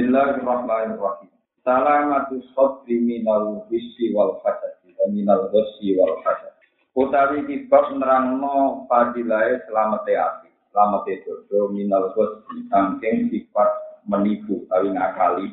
Bismillahirrahmanirrahim. 0.00 1.28
Salamatu 1.60 2.40
sodri 2.56 3.04
minal 3.04 3.68
hissi 3.68 4.16
wal 4.16 4.40
hasadi 4.40 4.96
wa 4.96 5.12
minal 5.12 5.52
hissi 5.52 5.92
wal 5.92 6.16
hasad. 6.24 6.56
Utawi 6.96 7.44
kibab 7.44 7.92
nerangno 8.00 8.88
fadilai 8.88 9.60
selamat 9.68 10.08
ati, 10.08 10.48
selamat 10.72 11.04
jodoh 11.04 11.68
minal 11.68 12.16
hissi 12.16 12.64
sangking 12.72 13.28
sifat 13.28 14.00
menipu 14.08 14.64
kali 14.72 14.88
ngakali 14.96 15.52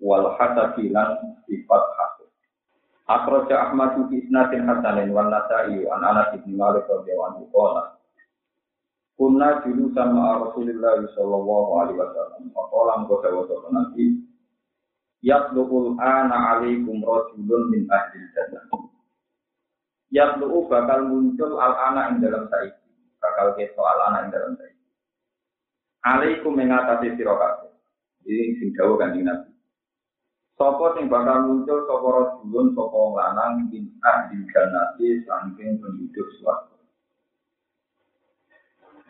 wal 0.00 0.40
hasadi 0.40 0.88
lan 0.88 1.36
sifat 1.44 1.84
hasad. 2.00 2.32
Akhraja 3.12 3.68
Ahmad 3.68 4.08
bi 4.08 4.24
isnadin 4.24 4.64
hasanin 4.64 5.12
wan 5.12 5.28
Nasa'i 5.28 5.84
an 5.84 6.00
Anas 6.00 6.32
bin 6.32 6.56
Malik 6.56 6.88
radhiyallahu 6.88 7.28
anhu 7.36 7.44
qala 7.52 7.99
Kunna 9.20 9.60
dulu 9.60 9.92
sama 9.92 10.48
Rasulullah 10.48 10.96
Sallallahu 11.12 11.70
Alaihi 11.76 12.00
Wasallam. 12.00 12.56
Orang 12.56 13.04
kau 13.04 13.20
nanti. 13.68 14.16
Yatlul 15.20 16.00
ana 16.00 16.56
alaikum 16.56 17.04
rajulun 17.04 17.68
min 17.68 17.84
ahli 17.92 18.16
jannah. 18.32 18.64
Yatlu 20.08 20.64
bakal 20.72 21.04
muncul 21.12 21.60
al 21.60 21.76
anak 21.92 22.16
ing 22.16 22.24
dalam 22.24 22.48
saiki. 22.48 22.88
Bakal 23.20 23.60
keto 23.60 23.84
al 23.84 24.00
anak 24.08 24.20
ing 24.24 24.30
dalam 24.32 24.52
saiki. 24.56 24.84
Alaikum 26.00 26.56
mengatasi 26.56 27.12
sirokat. 27.20 27.76
Ini 28.24 28.56
sing 28.56 28.72
kan 28.72 29.12
Nabi. 29.20 29.52
Sopo 30.56 30.96
sing 30.96 31.12
bakal 31.12 31.44
muncul 31.44 31.84
sopo 31.84 32.08
rajulun 32.08 32.72
sopo 32.72 33.20
lanang 33.20 33.68
min 33.68 33.92
ahli 34.00 34.48
jannah 34.48 34.96
saking 34.96 35.76
penduduk 35.76 36.28
suatu. 36.40 36.69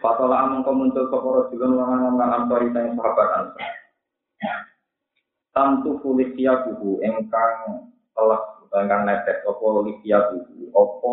Fatola 0.00 0.48
amung 0.48 0.64
muncul 0.64 1.12
soporo 1.12 1.44
rojulun 1.44 1.76
lanang 1.76 2.16
lan 2.16 2.32
ansori 2.32 2.72
sang 2.72 2.96
sahabat 2.96 3.28
ansor. 3.36 3.68
Tantu 5.52 6.00
fulikia 6.00 6.64
buhu 6.64 7.04
engkang 7.04 7.84
telah 8.16 8.40
engkang 8.80 9.04
netek 9.04 9.44
sopo 9.44 9.84
likia 9.84 10.32
buhu 10.32 10.72
opo 10.72 11.12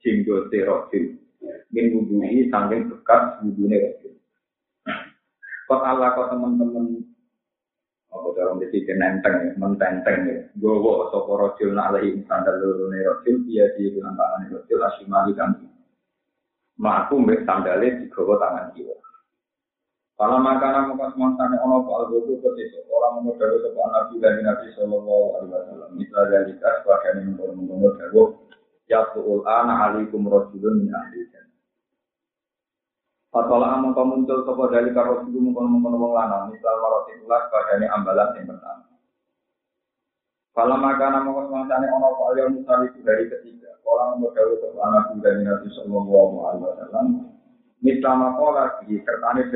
jenggote 0.00 0.58
rojul. 0.64 1.04
Min 1.68 1.92
wudui 1.92 2.48
sangking 2.48 2.88
bekas 2.88 3.36
wudune 3.44 3.76
rojul. 3.76 4.14
Kok 5.68 5.82
Allah 5.84 6.16
kok 6.16 6.32
teman-teman 6.32 7.04
apa 8.12 8.28
dalam 8.36 8.60
desi 8.60 8.84
nenteng, 8.84 9.56
mententeng 9.60 10.18
ya. 10.24 10.36
Gowo 10.56 11.12
sopo 11.12 11.36
rojul 11.36 11.76
nak 11.76 12.00
lehi 12.00 12.16
sandal 12.24 12.60
lurune 12.64 12.96
rojul, 12.96 13.44
dia 13.44 13.68
di 13.76 13.92
bilang 13.92 14.16
tangan 14.16 14.52
rojul 14.56 14.80
asimali 14.88 15.36
kan 15.36 15.52
Melaku 16.82 17.14
mbek 17.22 17.46
sandale 17.46 18.02
digawa 18.02 18.34
tangan 18.42 18.74
kiwa. 18.74 18.96
Kalau 20.18 20.38
makanan 20.42 20.90
muka 20.90 21.14
semangatnya 21.14 21.62
ono 21.62 21.86
pak 21.86 21.94
al-budu 22.06 22.42
ketika 22.42 22.82
orang 22.90 23.22
mengodawi 23.22 23.58
sebuah 23.58 23.88
nabi 23.90 24.14
dari 24.18 24.40
nabi 24.42 24.66
sallallahu 24.74 25.26
alaihi 25.38 25.54
wasallam. 25.54 25.90
Misal 25.94 26.22
dari 26.26 26.52
kas 26.58 26.82
bagian 26.82 27.22
yang 27.22 27.26
mengkono-mengkono 27.38 27.88
dawo. 27.98 28.22
Ya 28.90 29.02
su'ul 29.14 29.46
ana 29.46 29.90
alikum 29.90 30.26
rasulun 30.26 30.82
min 30.82 30.90
ahli. 30.90 31.26
Fatwala 33.32 33.78
amang 33.78 33.96
muncul 33.96 34.44
sopo 34.44 34.68
dari 34.68 34.90
karo 34.90 35.22
dulu 35.26 35.38
mengkono-mengkono 35.38 35.96
wong 36.02 36.12
lanang. 36.18 36.50
Misal 36.50 36.74
maroti 36.82 37.18
ulas 37.22 37.42
bagian 37.50 37.86
ambalan 37.94 38.28
yang 38.38 38.46
pertama. 38.50 38.86
Kalau 40.52 40.76
makanan 40.76 41.24
muka 41.30 41.40
semangatnya 41.46 41.94
ono 41.94 42.08
pak 42.14 42.26
al 42.68 42.80
itu 42.90 43.00
dari 43.06 43.24
ketiga. 43.30 43.71
Orang 43.82 44.22
berdawa 44.22 44.54
ke 44.56 44.68
anak 44.78 45.04
dari 45.20 45.42
Nabi 45.42 45.68
Sallallahu 45.74 46.34
Alaihi 46.46 46.64
Wasallam. 46.64 47.06
Misalnya 47.82 48.38
kola 48.38 48.78
di 48.86 48.94
kertane 49.02 49.50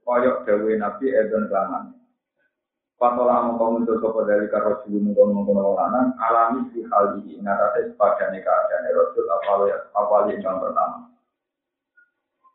koyok 0.00 0.36
dawe 0.48 0.72
Nabi 0.80 1.06
Eden 1.12 1.44
Laman. 1.52 1.92
Patola 2.96 3.44
mengkau 3.44 3.76
muncul 3.76 4.00
sopo 4.00 4.24
dari 4.24 4.48
karo 4.48 4.80
dulu 4.88 5.12
mengkau 5.12 5.28
mengkau 5.28 5.76
lanang 5.76 6.16
alami 6.16 6.64
di 6.72 6.80
hal 6.88 7.20
ini 7.20 7.36
ngatasi 7.44 7.92
sepadane 7.92 8.40
keadaan 8.40 8.88
Rasul 8.88 9.28
awal 9.28 9.68
awal 9.92 10.32
yang 10.32 10.56
pertama. 10.56 11.12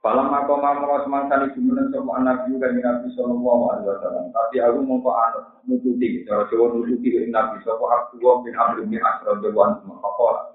Falam 0.01 0.33
aku 0.33 0.57
mau 0.57 0.73
mau 0.81 0.97
semangkani 1.05 1.53
jumunan 1.53 1.93
sopo 1.93 2.09
anak 2.17 2.49
juga 2.49 2.73
di 2.73 2.81
Nabi 2.81 3.13
Sallallahu 3.13 3.63
Alaihi 3.69 3.87
Wasallam. 3.93 4.25
Tapi 4.33 4.55
aku 4.57 4.77
mau 4.81 4.97
kau 5.05 5.13
anut 5.13 5.45
nututi, 5.69 6.25
cara 6.25 6.49
Jawa 6.49 6.73
nututi 6.73 7.09
Nabi 7.29 7.61
sopo 7.61 7.85
aku 7.85 8.17
bin 8.17 8.57
Amr 8.57 8.81
bin 8.81 8.97
Asram 8.97 9.45
Dewan 9.45 9.77
Makola. 9.85 10.50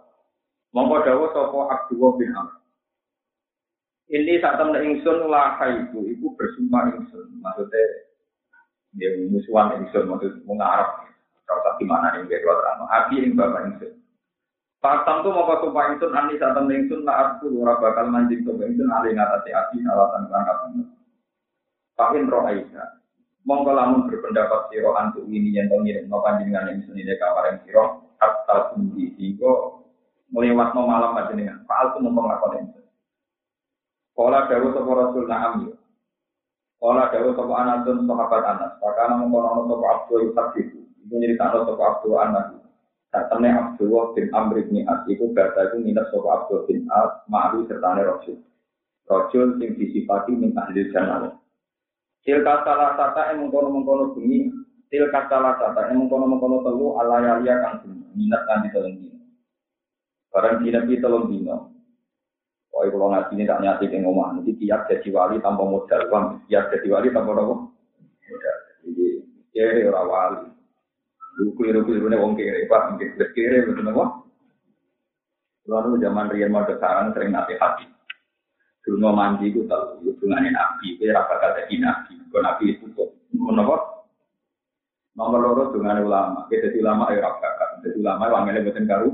Mongko 0.74 0.96
dawuh 1.06 1.30
sapa 1.30 1.58
Abdullah 1.70 2.12
bin 2.18 2.30
Amr. 2.34 2.56
Ini 4.06 4.38
saat 4.38 4.62
temen 4.62 4.78
ingsun 4.86 5.26
lah 5.26 5.58
itu, 5.66 5.98
ibu 6.14 6.26
bersumpah 6.38 6.94
ingsun. 6.94 7.26
Maksudnya, 7.42 7.82
dia 8.94 9.18
musuhan 9.26 9.82
ingsun, 9.82 10.06
maksud 10.06 10.46
mengarap. 10.46 11.10
Kalau 11.46 11.62
tak 11.62 11.78
gimana 11.82 12.14
yang 12.14 12.26
dia 12.30 12.42
dua 12.42 12.54
terang. 12.58 12.86
Abi 12.86 13.22
yang 13.22 13.34
bapak 13.34 13.62
ingsun. 13.70 13.92
Faktam 14.78 15.26
tuh 15.26 15.34
mau 15.34 15.50
sumpah 15.58 15.90
ingsun, 15.90 16.14
ani 16.14 16.38
saat 16.38 16.54
temen 16.54 16.86
ingsun 16.86 17.02
lah 17.02 17.34
aku 17.34 17.50
ora 17.58 17.74
bakal 17.82 18.06
manjing 18.06 18.46
coba 18.46 18.70
ingsun 18.70 18.86
alih 18.94 19.10
ngatasi 19.14 19.50
abi 19.50 19.82
alatan 19.82 20.30
kerangka 20.30 20.54
Pakin 21.96 22.28
roh. 22.30 22.46
Mongko 23.46 23.70
lamun 23.78 24.10
berpendapat 24.10 24.74
siro 24.74 24.98
antuk 24.98 25.22
ini 25.30 25.54
yang 25.54 25.70
tau 25.70 25.78
ngirim 25.78 26.10
no 26.10 26.18
panjenengan 26.18 26.66
ingsun 26.66 26.98
ini 26.98 27.14
kamar 27.14 27.54
yang 27.54 27.58
siro. 27.62 27.84
Kata 28.18 28.74
sendiri, 28.74 29.38
melewat 30.30 30.74
no 30.74 30.90
malam 30.90 31.14
dengan 31.30 31.62
Pak 31.66 31.78
Al 31.78 31.88
pun 31.94 32.10
lakon 32.10 32.54
itu. 32.62 32.80
Kala 34.16 34.48
dawuh 34.48 34.72
sapa 34.72 34.90
Rasul 34.96 35.24
na'am 35.28 35.52
yo. 35.68 35.72
Kala 36.80 37.12
dawuh 37.12 37.36
sapa 37.36 37.52
Anasun 37.52 38.08
sahabat 38.08 38.42
Anas. 38.48 38.72
Pakana 38.80 39.20
mengkono 39.20 39.68
sapa 39.68 39.86
Abdul 39.92 40.32
itu. 40.32 40.80
Iku 41.04 41.14
nyeritakno 41.20 41.68
sapa 41.68 41.82
Abdul 41.84 42.16
Anas. 42.16 42.56
Katene 43.12 43.48
Abdullah 43.52 44.16
bin 44.16 44.26
Amr 44.32 44.64
bin 44.64 44.88
As 44.88 45.04
iku 45.04 45.30
bahasa 45.36 45.68
iku 45.68 45.84
minat 45.84 46.08
sapa 46.08 46.28
Abdul 46.32 46.64
bin 46.64 46.88
As 46.88 47.28
ma'ru 47.28 47.68
sertane 47.68 48.08
Rasul. 48.08 48.40
Rasul 49.04 49.60
sing 49.60 49.76
disifati 49.76 50.32
min 50.32 50.56
ahli 50.56 50.88
jannah. 50.90 51.36
Tilka 52.26 52.66
salah 52.66 52.98
sata 52.98 53.30
yang 53.30 53.46
mengkono-mengkono 53.46 54.16
bunyi. 54.16 54.50
Tilka 54.90 55.30
salah 55.30 55.60
sata 55.60 55.92
yang 55.92 56.08
mengkono-mengkono 56.08 56.64
telu 56.64 56.98
ala 56.98 57.22
yalia 57.22 57.62
kang 57.62 57.84
minat 58.16 58.42
nanti 58.48 58.72
telung 58.74 59.15
Barang 60.36 60.60
di 60.60 60.68
Nabi 60.68 61.00
telung 61.00 61.32
dino. 61.32 61.72
Pokoknya 62.68 62.92
kalau 62.92 63.08
ngaji 63.08 63.32
ini 63.32 63.48
tak 63.48 63.60
nyati 63.64 63.84
ke 63.88 63.96
ngomong. 64.04 64.36
Nanti 64.36 64.52
tiap 64.60 64.84
jadi 64.84 65.08
wali 65.08 65.40
tanpa 65.40 65.64
modal 65.64 66.12
uang. 66.12 66.44
Tiap 66.44 66.68
jadi 66.76 66.86
wali 66.92 67.08
tanpa 67.08 67.32
apa? 67.32 67.56
Modal. 68.28 68.56
Jadi, 68.84 69.06
kiri 69.56 69.88
orang 69.88 70.08
wali. 70.12 70.44
Lu 71.40 71.56
keliru-keliru 71.56 72.12
ini 72.12 72.20
wong 72.20 72.36
kiri. 72.36 72.68
Pak, 72.68 72.82
mungkin 72.92 73.16
kiri. 73.32 73.64
Betul 73.64 73.88
apa? 73.96 74.04
Lalu 75.72 76.04
zaman 76.04 76.28
Rian 76.28 76.52
mau 76.52 76.68
sarang 76.68 77.16
sering 77.16 77.32
nanti 77.32 77.56
hati. 77.56 77.88
Dulu 78.84 79.08
mau 79.08 79.16
mandi 79.16 79.48
itu 79.48 79.64
tahu. 79.64 80.04
Hubungannya 80.04 80.52
Nabi. 80.52 81.00
Itu 81.00 81.08
rapat 81.16 81.36
kata 81.40 81.72
Nabi. 81.72 82.12
Kalau 82.28 82.44
Nabi 82.44 82.76
itu 82.76 82.84
kok. 82.92 83.08
Kenapa? 83.32 84.04
Nomor 85.16 85.40
loro 85.40 85.64
dengan 85.72 86.04
ulama. 86.04 86.44
Kita 86.52 86.76
ulama 86.76 87.08
ya 87.08 87.24
rapat 87.24 87.80
Jadi 87.88 88.04
ulama 88.04 88.28
wanginya 88.28 88.68
buatan 88.68 88.84
karu 88.84 89.10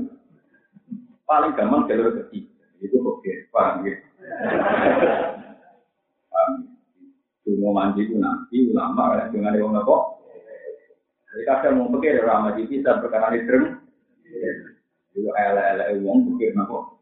paling 1.27 1.55
gampang 1.55 1.87
jalur 1.87 2.15
ketiga. 2.23 2.51
Itu 2.83 2.99
oke, 2.99 3.23
ya? 3.23 3.35
Paham. 3.53 3.87
Cuma 7.43 7.69
mandi 7.75 8.07
itu 8.07 8.15
nanti 8.19 8.71
ulama 8.71 9.19
kan 9.19 9.31
dengan 9.31 9.55
orang 9.59 9.83
apa? 9.83 9.95
Jadi 11.33 11.43
kadang 11.49 11.73
mau 11.79 11.91
pikir 11.95 12.23
ulama 12.23 12.55
di 12.55 12.67
bisa 12.67 12.99
perkara 13.03 13.35
ini 13.35 13.47
terus. 13.47 13.67
Itu 15.11 15.27
ala-ala 15.31 15.91
uang 15.99 16.35
pikir 16.35 16.55
apa? 16.55 16.99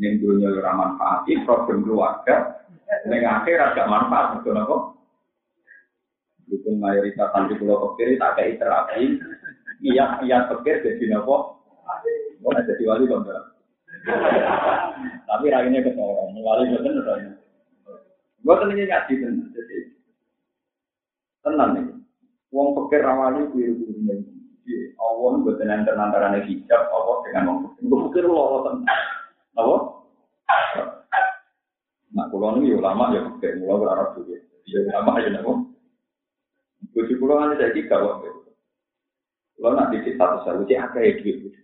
Yang 0.00 0.14
dulunya 0.24 0.48
ramah 0.60 0.96
manfaat, 0.96 1.28
problem 1.44 1.84
keluarga, 1.84 2.64
dengan 3.04 3.44
akhir 3.44 3.56
agak 3.60 3.90
manfaat, 3.92 4.26
betul 4.40 4.56
apa? 4.56 4.76
Dukung 6.48 6.76
mayoritas 6.80 7.32
nanti 7.32 7.56
pulau 7.56 7.96
pikir 7.96 8.20
tak 8.20 8.36
kayak 8.40 8.60
terapi, 8.60 9.20
iya 9.84 10.20
iya 10.24 10.48
pikir 10.48 10.84
jadi 10.84 11.22
apa? 11.22 11.61
Oh, 12.42 12.50
jadi 12.50 12.82
wali 12.90 13.06
kok. 13.06 13.22
Tapi 15.30 15.46
rakyatnya 15.46 15.86
kesorong, 15.86 16.34
wali 16.42 16.74
betul 16.74 16.98
betul. 16.98 17.18
Gue 18.42 18.54
tenangnya 18.58 18.84
ngaji 18.90 19.12
tenan, 19.22 19.54
jadi 19.54 19.78
tenang 21.46 21.70
nih. 21.78 21.86
Wong 22.50 22.74
pikir 22.74 23.00
rawali 23.06 23.46
kuiru 23.54 23.78
kuiru 23.78 24.00
nih. 24.02 24.18
Allah 24.98 25.38
buat 25.46 25.56
tenan 25.62 25.86
antara 25.86 26.34
hijab 26.42 26.82
Allah 26.90 27.16
dengan 27.22 27.46
wong 27.46 27.58
pikir. 27.70 27.82
Gue 27.86 27.98
pikir 28.10 28.24
lo 28.26 28.66
tenang. 28.66 28.98
Apa? 29.54 29.76
Nah, 32.12 32.28
kalau 32.28 32.60
ini 32.60 32.76
ulama 32.76 33.14
ya 33.14 33.24
pikir, 33.24 33.62
mulai 33.62 33.78
berharap 33.86 34.08
juga. 34.18 34.36
Ya 34.66 34.78
ulama 34.90 35.22
ya 35.22 35.30
nabo. 35.30 35.52
Gue 36.90 37.06
sih 37.06 37.16
pulau 37.16 37.38
nanti 37.38 37.62
jadi. 37.62 37.86
Kalau 37.86 38.18
nanti 39.78 40.02
satu 40.18 40.42
satu 40.42 40.66
sih 40.66 40.74
apa 40.74 40.98
ya 40.98 41.22
duit 41.22 41.61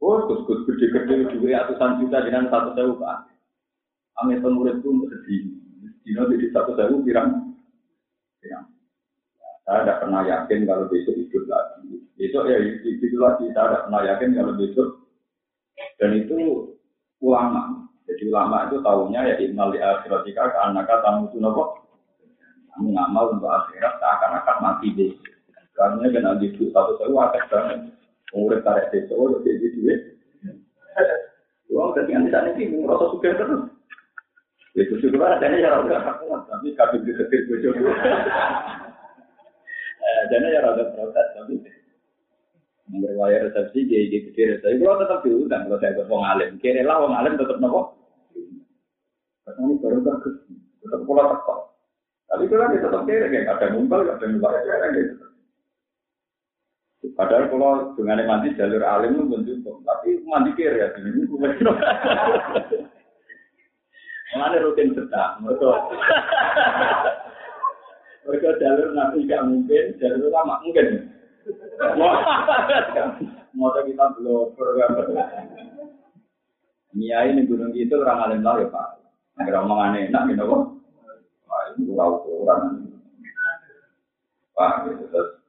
Oh, 0.00 0.24
terus 0.24 0.48
gus 0.48 0.64
gede-gede 0.64 1.28
dua 1.36 1.60
ratusan 1.60 2.00
juta 2.00 2.24
dengan 2.24 2.48
satu 2.48 2.72
sewu 2.72 2.96
pak. 2.96 3.28
Ame 4.24 4.40
murid 4.40 4.80
pun 4.80 5.04
sedih. 5.04 5.52
Dino 6.00 6.24
jadi 6.24 6.48
satu 6.56 6.72
sewu 6.72 7.04
pirang. 7.04 7.52
Pirang. 8.40 8.64
Saya 9.68 9.84
tidak 9.84 9.98
pernah 10.00 10.24
yakin 10.24 10.64
kalau 10.64 10.88
besok 10.88 11.14
hidup 11.20 11.44
lagi. 11.52 12.00
Besok 12.16 12.48
ya 12.48 12.56
hidup 12.64 13.12
lagi. 13.20 13.44
Saya 13.52 13.64
tidak 13.68 13.82
pernah 13.86 14.02
yakin 14.08 14.30
kalau 14.32 14.52
besok. 14.56 14.88
Dan 16.00 16.10
itu 16.16 16.36
ulama. 17.20 17.84
Jadi 18.08 18.22
ulama 18.32 18.72
itu 18.72 18.80
tahunya 18.80 19.20
ya 19.20 19.34
innal 19.44 19.68
li 19.70 19.84
akhiratika 19.84 20.48
ka 20.48 20.58
annaka 20.64 21.04
tamutu 21.04 21.36
napa? 21.38 21.76
Kamu 22.72 22.96
ngamal 22.96 23.36
untuk 23.36 23.52
akhirat 23.52 24.00
seakan-akan 24.00 24.56
mati 24.64 24.88
deh. 24.96 25.12
Karena 25.76 26.08
kena 26.08 26.40
hidup 26.40 26.72
satu 26.72 26.96
sewu 26.96 27.20
akeh 27.20 27.44
banget. 27.52 27.99
Umur 28.30 28.62
tarik 28.62 28.94
desa, 28.94 29.14
udah 29.18 29.42
jadi 29.42 29.68
duit. 29.74 30.00
Uang 31.74 31.90
dari 31.98 32.14
nanti 32.14 32.30
saat 32.30 32.54
ini 32.54 32.78
merasa 32.78 33.10
suka 33.10 33.34
terus. 33.34 33.62
Itu 34.78 34.94
syukur 35.02 35.26
ada 35.26 35.50
ya 35.50 35.74
rada 35.74 35.98
tapi 36.46 36.78
kabin 36.78 37.02
di 37.02 37.12
setir 37.18 37.42
bojo. 37.50 37.74
Jadi 40.30 40.46
ya 40.46 40.60
rada 40.62 40.84
protes 40.94 41.26
tapi 41.34 41.54
berwaya 42.98 43.46
resepsi 43.46 43.86
dia 43.86 44.10
di 44.10 44.18
kiri 44.34 44.58
saya 44.58 44.74
kalau 44.82 44.98
tetap 44.98 45.22
diundang 45.22 45.70
kalau 45.70 45.78
saya 45.78 45.94
ke 45.94 46.02
wong 46.10 46.24
alim 46.26 46.58
kiri 46.58 46.82
lah 46.82 46.98
wong 46.98 47.14
alim 47.14 47.38
tetap 47.38 47.62
nopo 47.62 47.94
ini 49.46 49.78
baru 49.78 50.02
bagus 50.02 50.34
tetap 50.82 51.00
pola 51.06 51.30
tekok 51.30 51.60
tapi 52.26 52.44
kalau 52.50 52.66
kita 52.74 52.86
tetap 52.90 53.02
kiri 53.06 53.26
kayak 53.30 53.50
ada 53.54 53.66
mumpal 53.78 54.02
ada 54.02 54.26
mumpal 54.26 54.52
gitu 54.58 55.29
Padahal 57.00 57.48
kalau 57.48 57.96
dengan 57.96 58.28
mandi 58.28 58.52
jalur 58.60 58.84
alim 58.84 59.16
itu 59.16 59.24
pun 59.24 59.40
cukup, 59.40 59.80
tapi 59.88 60.20
mandi 60.28 60.52
kiri 60.52 60.84
ya, 60.84 60.92
ini 61.00 61.24
Mana 64.30 64.62
rutin 64.62 64.92
sedang, 64.92 65.32
mereka 65.42 65.70
mereka 68.28 68.48
jalur 68.60 68.92
nabi 68.92 69.24
gak 69.24 69.48
mungkin, 69.48 69.96
jalur 69.96 70.28
lama 70.28 70.60
mungkin. 70.60 71.08
Mau 73.56 73.72
kita 73.74 74.04
belum 74.20 74.54
program 74.54 74.94
Nia 76.94 77.18
ini 77.26 77.48
gunung 77.48 77.74
itu 77.74 77.96
orang 77.96 78.22
alim 78.28 78.44
lah 78.44 78.60
ya 78.60 78.68
pak. 78.68 78.88
Agar 79.40 79.62
omongan 79.62 80.10
enak 80.10 80.26
gitu 80.30 80.42
kok. 80.42 80.62
Wah 81.48 81.62
itu 81.74 81.92
orang. 81.96 82.62
Pak 84.54 84.72
gitu 84.90 85.04
terus 85.10 85.39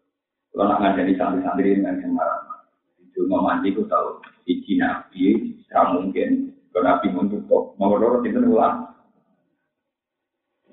kalau 0.51 0.67
nak 0.67 0.79
ngajari 0.83 1.15
santri-santri 1.15 1.79
dengan 1.79 2.11
marah, 2.11 2.67
cuma 3.15 3.39
mandi 3.39 3.71
ku 3.71 3.87
tahu 3.87 4.19
iji 4.43 4.75
nabi, 4.75 5.55
tidak 5.67 5.95
mungkin. 5.95 6.29
Kalau 6.71 6.83
nabi 6.87 7.07
menutup, 7.11 7.75
nomor 7.79 7.99
dua 7.99 8.23
itu 8.23 8.39
ulang. 8.39 8.91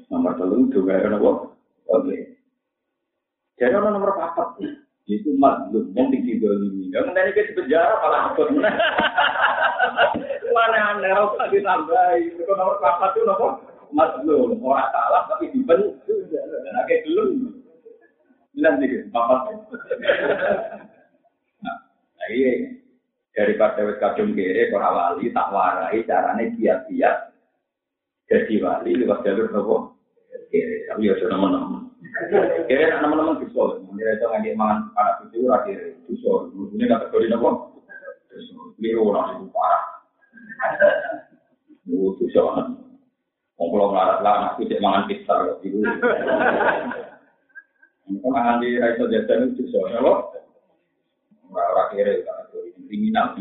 Nomor 0.08 0.40
telur 0.40 0.66
juga 0.72 0.96
ada 0.96 1.12
nopo. 1.12 1.52
Oke. 1.90 2.38
Jadi 3.60 3.74
orang 3.76 3.98
nomor 3.98 4.16
empat 4.16 4.56
itu 5.08 5.34
mazlum 5.36 5.92
yang 5.92 6.08
ini. 6.14 6.88
Dan 6.92 7.12
nanti 7.12 7.34
ke 7.36 7.52
penjara 7.52 7.98
malah 8.00 8.32
apa? 8.32 8.42
Mana 10.54 10.78
aneh 10.96 11.10
harus 11.12 11.36
ditambahi. 11.52 12.40
Itu 12.40 12.52
nomor 12.56 12.80
empat 12.80 13.12
itu 13.18 13.26
nopo 13.28 13.46
mazlum. 13.92 14.56
Orang 14.64 14.88
salah 14.94 15.28
tapi 15.28 15.52
dibentuk. 15.52 16.20
Dan 16.32 16.74
akhirnya 16.78 17.04
belum. 17.04 17.57
Bilang 18.58 18.82
sih, 18.82 19.06
papat. 19.14 19.54
Nah, 21.62 21.76
iya. 22.34 22.74
Daripada 23.30 23.86
wis 23.86 24.02
kadung 24.02 24.34
kere, 24.34 24.66
para 24.74 24.90
wali, 24.90 25.30
tak 25.30 25.54
warai, 25.54 26.02
caranya 26.02 26.42
giat-giat. 26.58 27.38
Jadi 28.26 28.58
wali, 28.58 28.98
lewat 28.98 29.22
jalur 29.22 29.46
nopo. 29.54 29.76
Kere, 30.50 30.90
tapi 30.90 31.06
ya 31.06 31.14
sudah 31.22 31.38
teman 31.38 31.86
Kere, 32.66 32.98
teman-teman 32.98 33.38
bisa. 33.46 33.78
Mengira 33.86 34.18
itu 34.18 34.26
nggak 34.26 34.58
mangan 34.58 34.90
anak 34.98 35.30
itu, 35.30 35.46
rakyat 35.46 35.94
bisa. 36.10 36.32
Ini 36.50 36.84
kategori 36.90 37.26
nopo. 37.30 37.78
Biru 38.82 39.06
orang 39.06 39.38
itu 39.38 39.54
parah. 39.54 39.84
Oh, 41.94 42.10
bisa 42.18 42.42
banget. 42.42 42.66
Kalau 43.54 43.86
ngelarat 43.94 44.18
lah, 44.26 44.34
anak 44.34 44.52
itu 44.66 44.74
mangan 44.82 45.06
pizza. 45.06 45.34
Gitu. 45.62 45.78
Mungkin 48.08 48.32
nganti 48.32 48.80
raiso 48.80 49.04
jajan 49.12 49.52
itu 49.52 49.68
bisa, 49.68 49.78
ya 49.92 50.00
loh. 50.00 50.32
Orang 51.52 51.92
kira 51.92 52.24
kriminal. 52.88 53.36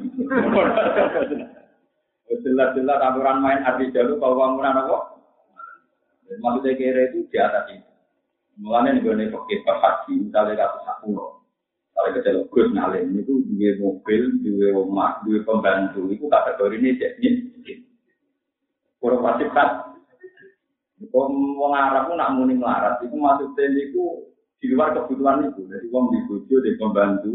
Jelas-jelas 2.28 3.00
aturan 3.00 3.40
main 3.40 3.64
arti 3.64 3.88
jalur 3.96 4.20
kalau 4.20 4.36
bangunan 4.36 4.84
apa? 4.84 4.98
Maksudnya 6.28 6.76
kira 6.76 7.02
itu 7.08 7.24
di 7.32 7.38
atas 7.40 7.72
itu. 7.72 7.88
Mulanya 8.60 9.00
nih 9.00 9.02
gue 9.06 9.32
pakai 9.32 9.64
haji, 9.64 10.14
misalnya 10.28 10.60
kasus 10.60 10.82
satu 10.84 11.08
loh. 11.14 11.32
Kalau 11.94 12.14
kita 12.14 12.30
Gus 12.52 12.70
Nalim 12.74 13.16
itu 13.18 13.42
dua 13.48 13.72
mobil, 13.82 14.22
dua 14.46 14.68
rumah, 14.76 15.18
dua 15.26 15.42
pembantu, 15.46 16.10
itu 16.14 16.30
kategori 16.30 16.78
ini 16.78 16.98
jadi 16.98 17.32
kurang 19.02 19.26
pasif 19.26 19.50
kan. 19.54 19.98
Kalau 20.98 21.30
mau 21.30 21.74
ngarap 21.74 22.10
nak 22.14 22.34
muni 22.38 22.58
melarat, 22.58 23.02
itu 23.06 23.14
maksudnya 23.18 23.66
itu 23.78 24.27
di 24.58 24.74
luar 24.74 24.94
kebutuhan 24.94 25.54
itu. 25.54 25.66
Jadi 25.70 25.86
uang 25.94 26.06
di 26.14 26.20
bojo, 26.26 26.56
di 26.62 26.72
pembantu, 26.82 27.34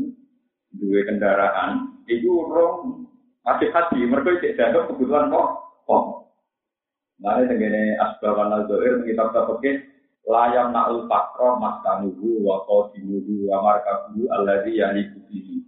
dua 0.75 1.01
kendaraan, 1.07 2.03
itu 2.11 2.29
orang 2.29 3.07
masih 3.47 3.69
haji. 3.71 4.01
Mereka 4.07 4.43
tidak 4.43 4.67
ada 4.75 4.81
kebutuhan 4.91 5.31
kok. 5.31 5.49
Kok. 5.87 6.05
Mari 7.23 7.47
dengan 7.47 8.03
asbaban 8.03 8.51
al-zohir, 8.51 9.07
kita 9.07 9.31
pakai 9.31 9.87
layam 10.27 10.75
na'ul 10.75 11.07
fakro 11.07 11.59
maskanuhu 11.63 12.43
wa 12.43 12.67
qadimuhu 12.67 13.47
wa 13.47 13.63
markabuhu 13.63 14.27
alladhi 14.35 14.83
yani 14.83 15.07
kubihi. 15.15 15.63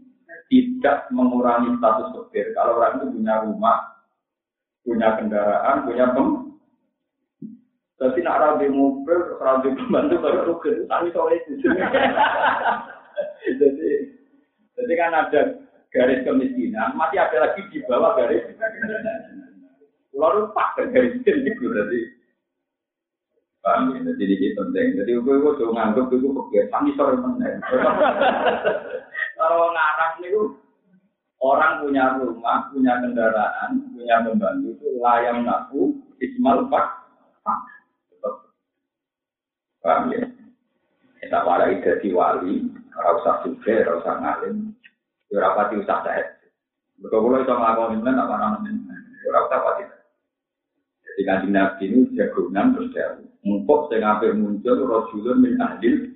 Tidak 0.51 1.11
mengurangi 1.15 1.79
status 1.79 2.11
fakir. 2.15 2.53
Kalau 2.59 2.79
orang 2.79 3.01
itu 3.01 3.07
punya 3.17 3.35
rumah, 3.43 3.79
punya 4.83 5.09
kendaraan, 5.19 5.89
punya 5.89 6.07
pem 6.13 6.44
tapi 7.95 8.27
nak 8.27 8.43
rabi 8.43 8.67
mobil, 8.67 9.39
rabi 9.39 9.71
pembantu 9.79 10.15
baru 10.19 10.41
rugen, 10.51 10.83
tapi 10.91 11.15
sore 11.15 11.39
itu. 11.47 11.63
jadi, 13.63 13.91
jadi 14.75 14.93
kan 14.99 15.13
ada 15.15 15.41
garis 15.95 16.27
kemiskinan, 16.27 16.99
masih 16.99 17.23
ada 17.23 17.47
lagi 17.47 17.63
di 17.71 17.79
bawah 17.87 18.19
garis. 18.19 18.43
Lalu 20.11 20.51
pak 20.51 20.75
garis 20.91 21.23
itu 21.23 21.65
berarti. 21.71 22.01
Paham 23.65 23.97
ya, 23.97 24.13
jadi 24.21 24.35
ini 24.37 24.49
penting. 24.53 24.87
Jadi 25.01 25.11
gue 25.25 25.41
gue 25.41 25.57
tuh 25.57 25.73
nganggep 25.73 26.13
itu 26.13 26.29
kebiasaan 26.37 26.93
sore 27.01 27.17
meneng. 27.17 27.65
Kalau 29.41 29.73
ngarang 29.73 30.21
itu 30.21 30.53
orang 31.41 31.81
punya 31.81 32.21
rumah, 32.21 32.69
punya 32.69 33.01
kendaraan, 33.01 33.89
punya 33.97 34.21
pembantu 34.21 34.69
itu 34.77 34.89
layang 35.01 35.49
naku, 35.49 35.97
ismal 36.21 36.69
pak. 36.69 37.05
Paham 39.85 40.17
ya? 40.17 40.25
Kita 41.21 41.45
warai 41.45 41.85
jadi 41.85 42.09
wali, 42.09 42.73
ora 42.97 43.11
usah 43.21 43.35
suge, 43.45 43.85
ora 43.85 44.01
usah 44.01 44.15
ngalim, 44.17 44.73
ora 45.29 45.53
pati 45.53 45.77
usah 45.77 46.01
sehat. 46.01 46.41
Betul 46.97 47.21
kalau 47.21 47.45
itu 47.45 47.53
ngelakuin 47.53 48.01
ini, 48.01 48.11
apa 48.17 48.35
namanya? 48.41 48.73
Ora 49.29 49.41
usah 49.45 49.61
pati. 49.61 49.83
Jadi 51.05 51.23
kanji 51.29 51.49
nabi 51.53 51.85
ini 51.85 52.01
jagungan 52.17 52.75
terus 52.75 52.91
dia 52.97 53.13
mumpuk 53.45 53.93
saya 53.93 54.03
ngapir 54.03 54.33
muncul 54.35 54.89
Rasulun 54.89 55.45
min 55.45 55.61
adil. 55.61 56.11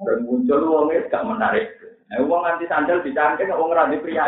Orang 0.00 0.24
muncul 0.24 0.60
uangnya 0.64 1.08
gak 1.08 1.26
menarik. 1.28 1.76
Nah, 2.08 2.24
uang 2.24 2.42
nanti 2.42 2.64
sandal 2.68 3.04
dicangkeng, 3.04 3.52
uang 3.52 3.70
ngerti 3.70 4.02
pria 4.02 4.24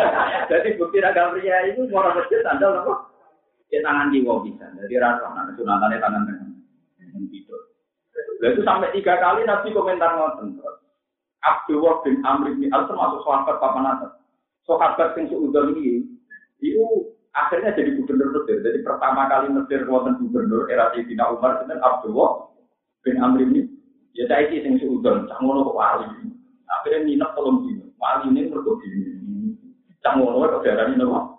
Jadi 0.50 0.74
bukti 0.80 0.98
raga 0.98 1.30
pria 1.30 1.68
itu, 1.68 1.86
orang 1.92 2.16
masjid 2.16 2.40
sandal 2.40 2.80
apa? 2.82 2.92
Ya 3.70 3.84
tangan 3.84 4.10
jiwa 4.10 4.42
bisa. 4.42 4.66
Jadi 4.66 4.94
rasa, 4.98 5.30
nah, 5.30 5.46
sunatannya 5.54 6.02
tangan 6.02 6.26
tangan. 6.26 6.49
Itu 8.40 8.64
sampai 8.64 8.88
tiga 8.96 9.20
kali 9.20 9.44
Nabi 9.44 9.68
komentar 9.76 10.16
ngoten. 10.16 10.56
Abdullah 11.40 12.00
bin 12.04 12.20
Amr 12.24 12.56
bin 12.56 12.72
Al 12.72 12.88
termasuk 12.88 13.20
sahabat 13.24 13.56
papan 13.60 13.88
atas. 13.96 14.12
Sahabat 14.64 15.16
yang 15.16 15.28
seudon 15.28 15.76
ini, 15.76 16.04
itu 16.60 16.84
akhirnya 17.32 17.76
jadi 17.76 17.96
gubernur 18.00 18.32
Mesir. 18.40 18.60
Jadi 18.64 18.80
pertama 18.84 19.28
kali 19.28 19.52
Mesir 19.52 19.84
wonten 19.88 20.20
gubernur 20.20 20.68
era 20.68 20.92
Sayyidina 20.92 21.32
Umar 21.32 21.64
itu 21.64 21.76
Abdullah 21.80 22.30
bin 23.04 23.16
Amr 23.20 23.44
bin 23.44 23.76
Ya 24.10 24.26
saya 24.26 24.50
ini 24.50 24.66
yang 24.66 24.74
seudon, 24.82 25.30
cak 25.30 25.38
ngono 25.38 25.70
kok 25.70 25.78
wali. 25.78 26.34
Akhirnya 26.66 27.06
minat 27.06 27.30
tolong 27.38 27.62
dino. 27.62 27.94
Wali 27.94 28.34
ini 28.34 28.50
mergo 28.50 28.74
dino. 28.82 29.06
Cak 30.02 30.18
ngono 30.18 30.50
kok 30.50 30.66
darani 30.66 30.98
nopo. 30.98 31.38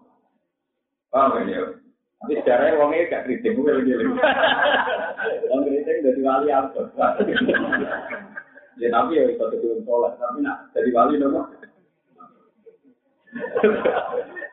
Paham 1.12 1.52
ya? 1.52 1.81
Tapi 2.22 2.38
sejarahnya 2.38 2.78
wongnya 2.78 3.10
gak 3.10 3.26
kritik, 3.26 3.58
gue 3.58 3.66
lagi 3.66 3.98
lagi. 3.98 4.14
Wong 5.50 5.66
kritik 5.66 6.06
dari 6.06 6.22
wali 6.22 6.54
apa? 6.54 6.82
Ya 8.78 8.88
tapi 8.94 9.18
ya 9.18 9.26
itu 9.26 9.42
sebelum 9.42 9.82
sholat, 9.84 10.22
tapi 10.22 10.46
nak 10.46 10.70
jadi 10.78 10.90
wali 10.94 11.18
nopo. 11.18 11.50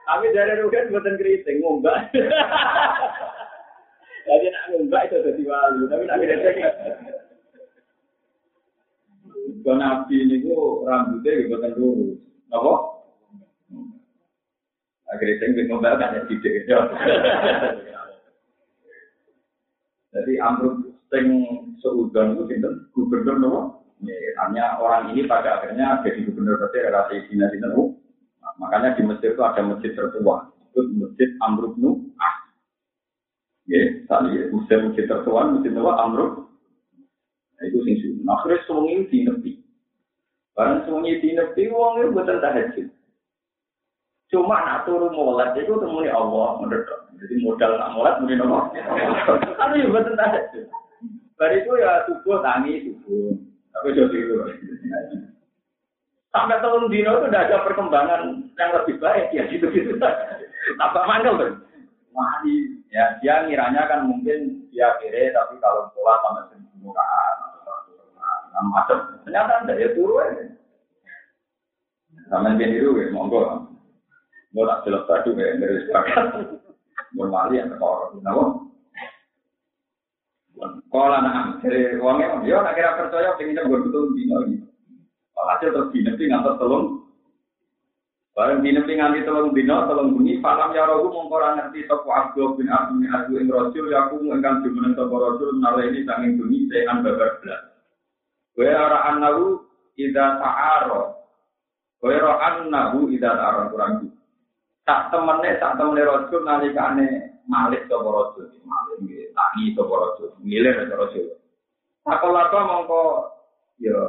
Tapi 0.09 0.27
dari 0.33 0.65
rugen 0.65 0.89
buatan 0.89 1.21
kritik, 1.21 1.61
ngombak. 1.61 2.09
Jadi 4.25 4.47
nak 4.49 4.65
ngombak 4.73 5.13
itu 5.13 5.17
jadi 5.29 5.43
wali, 5.45 5.81
tapi 5.93 6.03
nak 6.09 6.21
kritik. 6.25 6.57
Ke 9.59 9.73
nabi 9.77 10.17
ini 10.25 10.41
ku 10.41 10.89
rambutnya 10.89 11.31
gitu 11.45 11.57
kan 11.61 11.73
lurus. 11.77 12.17
Apa? 12.49 12.98
Akhirnya 15.09 15.35
saya 15.41 15.49
ingin 15.57 15.67
ngomel 15.73 15.95
kan 15.97 16.17
ya 16.17 16.23
tidak. 16.29 16.81
Jadi 20.13 20.33
amrut 20.41 20.77
sing 21.09 21.27
seudon 21.81 22.37
itu 22.37 22.43
sinten 22.53 22.75
gubernur 22.93 23.37
nopo. 23.41 23.61
hanya 24.39 24.79
orang 24.79 25.11
ini 25.11 25.27
pada 25.27 25.59
akhirnya 25.59 25.99
jadi 26.07 26.23
gubernur 26.23 26.61
berarti 26.61 26.79
relasi 26.87 27.17
Cina 27.27 27.51
sinten 27.51 27.75
Makanya 28.59 28.99
di 28.99 29.03
Mesir 29.07 29.39
itu 29.39 29.43
ada 29.43 29.63
masjid 29.63 29.95
tertua. 29.95 30.51
Itu 30.75 30.81
masjid 30.99 31.31
Amrut 31.47 31.79
Nu 31.79 32.11
Ah. 32.19 32.37
Ya, 33.71 34.03
tadi 34.11 34.51
Mesir 34.51 34.79
masjid 34.83 35.07
tertua, 35.07 35.47
masjid 35.47 35.71
tua 35.71 35.95
Amrut. 36.03 36.51
Nah, 37.59 37.63
itu 37.67 37.79
sing 37.87 37.97
sunnah. 38.03 38.23
Nah, 38.27 38.35
akhirnya 38.39 38.65
semuanya 38.67 39.03
di 39.11 39.19
nepi. 39.27 39.53
Barang 40.55 40.87
semuanya 40.87 41.19
di 41.23 41.29
nepi, 41.35 41.63
uang 41.71 41.95
itu 42.03 42.09
buatan 42.15 42.39
tahajud. 42.43 42.87
Cuma 44.29 44.61
nak 44.61 44.85
turun 44.85 45.17
mulat 45.17 45.57
itu 45.57 45.73
temui 45.81 46.09
Allah 46.13 46.61
menurut. 46.61 46.85
Jadi 47.17 47.35
modal 47.41 47.81
nak 47.81 47.93
mulat 47.97 48.15
mungkin 48.21 48.45
Allah. 48.45 48.63
Kan 49.57 49.77
ya 49.77 49.89
buatan 49.89 50.15
tahajud. 50.17 50.65
Dari 51.39 51.57
itu 51.65 51.73
ya 51.81 52.05
subuh 52.05 52.45
tangis 52.45 52.85
subuh. 52.85 53.33
Tapi 53.73 53.97
jadi 53.97 54.17
itu. 54.21 54.35
Sampai 56.29 56.61
tahun 56.61 56.93
dino 56.93 57.25
itu 57.25 57.27
udah 57.33 57.41
ada 57.41 57.65
perkembangan 57.65 58.53
yang 58.53 58.71
lebih 58.77 59.01
baik 59.01 59.33
ya 59.33 59.49
gitu-gitu. 59.49 59.97
Tambah 60.77 61.05
mangkel 61.09 61.41
tuh. 61.41 61.53
Wali 62.13 62.85
ya 62.93 63.17
dia 63.25 63.49
ngiranya 63.49 63.89
kan 63.89 64.09
mungkin 64.09 64.69
dia 64.73 64.97
kere 65.01 65.33
tapi 65.33 65.61
kalau 65.61 65.89
sholat 65.93 66.19
sama 66.25 66.41
seribu 66.53 66.93
rakaat 66.93 67.37
macam 68.59 68.99
ternyata 69.23 69.63
tidak 69.63 69.79
ya 69.79 69.89
turun 69.95 70.35
sama 72.27 72.59
dia 72.59 72.67
itu 72.75 72.91
ya 72.97 73.07
monggo 73.15 73.71
mau 74.55 74.65
tak 74.65 74.83
jelas 74.89 75.05
tadi 75.05 75.31
ya 75.37 75.57
dari 75.57 75.85
sepakat 75.85 76.25
mau 77.17 77.29
mali 77.29 77.61
yang 77.61 77.73
tekor 77.73 78.17
kenapa? 78.17 78.45
Kalau 80.91 81.15
anak 81.15 81.63
dari 81.63 81.95
uangnya 82.01 82.43
dia 82.43 82.59
nak 82.59 82.75
kira 82.75 82.99
percaya 82.99 83.37
pengennya 83.39 83.69
gue 83.69 83.79
betul 83.87 84.11
dino 84.17 84.37
gitu 84.51 84.69
hasil 85.49 85.69
terus 85.73 85.93
dinasti 85.95 86.29
ngantar 86.29 86.55
telung. 86.61 87.09
Barang 88.37 88.63
dinasti 88.63 88.95
nganti 88.95 89.27
telung 89.27 89.51
dino, 89.51 89.89
telung 89.91 90.15
bunyi, 90.15 90.39
falam 90.39 90.71
ya 90.71 90.87
rohu 90.87 91.11
mongkora 91.11 91.59
ngerti 91.59 91.91
sopo 91.91 92.15
abdu 92.15 92.55
bin 92.55 92.71
abdu 92.71 93.03
bin 93.03 93.11
abdu 93.11 93.33
ing 93.43 93.51
rojul, 93.51 93.91
ya 93.91 94.07
aku 94.07 94.23
engkang 94.31 94.63
jumeneng 94.63 94.95
sopo 94.95 95.19
rojul, 95.19 95.59
nala 95.59 95.83
ini 95.83 96.07
sanging 96.07 96.39
bunyi, 96.39 96.71
sehan 96.71 97.03
babar 97.03 97.43
belas. 97.43 97.63
Kue 98.55 98.71
araan 98.71 99.19
nahu, 99.23 99.59
ida 99.99 100.39
ta'aro. 100.39 101.19
Kue 101.99 102.15
ro'an 102.15 102.71
nahu, 102.71 103.11
ida 103.11 103.35
ta'aro, 103.35 103.75
kurang 103.75 104.15
Tak 104.89 105.13
temene, 105.13 105.61
tak 105.61 105.77
temene 105.77 106.01
rojul, 106.01 106.49
nalikane 106.49 107.37
malik 107.45 107.85
sopo 107.93 108.09
rojul. 108.09 108.49
Malik, 108.65 109.29
tangi 109.37 109.77
sopo 109.77 109.93
rojul, 110.01 110.33
milir 110.41 110.89
sopo 110.89 111.05
rojul. 111.05 111.29
Takolaka 112.09 112.61
mongko, 112.65 113.03
ya, 113.85 114.01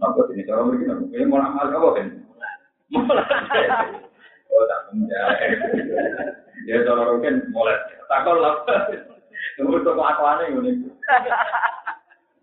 apa 0.00 0.20
ini 0.32 0.48
cara 0.48 0.64
begini? 0.64 1.12
Ini 1.12 1.28
mau 1.28 1.44
amal 1.44 1.68
apa 1.68 1.88
kan? 2.00 2.08
Oh 4.52 4.64
tak. 4.68 4.92
Ya 6.68 6.84
cara 6.84 7.08
mungkin 7.08 7.48
mulai 7.56 7.72
takol 8.04 8.36
lah. 8.36 8.60
Tunggu 9.56 9.80
toko 9.80 10.04
akuane 10.04 10.52
ini. 10.52 10.92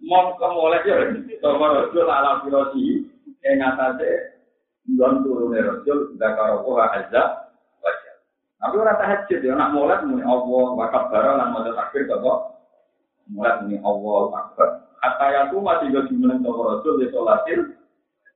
Mau 0.02 0.34
kemulai 0.42 0.82
ya, 0.90 1.06
toko 1.38 1.66
rasul 1.70 2.10
ala 2.10 2.42
filosi 2.42 3.06
yang 3.46 3.62
atasnya 3.62 4.42
don 4.98 5.22
turun 5.22 5.54
rasul 5.54 6.18
zakar 6.18 6.66
Allah 6.66 6.90
azza. 6.98 7.49
Tapi 8.60 8.76
orang 8.76 9.00
tahajud 9.00 9.40
ya, 9.40 9.56
nak 9.56 9.72
mulai 9.72 10.04
muni 10.04 10.20
Allah 10.20 10.66
wakaf 10.76 11.08
barang 11.08 11.36
lan 11.40 11.48
mau 11.56 11.64
takbir 11.64 12.04
toko 12.12 12.60
mulai 13.32 13.56
muni 13.64 13.80
Allah 13.80 14.24
akbar. 14.36 14.70
Kata 15.00 15.26
yang 15.32 15.46
tuh 15.48 15.64
masih 15.64 15.88
gak 15.96 16.12
jumlah 16.12 16.38
toko 16.44 16.62
rasul 16.68 17.00
di 17.00 17.08
sholatil 17.08 17.60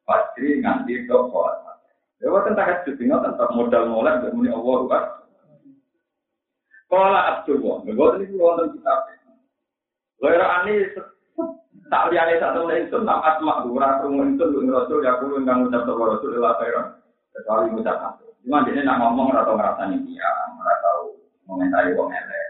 pasti 0.08 0.64
nganti 0.64 1.12
toko 1.12 1.44
Ya 2.24 2.32
wonten 2.32 2.56
tahajud 2.56 2.96
tinggal 2.96 3.20
tentang 3.20 3.52
modal 3.52 3.84
mulai 3.92 4.24
muni 4.32 4.48
Allah 4.48 4.80
kan. 4.88 5.04
Kala 6.88 7.20
Abdullah, 7.36 7.84
nggak 7.84 8.12
ini 8.24 8.40
wonten 8.40 8.80
kitab. 8.80 9.00
Lera 10.24 10.64
ani 10.64 10.88
tak 11.92 12.08
liane 12.16 12.40
sak 12.40 12.56
temen 12.56 12.88
itu 12.88 12.96
tak 13.04 13.22
asma 13.28 13.68
ora 13.68 14.00
krungu 14.00 14.40
itu 14.40 14.46
lu 14.48 14.72
rasul 14.72 15.04
ya 15.04 15.20
kulo 15.20 15.44
ngucap 15.44 15.84
sapa 15.84 16.04
rasul 16.16 16.32
la 16.40 16.56
khairan. 16.64 16.86
Kecuali 17.36 17.84
apa. 17.84 18.33
Cuma 18.44 18.68
dia 18.68 18.84
nak 18.84 19.00
ngomong 19.00 19.32
ora 19.32 19.48
tau 19.48 19.56
ngrasani 19.56 20.04
dia, 20.04 20.28
ora 20.60 20.76
tau 20.84 21.16
ngomentari 21.48 21.96
wong 21.96 22.12
elek. 22.12 22.48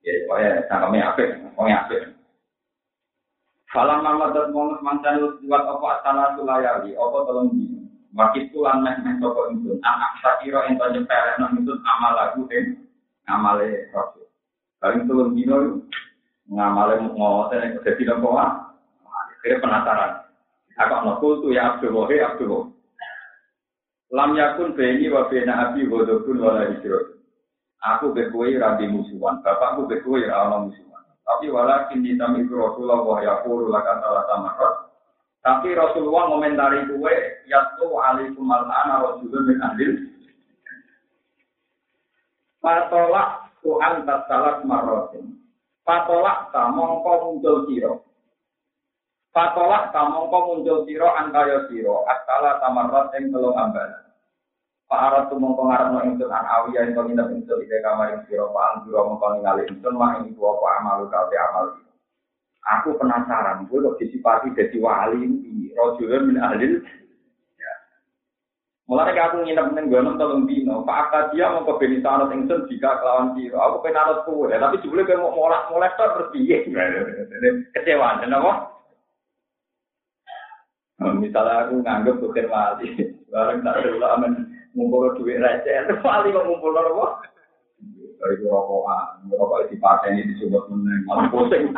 Ya 0.00 0.24
pokoke 0.24 0.48
cangkeme 0.72 0.98
apik, 1.04 1.28
wong 1.52 1.68
apik. 1.68 2.02
Falam 3.68 4.00
nama 4.00 4.32
dan 4.32 4.48
mongus 4.56 4.80
mantan 4.80 5.20
buat 5.44 5.62
apa 5.68 6.00
tanah 6.00 6.32
sulayali, 6.40 6.96
apa 6.96 7.16
tolong 7.28 7.52
di 7.52 7.84
wakit 8.16 8.48
tulan 8.48 8.80
meh 8.80 8.96
meh 9.04 9.20
toko 9.20 9.52
itu, 9.52 9.76
anak 9.84 10.16
sakiro 10.24 10.64
yang 10.64 10.80
tanya 10.80 11.04
peres 11.04 11.36
nang 11.36 11.60
itu 11.60 11.76
amal 11.84 12.16
lagu 12.16 12.48
kan, 12.48 12.64
ngamale 13.28 13.92
rasul. 13.92 14.24
Paling 14.80 15.04
tolong 15.04 15.36
dino 15.36 15.84
ngamale 16.48 17.04
ngoten 17.12 17.60
yang 17.60 17.84
jadi 17.84 18.02
nopo 18.16 18.40
ah, 18.40 18.72
kira 19.44 19.60
penasaran. 19.60 20.24
Aku 20.78 20.94
mau 21.04 21.20
tuh 21.20 21.52
ya 21.52 21.76
Abdul 21.76 21.92
Wahid 21.92 22.24
Abdul 22.24 22.48
Wahid. 22.48 22.77
Lam 24.08 24.32
yakun 24.32 24.72
beni 24.72 25.12
wa 25.12 25.28
bena 25.28 25.68
abi 25.68 25.84
wadokun 25.84 26.40
wala 26.40 26.72
hijrot. 26.72 27.20
Aku 27.78 28.10
bekui 28.10 28.58
rabi 28.58 28.88
musuhan, 28.90 29.44
bapakku 29.44 29.86
bekui 29.86 30.24
rawa 30.24 30.66
musuhan. 30.66 31.04
Tapi 31.28 31.52
walakin 31.52 32.00
ditami 32.00 32.48
itu 32.48 32.56
Rasulullah 32.56 33.04
wa 33.04 33.20
yaqulu 33.20 33.68
laka 33.68 34.00
salah 34.00 34.24
samarot. 34.26 34.74
Tapi 35.44 35.76
Rasulullah 35.76 36.24
komentari 36.32 36.88
kue 36.88 37.14
yaitu 37.46 37.86
alaikum 37.94 38.48
al-ana 38.48 39.04
rasulun 39.04 39.44
min 39.44 39.58
ahlil. 39.60 39.92
Patolak 42.58 43.54
Tuhan 43.62 44.02
tasalat 44.08 44.66
marotin. 44.66 45.38
Patolak 45.86 46.50
ta 46.50 46.72
mongko 46.72 47.12
muncul 47.28 47.68
siro. 47.70 48.07
Patolak 49.38 49.94
ta 49.94 50.02
mongko 50.10 50.38
muncul 50.50 50.82
siro 50.82 51.14
antaya 51.14 51.62
siro. 51.70 52.02
Asala 52.10 52.58
tamarot 52.58 53.14
yang 53.14 53.30
telung 53.30 53.54
ambalan. 53.54 54.02
Pak 54.90 54.98
Arab 54.98 55.22
tuh 55.30 55.38
mau 55.38 55.54
pengarap 55.54 55.94
no 55.94 56.02
insun 56.02 56.32
an 56.32 56.42
awi 56.42 56.74
yang 56.74 56.90
kau 56.96 57.06
nginep 57.06 57.30
insun 57.38 57.62
ide 57.62 57.78
kamar 57.84 58.18
yang 58.18 58.26
siro 58.26 58.50
Pak 58.50 58.82
Anjuro 58.82 59.04
mau 59.04 59.20
kau 59.22 59.36
ningali 59.36 59.68
insun 59.70 59.94
wah 59.94 60.18
ini 60.18 60.34
dua 60.34 60.58
Pak 60.58 60.74
amalu 60.82 61.06
kafe 61.06 61.36
amal 61.38 61.64
Aku 62.68 62.98
penasaran, 62.98 63.64
gue 63.70 63.80
kok 63.80 63.96
disipati 63.96 64.52
jadi 64.52 64.76
wali 64.82 65.24
di 65.40 65.72
rojulun 65.72 66.34
min 66.34 66.42
ahlil. 66.42 66.84
Ya. 67.56 67.72
Mulai 68.90 69.16
aku 69.16 69.40
nginep 69.40 69.72
neng 69.72 69.88
gunung 69.88 70.18
tolong 70.18 70.44
dino, 70.50 70.82
Pak 70.82 71.32
dia 71.32 71.48
mau 71.48 71.64
ke 71.64 71.78
Benitano 71.78 72.26
insun 72.34 72.66
jika 72.66 72.98
kelawan 72.98 73.38
siro. 73.38 73.56
Aku 73.62 73.86
pengen 73.86 74.02
anut 74.02 74.26
kue, 74.26 74.50
tapi 74.50 74.82
sebelum 74.82 75.06
gue 75.06 75.16
mau 75.16 75.32
molek 75.36 75.94
tuh 75.94 76.10
terus 76.16 76.32
piye? 76.34 76.56
Kecewa, 77.76 78.20
kenapa? 78.20 78.77
Misalnya 80.98 81.70
aku 81.70 81.78
nganggep 81.78 82.18
bukan 82.18 82.50
wali, 82.50 82.90
bareng 83.30 83.62
tak 83.62 83.86
ada 83.86 84.18
aman 84.18 84.50
ngumpul 84.74 85.14
duit 85.14 85.38
receh, 85.38 85.86
paling 86.04 86.34
kok 86.34 86.46
ngumpul 86.46 86.74
apa? 86.74 87.22
Dari 88.18 88.42
rokokan, 88.42 89.30
rokok 89.30 89.70
di 89.70 89.78
partai 89.78 90.18
ini 90.18 90.34
disebut 90.34 90.66
meneng, 90.74 91.06
malah 91.06 91.30
pusing. 91.30 91.70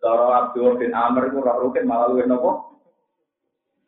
Cara 0.00 0.48
Abdul 0.48 0.80
bin 0.80 0.96
Amr 0.96 1.28
itu 1.28 1.44
rok 1.44 1.60
rukin 1.60 1.84
malah 1.84 2.08
lu 2.08 2.24
nopo? 2.24 2.80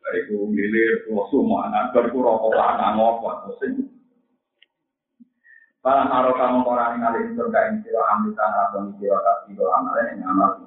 Dari 0.05 0.29
ku 0.29 0.45
milir, 0.45 1.09
wasu 1.09 1.41
mana, 1.41 1.89
dari 1.89 2.13
ku 2.13 2.21
rokok 2.21 2.53
lana 2.53 2.93
ngopo, 2.93 3.49
pusing. 3.49 3.95
Kamu 5.85 6.65
orang 6.65 6.97
yang 6.97 7.13
ngalih 7.13 7.37
surga 7.37 7.59
ini 7.69 7.85
siro 7.85 8.01
amritan 8.09 8.49
atau 8.49 8.89
siro 8.97 9.21
kasih 9.21 9.53
do 9.53 9.69
amal 9.69 9.93
yang 10.01 10.17
amal 10.25 10.64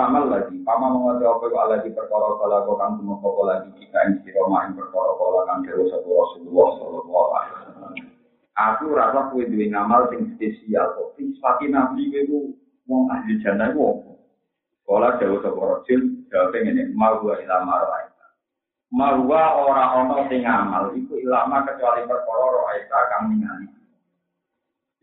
Kamal 0.00 0.32
lagi, 0.32 0.56
pama 0.64 0.96
mengerti 0.96 1.28
apa 1.28 1.44
itu 1.44 1.56
lagi 1.60 1.88
perkara 1.92 2.32
kala 2.40 2.64
kau 2.64 2.80
kan 2.80 2.96
cuma 2.96 3.20
kau 3.20 3.44
lagi 3.44 3.68
jika 3.76 4.00
ini 4.08 4.24
siro 4.24 4.48
main 4.48 4.72
perkara 4.72 5.12
kala 5.12 5.44
kan 5.44 5.60
dewa 5.60 5.84
satu 5.92 6.08
Rasulullah 6.08 6.68
Sallallahu 6.80 7.30
Alaihi 7.36 7.52
Wasallam. 7.52 7.92
Aku 8.56 8.84
rasa 8.96 9.28
kue 9.28 9.44
dua 9.44 9.66
ngamal 9.68 10.08
sing 10.08 10.32
spesial 10.40 10.96
kok. 10.96 11.20
Sifati 11.20 11.68
nabi 11.68 12.08
itu 12.16 12.56
wong 12.88 13.12
ahli 13.12 13.44
jannah 13.44 13.76
apa? 13.76 14.12
Kala 14.88 15.20
dewa 15.20 15.36
satu 15.44 15.60
Rasul 15.60 16.00
jawab 16.32 16.56
ini 16.56 16.82
mau 16.96 17.20
gua 17.20 17.36
ilama 17.36 17.84
rohaita. 17.84 18.26
Mau 18.96 19.20
gua 19.28 19.44
orang 19.52 19.90
orang 20.00 20.24
sing 20.32 20.48
ngamal 20.48 20.96
itu 20.96 21.12
ilama 21.20 21.68
kecuali 21.68 22.08
perkara 22.08 22.46
rohaita 22.48 22.98
kang 23.12 23.36
ningali. 23.36 23.68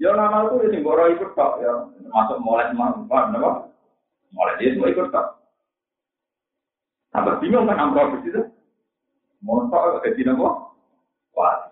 Ya 0.02 0.10
ngamal 0.18 0.58
itu 0.58 0.74
sing 0.74 0.82
boro 0.82 1.06
ikut 1.06 1.38
kok 1.38 1.62
ya 1.62 1.86
masuk 2.10 2.42
mulai 2.42 2.74
mau, 2.74 3.06
apa? 3.06 3.77
Mulai 4.36 4.58
dia 4.60 4.74
semua 4.76 4.92
ikut 4.92 5.08
tak. 5.10 5.28
Tambah 7.16 7.40
bingung 7.40 7.68
kan 7.68 7.80
amro 7.80 8.20
itu. 8.22 8.44
Montok 9.42 10.04
ke 10.04 10.18
dina 10.18 10.36
kok. 10.36 10.56
Wah, 11.38 11.68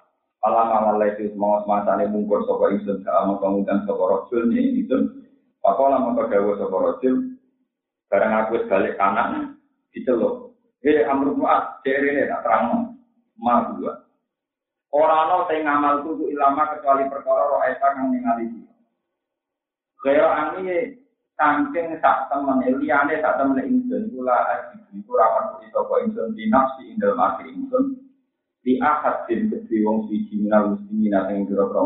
Alam 0.46 0.70
amal 0.78 1.02
itu 1.10 1.34
mau 1.34 1.66
masane 1.66 2.06
mungkur 2.06 2.46
sapa 2.46 2.70
ingsun 2.78 3.02
sama 3.02 3.42
kemudian 3.42 3.82
sapa 3.90 3.98
rajul 3.98 4.46
ni 4.54 4.78
ingsun. 4.78 5.26
Pakola 5.58 5.98
mongko 5.98 6.30
dawuh 6.30 6.54
sapa 6.62 6.78
rajul 6.78 7.34
barang 8.14 8.34
aku 8.46 8.70
balik 8.70 8.94
kanan 8.94 9.58
diceluk. 9.90 10.54
Eh 10.86 11.02
amru 11.10 11.34
muat 11.34 11.82
cerene 11.82 12.30
tak 12.30 12.46
terang. 12.46 12.94
Ma 13.42 13.74
dua. 13.74 14.06
Ora 14.94 15.26
ana 15.26 15.50
sing 15.50 15.66
ngamal 15.66 16.06
kudu 16.06 16.30
ilama 16.30 16.78
kecuali 16.78 17.10
perkara 17.10 17.50
roh 17.50 17.66
eta 17.66 17.98
kang 17.98 18.14
ningali. 18.14 18.46
Kaya 20.06 20.30
ani 20.30 20.94
saking 21.36 22.00
sak 22.00 22.32
temen 22.32 22.64
liyane 22.80 23.20
sak 23.20 23.36
temen 23.36 23.60
ingsun 23.60 24.08
kula 24.12 24.36
aji 24.56 24.80
iku 24.96 25.12
ra 25.20 25.60
iso 25.68 25.80
kok 25.84 26.00
ingsun 26.08 26.32
dinafsi 26.32 26.88
indal 26.96 27.16
mati 27.20 27.52
ingsun 27.52 28.00
di 28.64 28.82
akad 28.82 29.30
din 29.30 29.52
kedhi 29.52 29.86
wong 29.86 30.10
siji 30.10 30.42
minal 30.42 30.74
muslimin 30.74 31.14
sing 31.30 31.40
kira-kira 31.46 31.84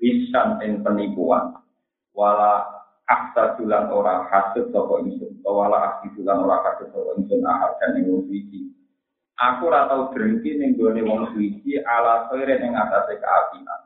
pisan 0.00 0.48
ing 0.64 0.80
penipuan. 0.80 1.60
Wala 2.16 2.64
aksa 3.04 3.60
julan 3.60 3.92
ora 3.92 4.24
hasud 4.32 4.72
sapa 4.72 5.04
ingsun 5.04 5.44
wala 5.44 5.92
aksi 5.92 6.16
julan 6.16 6.40
ora 6.40 6.62
hasud 6.64 6.88
sapa 6.88 7.10
ingsun 7.20 7.44
ahad 7.44 7.76
dan 7.82 8.00
ing 8.00 8.08
wong 8.08 8.24
siji. 8.32 8.72
Aku 9.36 9.68
ora 9.68 9.90
tau 9.90 10.08
drengki 10.14 10.56
ning 10.56 10.78
gone 10.78 11.02
wong 11.04 11.36
siji 11.36 11.82
ala 11.84 12.30
ning 12.32 12.72
atase 12.72 13.20
kaapian 13.20 13.80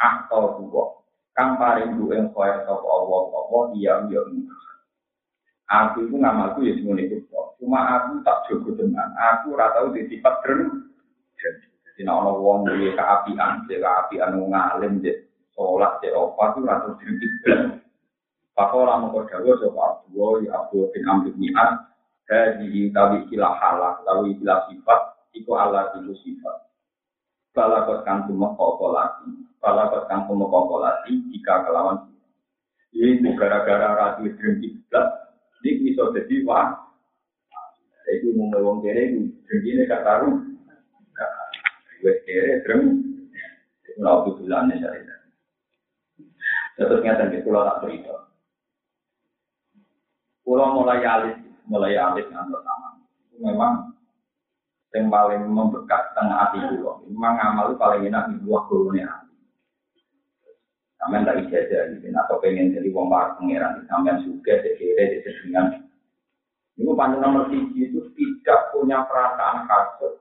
atau 0.00 0.60
dua 0.60 1.05
kang 1.36 1.60
paring 1.60 2.00
duwe 2.00 2.16
koyo 2.32 2.56
sapa 2.64 2.86
Allah 2.88 3.20
apa 3.28 3.58
dia 3.76 3.94
yo 4.08 4.24
Aku 5.66 6.06
itu 6.06 6.14
ngamalku 6.14 6.62
ya 6.62 6.78
semuanya 6.78 7.10
itu 7.10 7.26
Cuma 7.58 7.80
aku 7.98 8.22
tak 8.22 8.46
jogo 8.46 8.70
dengan 8.78 9.10
aku 9.18 9.58
rata 9.58 9.82
di 9.90 10.06
sifat 10.06 10.34
keren. 10.46 10.92
Jadi 11.36 12.00
nak 12.06 12.22
ono 12.22 12.38
wong 12.38 12.70
duwe 12.70 12.94
keapian, 12.94 13.66
dia 13.66 13.82
keapian 13.82 14.36
ngalim, 14.36 15.02
dia 15.02 15.26
sholat, 15.56 15.98
dia 15.98 16.14
opat 16.14 16.54
itu 16.54 16.60
rata 16.62 16.88
sedikit. 17.00 17.82
Pakola 18.54 19.02
mengkau 19.02 19.26
dawa 19.28 19.52
sapa 19.60 19.80
Abdullah 19.84 20.32
ya 20.40 20.50
Abdul 20.64 20.88
bin 20.94 21.04
Amr 21.04 21.28
bin 21.34 21.52
As 21.60 21.76
Hadi 22.26 22.90
tawi 22.90 23.22
ikilah 23.22 23.54
halak, 23.54 24.02
tawi 24.02 24.34
ikilah 24.34 24.66
sifat, 24.66 25.00
iku 25.30 25.54
Allah 25.54 25.94
itu 25.94 26.10
sifat. 26.26 26.56
Balakot 27.54 28.02
kang 28.02 28.26
tumekoko 28.26 28.90
lagi, 28.90 29.45
balakot 29.60 30.06
kang 30.10 30.26
tumekoko 30.28 30.82
lagi, 30.82 31.16
jika 31.32 31.66
kelawan 31.66 32.10
ini 32.96 33.36
gara-gara 33.36 33.92
ratu 33.92 34.24
drengki 34.24 34.80
belas, 34.88 35.08
ini 35.60 35.70
bisa 35.84 36.08
jadi 36.16 36.36
wah. 36.48 36.72
Itu 38.06 38.32
mau 38.38 38.54
ngomong 38.54 38.86
kere, 38.86 39.12
drengki 39.44 39.68
ini 39.74 39.90
gak 39.90 40.06
taruh. 40.06 40.38
Gue 42.00 42.14
kere, 42.22 42.62
dreng. 42.62 43.02
Itu 43.82 44.00
lalu 44.00 44.44
bilangnya 44.44 44.78
dari 44.78 45.02
Terus 46.76 47.00
ngeten 47.00 47.32
gitu, 47.32 47.48
kalau 47.48 47.64
tak 47.72 47.88
cerita. 47.88 48.14
Kalau 50.44 50.76
mulai 50.76 51.00
alis, 51.02 51.36
mulai 51.66 51.96
alis 51.96 52.28
ngantor 52.28 52.60
sama. 52.60 52.88
Memang 53.40 53.96
yang 54.92 55.12
paling 55.12 55.42
membekas 55.48 56.12
tengah 56.12 56.36
hati 56.36 56.60
pulau. 56.72 57.00
Memang 57.08 57.36
amal 57.40 57.74
paling 57.80 58.08
enak 58.08 58.32
di 58.32 58.36
buah 58.44 58.64
gulunya. 58.68 59.08
Sampai 61.06 61.22
tak 61.22 61.38
ijazah 61.46 61.94
gitu, 61.94 62.10
atau 62.10 62.42
pengen 62.42 62.74
jadi 62.74 62.90
wong 62.90 63.06
para 63.06 63.38
pangeran, 63.38 63.78
sampai 63.86 64.18
suka, 64.26 64.58
sekiranya, 64.58 65.22
sedengan. 65.22 65.66
Ini 66.74 66.90
panjang 66.98 67.22
nomor 67.22 67.46
tiga 67.46 67.78
itu 67.78 68.10
tidak 68.18 68.74
punya 68.74 69.06
perasaan 69.06 69.70
kasut 69.70 70.18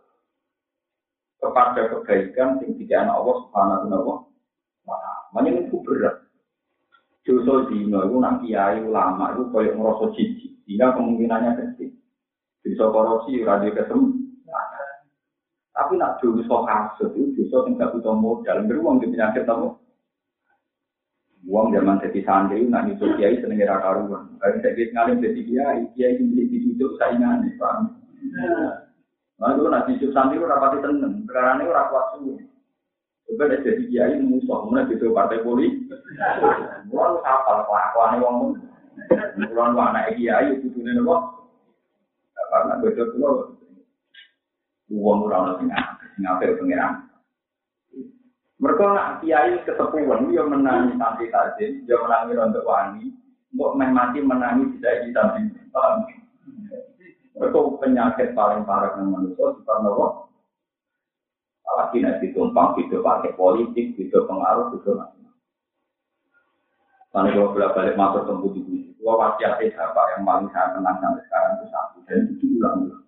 kepada 1.42 1.89
kebaikan 1.89 2.62
yang 2.62 2.78
tidak 2.78 3.00
anak 3.02 3.17
Allah 3.17 3.36
subhanahu 3.50 4.30
wa 4.86 4.95
ta'ala. 5.34 5.50
itu 5.58 5.74
berat. 5.82 6.21
Dosa 7.26 7.65
dino 7.74 8.06
itu 8.06 8.15
nak 8.21 8.45
kiai 8.45 8.78
ulama 8.86 9.34
itu 9.34 9.50
kayak 9.50 9.74
ngerasa 9.74 10.06
jijik, 10.13 10.54
sehingga 10.69 10.93
kemungkinannya 10.93 11.52
kecil. 11.58 11.89
Dosa 12.62 12.86
korupsi 12.93 13.41
radio 13.41 13.74
ketemu. 13.74 14.21
Tapi 15.74 15.98
nak 15.98 16.21
dosa 16.21 16.56
kasut 16.69 17.10
itu 17.17 17.41
dosa 17.41 17.65
yang 17.65 17.74
tidak 17.74 17.91
butuh 17.98 18.13
modal, 18.13 18.58
beruang 18.69 19.02
di 19.02 19.10
penyakit 19.10 19.50
apa? 19.50 19.82
Uang 21.45 21.77
zaman 21.77 22.01
jadi 22.01 22.25
santri, 22.25 22.65
nak 22.65 22.89
nyusul 22.89 23.21
kiai 23.21 23.38
seneng 23.38 23.62
era 23.62 23.77
karuan. 23.77 24.34
Kalau 24.41 24.58
saya 24.65 24.73
bisa 24.73 24.97
ngalim 24.97 25.21
jadi 25.21 25.41
kiai, 25.45 25.81
kiai 25.93 26.17
ini 26.17 26.41
jadi 26.41 26.58
hidup 26.58 26.91
saingan, 26.97 27.45
paham? 27.62 28.01
Nah 29.38 29.53
itu 29.53 29.69
nak 29.69 29.86
nyusul 29.86 30.10
santri 30.10 30.41
itu 30.41 30.49
rapati 30.49 30.81
tenang, 30.81 31.21
sekarang 31.29 31.62
ini 31.62 31.69
rapat 31.69 32.05
suwe. 32.17 32.41
Coba 33.29 33.43
ada 33.45 33.62
jadi 33.62 33.84
kiai 33.86 34.17
musuh, 34.25 34.65
mana 34.65 34.89
gitu 34.89 35.13
partai 35.13 35.45
politik. 35.45 36.01
Mulai 36.89 37.21
apa 37.21 37.65
kelakuan 37.69 38.21
wong 38.21 38.38
Mulai 39.38 39.69
lu 39.69 39.79
anak 39.81 40.17
kiai 40.17 40.49
itu 40.49 40.73
tuh 40.73 40.81
nih. 40.81 40.97
Karena 42.49 42.73
beda 42.81 43.03
tuh 43.13 43.62
uang 44.89 45.29
orang 45.29 45.62
sing 45.62 45.69
apik 46.25 46.58
pengiran. 46.58 47.05
Mereka 48.56 48.84
nak 48.88 49.20
kiai 49.20 49.60
ketepuan, 49.68 50.32
dia 50.32 50.44
menangi 50.48 50.96
santri 50.96 51.28
tajin, 51.28 51.84
dia 51.84 52.00
menangi 52.00 52.39
untuk 52.39 52.63
wani, 52.63 53.12
untuk 53.52 53.76
mati 53.76 54.20
menangi 54.24 54.80
tidak 54.80 55.04
di 55.04 55.10
samping. 55.12 55.52
Mereka 57.36 57.60
penyakit 57.84 58.32
paling 58.32 58.63
parah 58.63 58.96
yang 58.96 59.12
manusia, 59.12 59.60
apa? 59.60 60.08
Apalagi 61.68 61.98
nanti 62.00 62.32
tumpang, 62.32 62.80
hidup 62.80 63.04
pakai 63.04 63.36
politik, 63.36 63.91
hidup 64.00 64.24
pengaruh, 64.24 64.72
hidup 64.72 65.04
macam 65.04 65.26
kalau 67.15 67.56
bolak 67.56 67.72
balik 67.80 67.96
masuk 67.96 68.28
tempat 68.28 68.52
di 68.60 68.62
sini, 68.68 68.91
gua 69.00 69.15
pasti 69.15 69.48
ada 69.48 69.88
apa 69.88 70.02
yang 70.12 70.28
paling 70.28 70.52
saya 70.52 70.76
tenang 70.76 71.00
sampai 71.00 71.24
sekarang 71.24 71.52
itu 71.56 71.65
satu 71.72 71.98
dan 72.04 72.20
itu 72.28 72.46
ulang-ulang. 72.60 73.04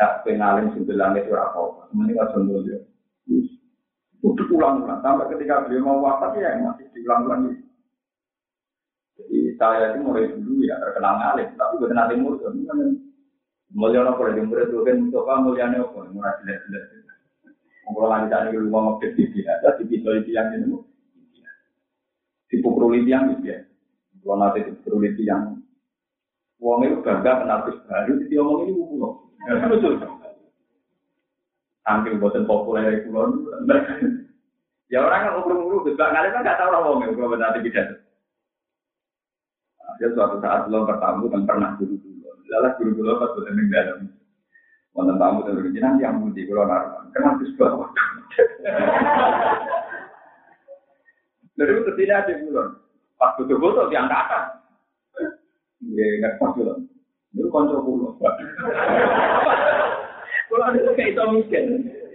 Gak 0.00 0.12
pengalin 0.24 0.72
sembilan 0.72 1.20
itu 1.20 1.32
apa? 1.36 1.60
Mending 1.92 2.16
nggak 2.16 2.30
contoh 2.32 2.64
dia. 4.60 4.68
Untuk 4.68 4.84
ulang-ulang 4.84 5.00
sampai 5.00 5.28
ketika 5.32 5.64
beliau 5.64 5.82
mau 5.88 6.04
wafat 6.04 6.36
ya 6.36 6.60
masih 6.60 6.86
diulang-ulang. 6.92 7.56
Jadi 9.16 9.56
saya 9.56 9.92
itu 9.92 10.04
mulai 10.04 10.28
dulu 10.28 10.64
ya 10.64 10.76
terkenal 10.80 11.16
ngalim, 11.16 11.48
tapi 11.56 11.74
bukan 11.80 11.96
nanti 11.96 12.14
murid. 12.16 12.52
Mulia 13.70 14.02
nopo 14.02 14.26
lagi 14.26 14.42
murid 14.42 14.66
itu 14.66 14.82
kan 14.82 14.96
Mustafa 14.98 15.34
mulia 15.44 15.66
nopo, 15.70 16.02
mulai 16.10 16.34
jelas-jelas. 16.42 16.84
Kalau 17.90 18.06
lagi 18.06 18.30
tadi 18.30 18.54
lu 18.54 18.70
mau 18.70 18.96
ngepet 18.96 19.18
di 19.18 19.42
ada 19.44 19.74
di 19.76 19.84
pisau 19.90 20.14
itu 20.14 20.30
yang 20.30 20.54
ini, 20.54 20.78
dipukul 22.48 22.94
yang 23.02 23.34
gitu 23.34 23.50
ya. 23.50 23.58
Kalau 24.22 24.36
nanti 24.38 24.62
dipukul 24.62 25.02
yang, 25.20 25.58
uang 26.62 26.86
itu 26.86 27.02
bangga 27.02 27.42
kenal 27.42 27.66
baru, 27.66 28.12
jadi 28.24 28.34
omong 28.40 28.58
ini 28.68 28.72
pulau. 28.78 29.10
Lucu. 29.42 29.90
Saking 31.82 32.20
buatan 32.20 32.44
populer 32.46 33.02
pulau 33.08 33.32
Ya 34.90 35.06
orang 35.06 35.22
kan 35.22 35.30
ngobrol-ngobrol, 35.38 35.86
sebab 35.86 36.10
kalian 36.10 36.34
kan 36.34 36.42
nggak 36.42 36.58
tahu 36.58 36.68
orang 36.74 36.82
ngomong, 36.82 37.14
kalau 37.14 37.38
nanti 37.38 37.62
bisa. 37.62 37.82
Dia 40.02 40.08
suatu 40.16 40.42
saat 40.42 40.66
belum 40.66 40.88
bertamu 40.88 41.30
dan 41.30 41.46
pernah 41.46 41.78
dulu-dulu. 41.78 42.26
Lalu 42.50 42.68
guru-guru 42.82 43.22
pas 43.22 43.30
buatan 43.38 43.70
dalam. 43.70 44.00
Wonten 44.90 45.22
tamu 45.22 45.46
dan 45.46 45.54
berjinan 45.62 46.02
yang 46.02 46.18
mudi 46.18 46.42
kalau 46.50 46.66
naruh. 46.66 47.06
Kenapa 47.14 47.38
di 47.38 47.46
sebelah 47.54 47.86
Dari 51.54 51.72
itu 51.78 51.92
tidak 51.94 52.16
ada 52.26 52.32
bulan. 52.42 52.68
Pas 53.14 53.30
butuh 53.38 53.56
foto 53.62 53.82
diangkatan. 53.86 54.44
Ya 55.94 56.06
nggak 56.18 56.42
pas 56.42 56.50
bulan. 56.58 56.90
Itu 57.30 57.46
kontrol 57.54 57.86
pulau. 57.86 58.18
Pulau 60.50 60.74
itu 60.74 60.90
kayak 60.98 61.14
itu 61.14 61.22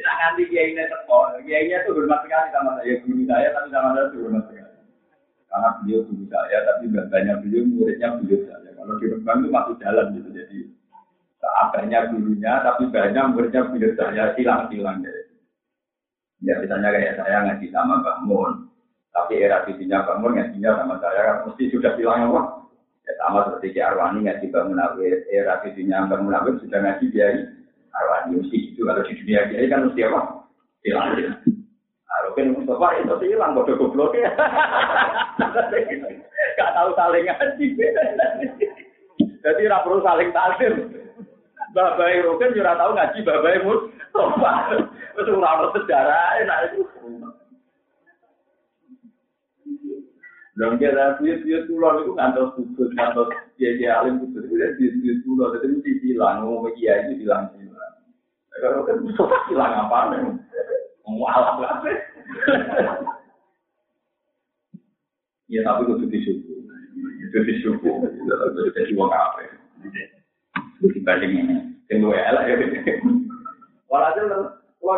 miskin. 0.05 0.21
Nanti 0.21 0.43
kiai 0.53 0.69
ini 0.77 0.83
teko. 0.85 1.19
Kiai 1.41 1.65
itu 1.73 1.89
hormat 1.89 2.19
sekali 2.21 2.49
sama 2.53 2.71
saya. 2.77 2.93
Guru 3.01 3.21
saya 3.25 3.47
tapi 3.57 3.67
sama 3.73 3.89
saya 3.97 4.13
hormat 4.13 4.43
sekali. 4.45 4.79
Karena 5.49 5.69
beliau 5.81 5.99
guru 6.05 6.25
saya 6.29 6.57
tapi 6.69 6.83
banyak 6.93 7.37
beliau 7.41 7.63
muridnya 7.65 8.07
beliau 8.21 8.39
saya. 8.45 8.69
Kalau 8.75 9.01
di 9.01 9.05
Rembang 9.09 9.37
itu 9.41 9.49
masuk 9.49 9.75
jalan 9.81 10.13
gitu. 10.13 10.29
Jadi 10.29 10.59
Adanya 11.45 12.09
gurunya, 12.09 12.59
tapi 12.65 12.89
banyak 12.89 13.25
muridnya 13.31 13.69
beliau 13.69 13.93
saya 13.93 14.33
silang-silang 14.33 15.05
deh. 15.05 15.29
Ya 16.43 16.57
misalnya 16.59 16.91
kayak 16.91 17.15
saya 17.21 17.37
ngaji 17.47 17.67
sama 17.71 18.03
Bang 18.03 18.27
Mun, 18.27 18.51
tapi 19.13 19.39
era 19.39 19.63
visinya 19.63 20.03
Bang 20.03 20.19
Mun 20.19 20.35
ngajinya 20.35 20.83
sama 20.83 20.95
saya 20.99 21.21
kan 21.21 21.37
mesti 21.47 21.71
sudah 21.71 21.95
bilang 21.95 22.33
apa? 22.33 22.41
Ya 23.05 23.13
sama 23.21 23.39
seperti 23.47 23.77
Ki 23.77 23.81
Arwani 23.81 24.25
ngaji 24.25 24.45
Bang 24.51 24.73
Munawir, 24.73 25.23
era 25.31 25.61
visinya 25.63 26.09
Bang 26.09 26.27
Munawir 26.27 26.59
sudah 26.59 26.79
ngaji 26.81 27.05
Kiai 27.13 27.39
Arwani 27.95 28.43
mesti 28.43 28.75
itu 28.75 28.83
kalau 28.83 29.07
di 29.07 29.15
dunia 29.23 29.47
Kiai 29.47 29.71
kan 29.71 29.87
mesti 29.87 30.03
apa? 30.03 30.43
Hilang. 30.83 31.15
Arwani 32.05 32.51
Mustafa 32.51 32.87
itu 32.99 33.15
hilang 33.31 33.55
bodoh 33.55 33.79
goblok 33.79 34.19
ya. 34.19 34.35
Gak 36.59 36.73
tahu 36.75 36.89
saling 36.95 37.23
ngaji. 37.27 37.65
Jadi 39.43 39.61
tidak 39.63 39.83
perlu 39.83 39.99
saling 40.03 40.29
takdir. 40.35 40.73
Babai 41.75 42.23
Rogen 42.23 42.55
juga 42.55 42.79
tahu 42.79 42.95
ngaji 42.95 43.19
babai 43.23 43.63
Mus. 43.63 43.81
Terus 45.15 45.35
ora 45.35 45.67
sejarah 45.75 46.39
enak 46.43 46.59
itu. 46.71 46.81
Dan 50.55 50.79
kita 50.79 51.19
bias-bias 51.19 51.67
pulau 51.67 51.99
itu 51.99 52.15
ngantos 52.15 52.55
kudus, 52.55 52.87
ngantos 52.95 53.27
kiai 53.59 53.91
alim 53.91 54.23
kudus 54.23 54.47
itu 54.47 54.55
dia 54.55 54.71
bias-bias 54.79 55.19
pulau. 55.27 55.51
Jadi 55.51 55.67
mesti 55.67 55.91
bilang, 55.99 56.47
ngomong 56.47 56.71
kiai 56.79 57.11
itu 57.11 57.27
bilang. 57.27 57.51
Kalau 58.55 58.87
kan 58.87 58.97
musuh 59.03 59.27
hilang 59.51 59.73
apa 59.75 59.97
nih? 60.15 60.21
Mualaf 61.05 61.57
lah. 61.59 61.75
Ya 65.51 65.61
tapi 65.61 65.85
kudu 65.85 66.09
disyukur. 66.09 66.59
Itu 67.29 67.37
disyukur. 67.45 68.09
Jadi 68.73 68.91
uang 68.95 69.11
apa? 69.11 69.45
Dibanding 70.81 71.33
ini. 71.35 71.55
Yang 71.91 71.97
gue 72.01 72.17
elak 72.17 72.43
ya. 72.49 72.55
Walhasil, 73.85 74.25
kalau 74.25 74.97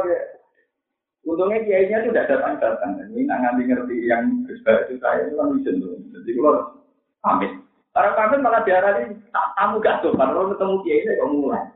Untungnya 1.28 1.60
kiainya 1.68 2.08
itu 2.08 2.16
tidak 2.16 2.32
datang 2.32 2.56
datang. 2.64 2.92
Ini 3.12 3.28
nggak 3.28 3.40
ngerti 3.44 3.64
ngerti 3.68 3.96
yang 4.08 4.48
berbeda 4.48 4.88
itu 4.88 4.96
saya 5.04 5.28
itu 5.28 5.36
kan 5.36 5.52
bisa 5.60 5.70
tuh. 5.76 6.00
Jadi 6.16 6.30
kalau 6.40 6.64
pamit. 7.20 7.52
Orang 8.00 8.16
pamit 8.16 8.40
malah 8.40 8.64
diarani 8.64 9.12
tamu 9.60 9.84
gak 9.84 10.00
tuh. 10.00 10.16
Kalau 10.16 10.56
ketemu 10.56 10.76
kiai 10.88 11.04
ini 11.04 11.20
kok 11.20 11.28
mulai. 11.28 11.68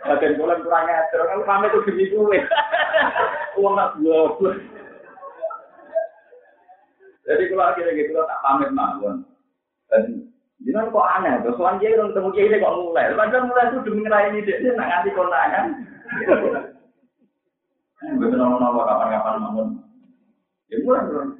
Bagian 0.00 0.38
bulan 0.40 0.64
kurang 0.64 0.88
ajar. 0.88 1.20
Kalau 1.28 1.44
pamit 1.44 1.70
itu 1.72 1.84
demi 1.84 2.04
gue. 2.08 2.38
Uang 3.60 3.74
nggak 3.76 3.94
gue. 4.00 4.52
Jadi 7.28 7.42
kalau 7.52 7.68
akhirnya 7.68 7.98
gitu 7.98 8.16
tak 8.16 8.42
pamit 8.42 8.70
mawon. 8.72 9.22
Dan 9.92 10.30
Jangan 10.60 10.92
kok 10.92 11.08
aneh, 11.16 11.40
terus 11.40 11.56
soal 11.56 11.80
dia 11.80 11.96
ketemu 11.96 12.28
kiai 12.36 12.48
ini 12.52 12.60
kok 12.60 12.76
mulai. 12.76 13.16
Padahal 13.16 13.48
mulai 13.48 13.72
itu 13.72 13.80
demi 13.80 14.04
ngerayain 14.04 14.44
dia, 14.44 14.76
nak 14.76 14.88
nganti 14.92 15.10
konangan. 15.16 15.64
Betul 18.20 18.36
nama 18.36 18.80
kapan-kapan 18.84 19.40
bangun. 19.40 19.68
Ya 20.68 20.76
mulai 20.84 21.32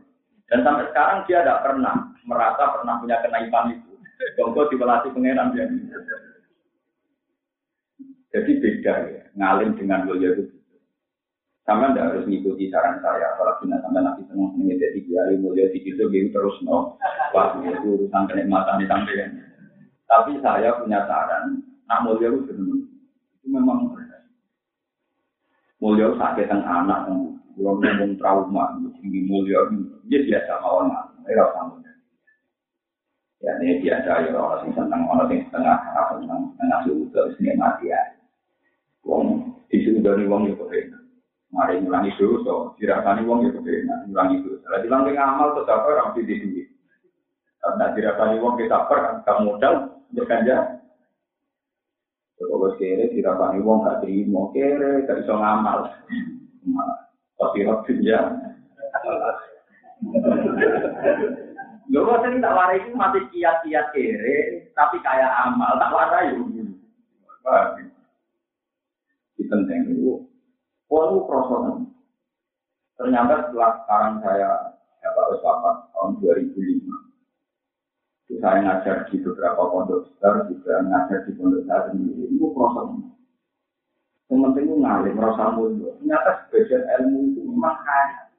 Dan 0.49 0.65
sampai 0.65 0.89
sekarang 0.89 1.29
dia 1.29 1.45
tidak 1.45 1.63
pernah 1.63 1.95
merasa 2.25 2.81
pernah 2.81 2.97
punya 2.97 3.21
kenaikan 3.21 3.77
itu. 3.77 3.93
Bongko 4.41 4.73
dipelatih 4.73 5.13
pengenan 5.13 5.53
dia. 5.53 5.69
Jadi 8.31 8.63
beda 8.63 8.95
ya, 9.11 9.23
ngalim 9.35 9.75
dengan 9.75 10.07
mulia 10.07 10.39
itu. 10.39 10.55
Sama 11.67 11.93
tidak 11.93 12.15
harus 12.15 12.27
mengikuti 12.27 12.71
saran 12.71 12.99
saya, 13.03 13.37
apalagi 13.37 13.69
nanti 13.69 13.85
sampai 13.85 14.03
nanti 14.03 14.23
senang 14.27 14.51
senang 14.55 14.79
jadi 14.81 14.99
kiai 15.07 15.35
mulia 15.39 15.71
di 15.71 15.79
situ 15.83 16.03
gitu 16.09 16.29
terus 16.31 16.57
no. 16.63 16.99
Wah 17.35 17.59
itu 17.59 18.07
urusan 18.07 18.27
kenikmatan 18.31 18.81
di 18.83 18.87
samping. 18.87 19.39
Tapi 20.07 20.39
saya 20.43 20.79
punya 20.79 21.07
saran, 21.07 21.63
nak 21.87 22.03
mulia 22.07 22.31
itu 22.31 22.55
itu 22.55 23.47
memang 23.51 23.91
mulia 25.81 26.13
sakit 26.13 26.47
teng 26.47 26.63
anak 26.63 27.09
yang 27.09 27.41
belum 27.57 27.81
ngomong 27.81 28.13
trauma 28.21 28.77
tinggi 29.01 29.25
mulia 29.25 29.65
dia 30.07 30.21
biasa 30.29 30.61
mawon 30.61 30.93
era 31.25 31.49
sama 31.57 31.81
ya 33.41 33.57
ini 33.65 33.81
biasa 33.81 34.29
ya 34.29 34.37
orang 34.37 34.61
sing 34.61 34.73
seneng 34.77 35.03
orang 35.09 35.29
sing 35.33 35.41
setengah 35.49 35.77
apa 35.97 36.21
seneng 36.21 36.53
tengah 36.61 36.79
suhu 36.85 37.09
terus 37.09 37.33
ini 37.41 37.57
mati 37.57 37.89
ya 37.89 38.01
wong 39.07 39.55
disuruh 39.71 40.03
dari 40.03 40.25
wong 40.27 40.51
itu 40.51 40.65
kena 40.67 40.99
mari 41.51 41.81
ngulangi 41.81 42.15
dosa 42.17 42.75
dirasani 42.77 43.23
wong 43.25 43.49
itu 43.49 43.59
kena 43.63 44.07
ngulangi 44.09 44.43
dosa 44.45 44.67
lagi 44.71 44.87
langkah 44.89 45.15
ngamal 45.15 45.49
tetap 45.57 45.87
orang 45.87 46.13
di 46.17 46.23
duit 46.27 46.69
karena 47.61 47.87
dirasani 47.97 48.37
wong 48.41 48.55
kita 48.61 48.79
per 48.89 49.23
kan 49.25 49.39
modal 49.45 49.75
berkanja 50.11 50.81
Kalau 52.41 52.73
kere 52.81 53.13
dirapani 53.13 53.61
wong 53.61 53.85
gak 53.85 54.01
terima 54.01 54.49
kere 54.57 55.05
gak 55.05 55.21
bisa 55.21 55.35
ngamal. 55.37 55.93
Tapi 57.37 57.69
roti 57.69 57.95
ya. 58.01 58.33
Lho 61.91 62.01
kok 62.07 62.21
sing 62.25 62.41
tak 62.41 62.55
warai 62.57 62.81
masih 62.97 63.25
kiat-kiat 63.35 63.93
kere, 63.93 64.37
tapi 64.73 64.97
kayak 65.05 65.29
amal 65.45 65.77
tak 65.77 65.93
warai. 65.93 66.33
Di 69.51 69.59
penting 69.59 69.99
itu, 69.99 70.15
walau 70.87 71.27
proses 71.27 71.91
Ternyata 72.95 73.51
setelah 73.51 73.83
sekarang 73.83 74.23
saya 74.23 74.79
ya 75.03 75.11
Pak 75.11 75.91
tahun 75.91 76.23
2005, 76.23 77.11
saya 78.39 78.63
ngajar 78.63 79.11
di 79.11 79.19
beberapa 79.27 79.63
pondok 79.75 80.07
besar, 80.07 80.47
juga 80.47 80.79
ngajar 80.87 81.27
di 81.27 81.35
pondok 81.35 81.67
saya 81.67 81.91
sendiri. 81.91 82.31
Itu 82.31 82.55
proses. 82.55 83.11
Yang 84.31 84.39
penting 84.47 84.65
itu 84.71 84.77
ngalir, 84.79 85.13
merasa 85.19 85.51
mulia. 85.59 85.91
Ternyata 85.99 86.31
sebagian 86.47 86.87
ilmu 86.87 87.19
itu 87.35 87.43
memang 87.43 87.83
kaya. 87.83 88.31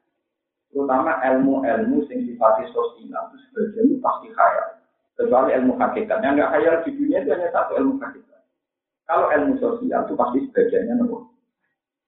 Terutama 0.71 1.19
ilmu-ilmu 1.19 2.08
yang 2.08 2.19
sifatnya 2.24 2.71
sosial 2.71 3.24
itu 3.28 3.36
sebagian 3.52 3.84
itu 3.91 3.97
pasti 4.00 4.32
kaya. 4.32 4.80
Kecuali 5.19 5.52
ilmu 5.60 5.76
hakikat. 5.76 6.24
Yang 6.24 6.34
nggak 6.39 6.52
kaya 6.56 6.71
di 6.88 6.91
dunia 6.95 7.19
itu 7.19 7.30
hanya 7.36 7.52
satu 7.52 7.76
ilmu 7.76 8.00
hakikat. 8.00 8.31
Kalau 9.12 9.28
ilmu 9.28 9.60
sosial 9.60 10.08
itu 10.08 10.15
pasti 10.15 10.39
sebagiannya 10.47 11.04
nomor. 11.04 11.28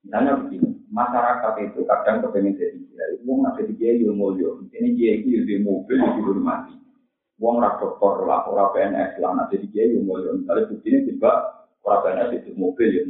Misalnya 0.07 0.39
begini, 0.39 0.87
masyarakat 0.87 1.53
itu 1.67 1.83
kadang 1.83 2.23
kepengen 2.23 2.55
jadi 2.55 2.79
dia, 2.79 3.03
itu 3.11 3.27
mau 3.27 3.51
jadi 3.59 3.75
dia 3.75 4.07
mulia. 4.07 4.55
Ini 4.71 4.95
dia 4.95 5.19
itu 5.19 5.43
lebih 5.43 5.67
mobil, 5.67 5.99
lebih 5.99 6.23
hormati. 6.31 6.79
Wong 7.43 7.59
ra 7.59 7.75
dokter 7.75 8.23
lah, 8.23 8.47
ora 8.47 8.71
PNS 8.71 9.19
lah, 9.19 9.35
nanti 9.35 9.59
dia 9.75 9.83
yang 9.83 10.07
mau 10.07 10.15
misalnya 10.15 10.71
buktinya 10.71 10.99
juga 11.03 11.31
ora 11.83 11.97
PNS 12.07 12.29
itu 12.39 12.55
mobil 12.55 12.87
ya. 12.87 13.03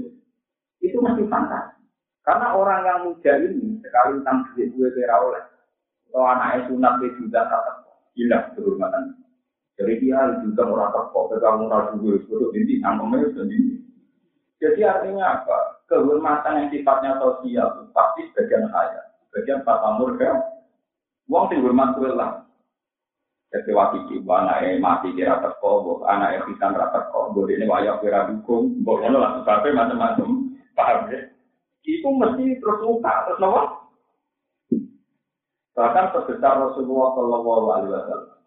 Itu 0.81 0.97
masih 0.97 1.29
fantasi. 1.29 1.77
Karena 2.25 2.57
orang 2.57 2.81
yang 2.89 2.99
muda 3.05 3.33
ini 3.45 3.77
sekali 3.77 4.25
tentang 4.25 4.41
duit 4.57 4.73
gue 4.73 4.89
kira 4.89 5.21
oleh, 5.21 5.43
kalau 6.09 6.33
anaknya 6.33 6.65
sunat 6.65 6.93
dia 6.97 7.13
juga 7.21 7.45
tetap 7.45 7.77
hilang 8.17 8.45
kehormatan. 8.57 9.21
Jadi 9.77 9.93
dia 10.01 10.17
juga 10.41 10.69
orang 10.69 10.93
teko, 10.93 11.19
pegang 11.33 11.65
murah 11.65 11.93
juga, 11.97 12.21
itu 12.21 12.45
inti 12.53 12.73
nangkemnya 12.81 13.29
sendiri. 13.33 13.72
Jadi 14.63 14.79
artinya 14.79 15.43
apa? 15.43 15.83
Kehormatan 15.91 16.55
yang 16.63 16.69
sifatnya 16.71 17.19
sosial 17.19 17.91
pasti 17.91 18.31
bagian 18.31 18.71
saya, 18.71 19.11
bagian 19.35 19.59
Pak 19.67 19.83
Amur 19.83 20.15
kan. 20.15 20.39
Wong 21.27 21.51
sing 21.51 21.59
hormat 21.59 21.99
lah, 21.99 22.47
kecewa 23.51 23.91
kiki, 23.91 24.23
anak 24.23 24.63
yang 24.63 24.79
mati 24.79 25.11
kira 25.15 25.39
teko, 25.43 26.03
anak 26.07 26.35
yang 26.35 26.43
pisan 26.51 26.75
rata 26.75 27.11
teko, 27.11 27.31
ini 27.47 27.63
wayak 27.67 27.99
kira 28.03 28.27
dukung, 28.27 28.79
ngono 28.83 29.19
lah 29.19 29.39
sebabnya 29.39 29.87
macam-macam, 29.87 30.51
paham 30.75 31.11
ya? 31.11 31.19
Itu 31.83 32.11
mesti 32.11 32.59
terus 32.59 32.79
luka, 32.83 33.13
terus 33.27 33.39
nopo. 33.39 33.61
Bahkan 35.75 36.05
sebesar 36.11 36.59
Rasulullah 36.59 37.09
Shallallahu 37.15 37.67
Alaihi 37.71 37.93
Wasallam, 37.95 38.39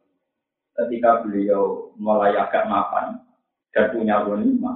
ketika 0.85 1.11
beliau 1.25 1.91
mulai 1.97 2.37
agak 2.37 2.69
mapan 2.69 3.21
dan 3.73 3.93
punya 3.97 4.21
wanita, 4.25 4.73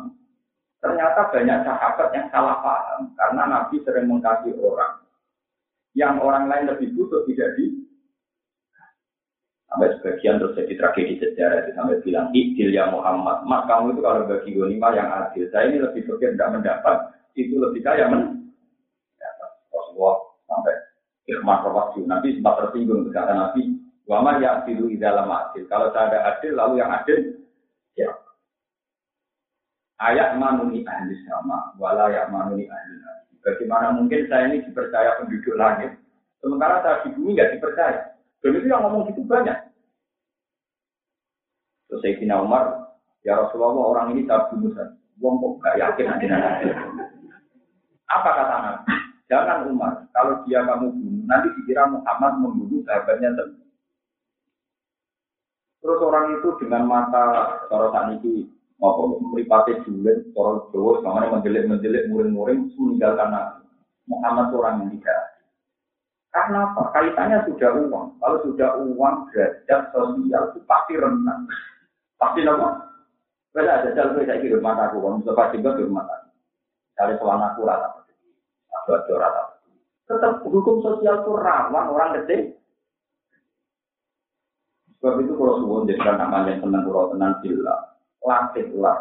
ternyata 0.81 1.29
banyak 1.29 1.59
sahabat 1.62 2.09
yang 2.16 2.27
salah 2.33 2.57
paham 2.64 3.12
karena 3.14 3.43
Nabi 3.47 3.77
sering 3.85 4.09
mengkasih 4.09 4.57
orang 4.61 5.05
yang 5.93 6.16
orang 6.21 6.49
lain 6.49 6.73
lebih 6.73 6.97
butuh 6.97 7.25
tidak 7.29 7.53
di 7.61 7.81
Sampai 9.71 9.95
sebagian 10.03 10.43
terus 10.43 10.59
jadi 10.59 10.75
tragedi 10.83 11.14
sejarah 11.23 11.62
itu 11.62 11.71
sampai 11.79 12.03
bilang, 12.03 12.27
Idil 12.35 12.75
ya 12.75 12.90
Muhammad, 12.90 13.47
mas 13.47 13.62
kamu 13.71 13.95
itu 13.95 14.03
kalau 14.03 14.27
bagi 14.27 14.51
gonima 14.51 14.90
yang 14.99 15.07
adil, 15.14 15.47
saya 15.55 15.71
ini 15.71 15.79
lebih 15.79 16.11
berpikir 16.11 16.35
tidak 16.35 16.59
mendapat, 16.59 16.97
itu 17.38 17.55
lebih 17.55 17.79
kaya 17.87 18.11
men. 18.11 18.51
Rasulullah 19.71 20.27
sampai 20.51 20.75
ikhmat 21.31 21.62
waktu 21.71 22.03
Nabi 22.03 22.35
sempat 22.35 22.55
tersinggung 22.66 23.07
berkata 23.07 23.31
Nabi, 23.31 23.79
Wama 24.11 24.43
ya 24.43 24.66
tilu 24.66 24.90
dalam 24.99 25.31
adil. 25.31 25.62
Kalau 25.71 25.95
saya 25.95 26.11
ada 26.11 26.19
adil, 26.35 26.59
lalu 26.59 26.83
yang 26.83 26.90
adil, 26.90 27.19
ya. 27.95 28.11
Ayat 30.00 30.40
manuni 30.40 30.80
ahli 30.88 31.12
sama, 31.28 31.76
wala 31.76 32.08
ya 32.08 32.24
manuni 32.32 32.64
ahli 32.64 32.92
Bagaimana 33.40 33.96
mungkin 33.96 34.28
saya 34.28 34.52
ini 34.52 34.64
dipercaya 34.64 35.20
penduduk 35.20 35.56
langit, 35.56 35.96
sementara 36.40 36.80
saya 36.84 37.04
di 37.04 37.16
bumi 37.16 37.36
nggak 37.36 37.56
dipercaya. 37.56 38.16
Dan 38.40 38.56
itu 38.56 38.68
yang 38.68 38.84
ngomong 38.84 39.08
gitu 39.12 39.24
banyak. 39.24 39.56
Terus 41.88 42.00
Sayyidina 42.04 42.40
Umar, 42.40 42.96
ya 43.24 43.36
Rasulullah 43.36 43.76
orang 43.76 44.06
ini 44.16 44.28
tak 44.28 44.52
bunuh 44.52 44.72
saja. 44.76 44.96
Wong 45.20 45.36
kok 45.36 45.52
gak 45.60 45.76
yakin 45.76 46.06
nanti 46.08 46.26
nanti. 46.32 46.64
Apa 48.08 48.30
kata 48.32 48.56
Nabi? 48.56 48.92
Jangan 49.28 49.68
Umar, 49.68 49.92
kalau 50.16 50.40
dia 50.48 50.64
kamu 50.64 50.96
bunuh, 50.96 51.24
nanti 51.28 51.48
dikira 51.60 51.84
Muhammad 51.92 52.40
membunuh 52.40 52.80
sahabatnya. 52.88 53.36
Terus 55.80 56.00
orang 56.00 56.40
itu 56.40 56.48
dengan 56.60 56.88
mata 56.88 57.56
sorotan 57.68 58.20
itu 58.20 58.48
apa 58.81 59.03
meripati 59.21 59.77
julen, 59.85 60.33
sorot 60.33 60.73
Jawa, 60.73 61.05
sama 61.05 61.37
menjelit-menjelit, 61.37 62.09
muring-muring, 62.09 62.73
meninggalkan 62.81 63.29
Nabi. 63.29 63.61
Muhammad 64.09 64.51
orang 64.57 64.75
yang 64.83 64.90
tidak 64.97 65.31
karena 66.31 66.62
apa? 66.62 66.95
Kaitannya 66.95 67.38
sudah 67.51 67.71
uang. 67.75 68.07
Kalau 68.23 68.38
sudah 68.47 68.79
uang, 68.87 69.16
derajat 69.35 69.90
sosial 69.90 70.43
itu 70.55 70.59
pasti 70.62 70.95
rendah. 70.95 71.38
Pasti 72.14 72.47
apa? 72.47 72.87
Beda 73.51 73.83
ada 73.83 73.90
jalan 73.99 74.23
saya 74.23 74.38
kira 74.38 74.62
rumah 74.62 74.79
aku, 74.79 75.03
kalau 75.03 75.35
pasti 75.35 75.59
juga 75.59 75.75
di 75.75 75.83
rumah 75.83 76.07
aku. 76.07 76.31
Cari 76.95 77.14
soal 77.19 77.43
aku 77.43 77.61
rata. 77.66 77.88
Aku 78.87 78.90
rata. 79.19 79.43
Tetap 80.07 80.47
hukum 80.47 80.79
sosial 80.87 81.27
itu 81.27 81.33
rawan 81.35 81.90
orang 81.90 82.14
gede. 82.23 82.55
Sebab 85.03 85.19
itu 85.19 85.35
kalau 85.35 85.59
suwon 85.59 85.88
jadikan 85.90 86.21
namanya 86.21 86.61
tenang 86.62 86.85
kalau 86.87 87.11
tenang 87.11 87.40
gila. 88.20 88.28
Latihlah. 88.28 88.98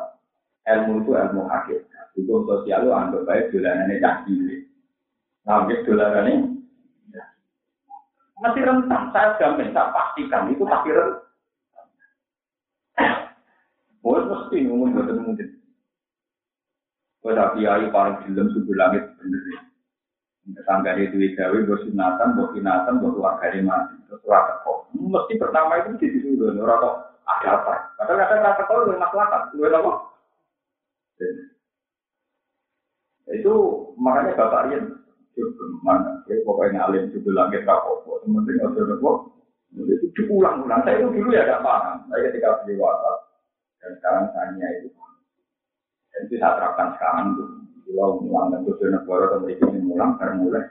Ilmu 0.69 0.93
itu 1.01 1.12
ilmu 1.15 1.41
hakikat. 1.49 2.08
Hukum 2.13 2.45
sosial 2.45 2.86
itu 2.86 2.91
anggap 2.93 3.25
baik 3.25 3.49
dolanannya 3.49 4.01
cah 4.03 4.15
cilik. 4.27 4.62
Ngambil 5.47 5.77
dolanannya. 5.88 6.36
Masih 8.39 8.63
rentang. 8.63 9.03
Saya 9.12 9.36
jamin, 9.39 9.73
saya 9.75 9.91
pastikan 9.91 10.51
itu 10.51 10.63
masih 10.63 10.91
rentang. 10.93 11.27
Oh, 13.99 14.15
mesti 14.15 14.63
ngomong 14.63 14.95
betul 14.95 15.19
mungkin. 15.21 15.60
Kalau 17.19 17.51
kiai 17.60 17.91
paling 17.91 18.15
film 18.25 18.47
subuh 18.55 18.75
langit 18.79 19.03
bener. 19.19 19.43
Tangga 20.65 20.97
itu 20.97 21.19
gawe, 21.36 21.58
bos 21.67 21.84
sunatan, 21.86 22.34
bos 22.34 22.49
sunatan, 22.55 23.03
bos 23.03 23.13
keluarga 23.13 23.60
mati. 23.60 23.95
Terus 24.08 24.23
rata 24.25 24.65
kok. 24.65 24.89
Mesti 24.97 25.38
pertama 25.38 25.84
itu 25.84 25.99
di 25.99 26.08
situ 26.10 26.39
dulu, 26.39 26.63
rata 26.63 26.89
ada 26.89 27.18
apa? 27.47 27.73
Padahal 27.95 28.19
ada 28.23 28.36
rata 28.43 28.63
kok 28.65 28.75
lu 28.75 28.95
masyarakat, 28.95 29.41
lu 29.56 29.63
apa? 29.67 29.93
Itu 33.30 33.54
makanya 34.02 34.34
bapak 34.34 34.63
Rian 34.67 34.99
mana? 35.86 36.19
Ya, 36.28 36.36
pokoknya 36.43 36.84
alim 36.89 37.13
juga 37.15 37.45
langit 37.45 37.63
rapopo. 37.63 38.19
Sementing 38.25 38.60
ada 38.60 38.95
kok. 38.99 39.17
Itu 39.71 40.08
diulang-ulang. 40.17 40.82
Saya 40.84 40.99
itu 40.99 41.08
dulu 41.13 41.30
ya 41.32 41.45
tidak 41.45 41.63
paham. 41.63 41.97
Saya 42.10 42.28
ketika 42.28 42.60
beli 42.65 42.73
WhatsApp 42.82 43.17
dan 43.80 43.91
sekarang 44.02 44.25
saya 44.34 44.67
itu. 44.82 44.89
Dan 46.10 46.19
itu 46.28 46.36
saya 46.41 46.58
terapkan 46.58 46.89
sekarang 46.97 47.28
tuh. 47.38 47.49
Kalau 47.89 48.21
mulang 48.21 48.54
dan 48.54 48.62
tujuh 48.69 48.86
negara 48.86 49.34
atau 49.34 49.41
mereka 49.41 49.65
ini 49.73 49.82
mulang, 49.82 50.13
karena 50.21 50.38
mulai. 50.38 50.62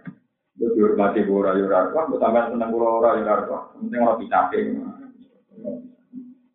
Itu 0.54 0.70
dihormati 0.74 1.26
gue 1.26 1.50
sampai 2.14 2.46
seneng 2.46 2.70
gue 2.70 2.78
rayu 2.78 3.22
rayu. 3.26 3.58
Penting 3.74 4.00
orang 4.06 4.18
bisa 4.22 4.38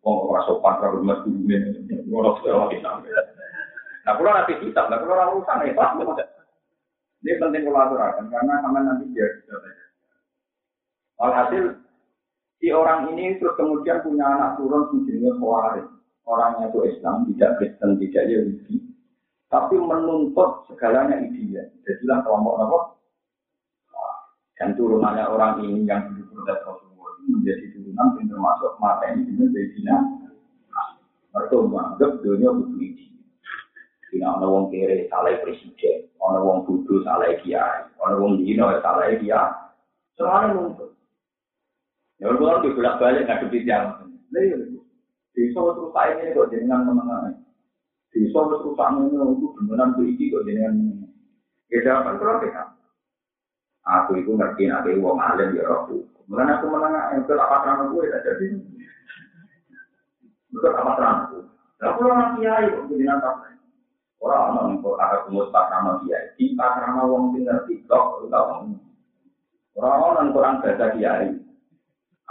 Oh, 0.04 0.28
orang 0.28 0.44
sopan, 0.44 0.76
hormat 0.84 1.24
dulu 1.24 1.48
ini. 1.48 1.96
Orang 2.12 2.36
sudah 2.44 2.68
kita. 2.68 2.88
Nah, 4.04 4.12
kalau 4.20 4.36
nanti 4.36 4.54
kita, 4.60 4.80
nah 4.92 5.00
kalau 5.00 5.16
orang 5.16 5.32
urusan 5.40 5.64
ya, 5.64 5.72
pas 5.72 5.96
Ini 7.24 7.40
penting 7.40 7.64
kolaborasi 7.64 8.28
karena 8.28 8.54
sama 8.60 8.84
nanti 8.84 9.08
dia. 9.16 9.24
Alhasil 11.24 11.80
si 12.60 12.68
orang 12.68 13.16
ini 13.16 13.40
terus 13.40 13.56
kemudian 13.56 14.04
punya 14.04 14.28
anak 14.28 14.60
turun 14.60 14.92
menjadi 14.92 15.32
khawarij. 15.40 15.88
Orangnya 16.28 16.68
itu 16.68 16.80
Islam, 16.84 17.24
tidak 17.32 17.56
Kristen, 17.56 17.96
tidak 17.96 18.24
Yahudi 18.28 18.84
tapi 19.54 19.78
menuntut 19.78 20.66
segalanya 20.66 21.22
ideal. 21.22 21.62
Jadilah 21.86 22.26
kelompok 22.26 22.54
apa? 22.58 22.78
Dan 24.58 24.74
turunannya 24.74 25.24
orang 25.30 25.62
ini 25.62 25.86
yang 25.86 26.10
dulu 26.10 26.42
protes 26.42 26.58
Rasulullah 26.66 26.93
menjadi 27.28 27.64
turunan 27.74 28.16
yang 28.20 28.26
termasuk 28.30 28.72
mata 28.80 29.04
ini 29.12 29.28
dengan 29.28 29.48
Sayyidina 29.52 29.96
Mereka 31.34 31.54
menganggap 31.66 32.10
dunia 32.22 32.50
butuh 32.54 32.78
ide. 32.78 33.06
Tidak 34.14 34.30
ada 34.38 34.46
orang 34.46 34.70
kere 34.70 35.10
salah 35.10 35.34
presiden, 35.42 36.06
ada 36.22 36.38
orang 36.38 36.62
bodoh 36.62 37.02
salah 37.02 37.34
kiai, 37.42 37.90
ada 37.90 38.14
orang 38.14 38.38
dino 38.38 38.70
salah 38.78 39.10
kiai. 39.18 39.50
Semuanya 40.14 40.54
nuntut. 40.54 40.94
Ya 42.22 42.30
kalau 42.30 42.62
dibolak 42.62 43.02
balik 43.02 43.26
nggak 43.26 43.40
kebijakan. 43.42 44.14
Lalu, 44.30 44.78
di 45.34 45.50
terus 45.50 45.90
saya 45.90 46.14
ini 46.22 46.30
kok 46.30 46.54
dengan 46.54 46.86
menengah 46.86 47.34
bisa 48.14 48.38
wis 48.46 48.62
rusak 48.62 48.88
ngono 48.94 49.34
iku 49.34 49.46
beneran 49.58 49.98
ku 49.98 50.06
iki 50.06 50.30
kok 50.30 50.46
jenengan. 50.46 51.02
Ya 51.66 51.82
jawaban 51.82 52.22
kula 52.22 52.38
kita. 52.46 52.62
Aku 53.82 54.22
itu 54.22 54.30
ngerti 54.38 54.70
nek 54.70 54.86
wong 55.02 55.18
alim 55.18 55.58
ya 55.58 55.66
rohku. 55.66 56.06
Mulane 56.24 56.52
aku 56.56 56.66
menang 56.72 57.20
entuk 57.20 57.36
apa 57.36 57.56
terang 57.64 57.92
gue 57.92 58.08
ya 58.08 58.18
jadi. 58.24 58.46
Betul 60.48 60.72
apa 60.72 60.90
terang 60.96 61.16
aku. 61.28 61.38
Lah 61.84 61.92
kula 62.00 62.14
nak 62.16 62.30
kiai 62.40 62.72
kok 62.72 62.84
jenengan 62.88 63.20
tak. 63.20 63.36
Ora 64.24 64.48
ana 64.48 64.72
ning 64.72 64.80
ada 64.80 65.28
kumus 65.28 65.52
tak 65.52 65.68
nama 65.68 66.00
kiai. 66.00 66.32
Di 66.40 66.56
tak 66.56 66.80
nama 66.80 67.04
wong 67.04 67.36
sing 67.36 67.44
ngerti 67.44 67.84
kok 67.84 68.24
ora 68.24 68.64
Ora 69.76 69.88
ana 70.00 70.20
ning 70.24 70.32
Quran 70.32 70.60
baca 70.64 70.86
kiai. 70.96 71.28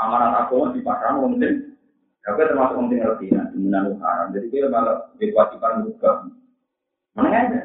Amanat 0.01 0.49
aku 0.49 0.73
di 0.73 0.82
pasar 0.82 1.21
wong 1.21 1.38
sing 1.38 1.73
tapi 2.23 2.39
termasuk 2.47 2.79
orang 2.79 2.88
tinggal 2.88 3.13
di 3.19 3.27
nanti 3.67 3.99
haram. 3.99 4.32
Jadi 4.32 4.47
dia 4.47 4.71
malah 4.71 5.12
kewajiban 5.19 5.84
juga. 5.84 6.12
Mana 7.19 7.36
aja. 7.36 7.62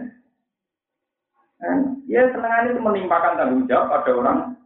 Ya 2.10 2.26
senang 2.34 2.66
itu 2.66 2.82
menimpakan 2.82 3.38
tanggung 3.38 3.70
jawab 3.70 4.02
pada 4.02 4.10
orang 4.18 4.57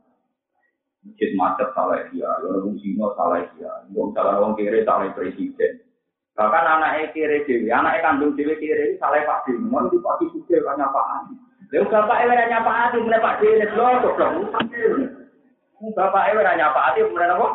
masjid 1.12 1.36
macet 1.36 1.68
salah 1.76 2.00
dia, 2.08 2.24
orang 2.40 2.72
Cina 2.80 3.12
salah 3.12 3.44
dia, 3.52 3.68
orang 3.92 4.10
salah 4.16 4.32
orang 4.40 4.56
kiri 4.56 4.80
salah 4.88 5.12
presiden. 5.12 5.72
Bahkan 6.32 6.64
anak 6.64 7.04
eh 7.04 7.06
kiri 7.12 7.44
dewi, 7.44 7.68
anak 7.68 8.00
kandung 8.00 8.32
dewi 8.32 8.56
kiri 8.56 8.96
salah 8.96 9.20
pak 9.20 9.44
dewi, 9.44 9.60
mau 9.68 9.84
pasti 9.84 10.00
pak 10.00 10.16
dewi 10.24 10.40
kiri 10.48 10.64
kan 10.64 10.80
apa 10.80 11.00
aja? 11.20 11.34
Lalu 11.68 11.92
bapak 11.92 12.20
eh 12.24 12.26
nanya 12.32 12.56
apa 12.64 12.72
aja, 12.88 12.96
mulai 12.96 13.20
pak 13.20 13.36
dewi 13.44 13.60
lihat 13.60 13.76
loh, 13.76 13.92
kok 14.00 14.14
belum 14.16 14.48
Bapak 15.92 16.32
eh 16.32 16.40
nanya 16.40 16.72
apa 16.72 16.80
aja, 16.88 17.00
mulai 17.04 17.28
apa? 17.28 17.48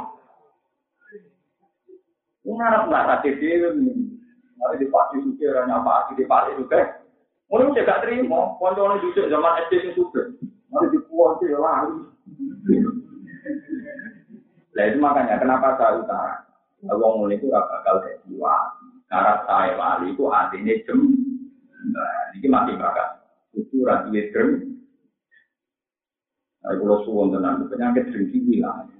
Unarap 2.46 2.82
nggak 2.86 3.06
tadi 3.10 3.30
dewi, 3.42 3.90
mari 4.62 4.76
di 4.78 4.86
pak 4.86 5.18
dewi 5.18 5.34
kiri 5.42 5.58
nanya 5.58 5.82
apa 5.82 5.92
aja 6.06 6.12
di 6.14 6.30
pak 6.30 6.54
dewi 6.54 6.64
kiri. 6.70 6.86
Mulai 7.50 7.72
udah 7.74 7.84
gak 7.88 8.04
terima, 8.04 8.60
kondo 8.60 8.84
orang 8.84 9.00
zaman 9.16 9.64
SD 9.66 9.74
itu 9.80 10.04
sudah, 10.04 10.36
mari 10.68 10.92
di 10.92 11.00
pulau 11.08 11.40
itu 11.40 11.56
lari. 11.58 11.96
Nah 14.78 14.84
itu 14.86 15.02
makanya 15.02 15.42
kenapa 15.42 15.74
saya 15.82 15.98
utara. 15.98 16.46
Wong 16.86 17.26
mulai 17.26 17.42
itu 17.42 17.50
bakal 17.50 18.06
kayak 18.06 18.22
jiwa. 18.30 18.78
Karena 19.10 19.34
saya 19.50 19.74
wali 19.74 20.14
itu 20.14 20.24
artinya 20.30 20.74
jem. 20.86 21.02
Nah, 21.90 22.38
ini 22.38 22.46
masih 22.46 22.78
bakal. 22.78 23.18
Itu 23.58 23.82
rasanya 23.82 24.22
jem. 24.30 24.78
Nah, 26.62 26.78
kalau 26.78 27.02
suwon 27.02 27.34
tenang, 27.34 27.66
penyakit 27.66 28.14
dengki 28.14 28.38
hilang. 28.46 28.94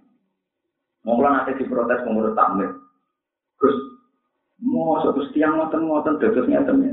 Mau 1.06 1.22
nanti 1.22 1.54
diprotes 1.62 2.02
pengurus 2.02 2.34
tamir. 2.34 2.74
Terus 3.62 3.78
mau 4.66 4.98
satu 5.06 5.30
tiang 5.38 5.62
ngoten 5.62 5.86
ngoten 5.86 6.18
dados 6.18 6.48
ngeten 6.50 6.84
ya. 6.84 6.92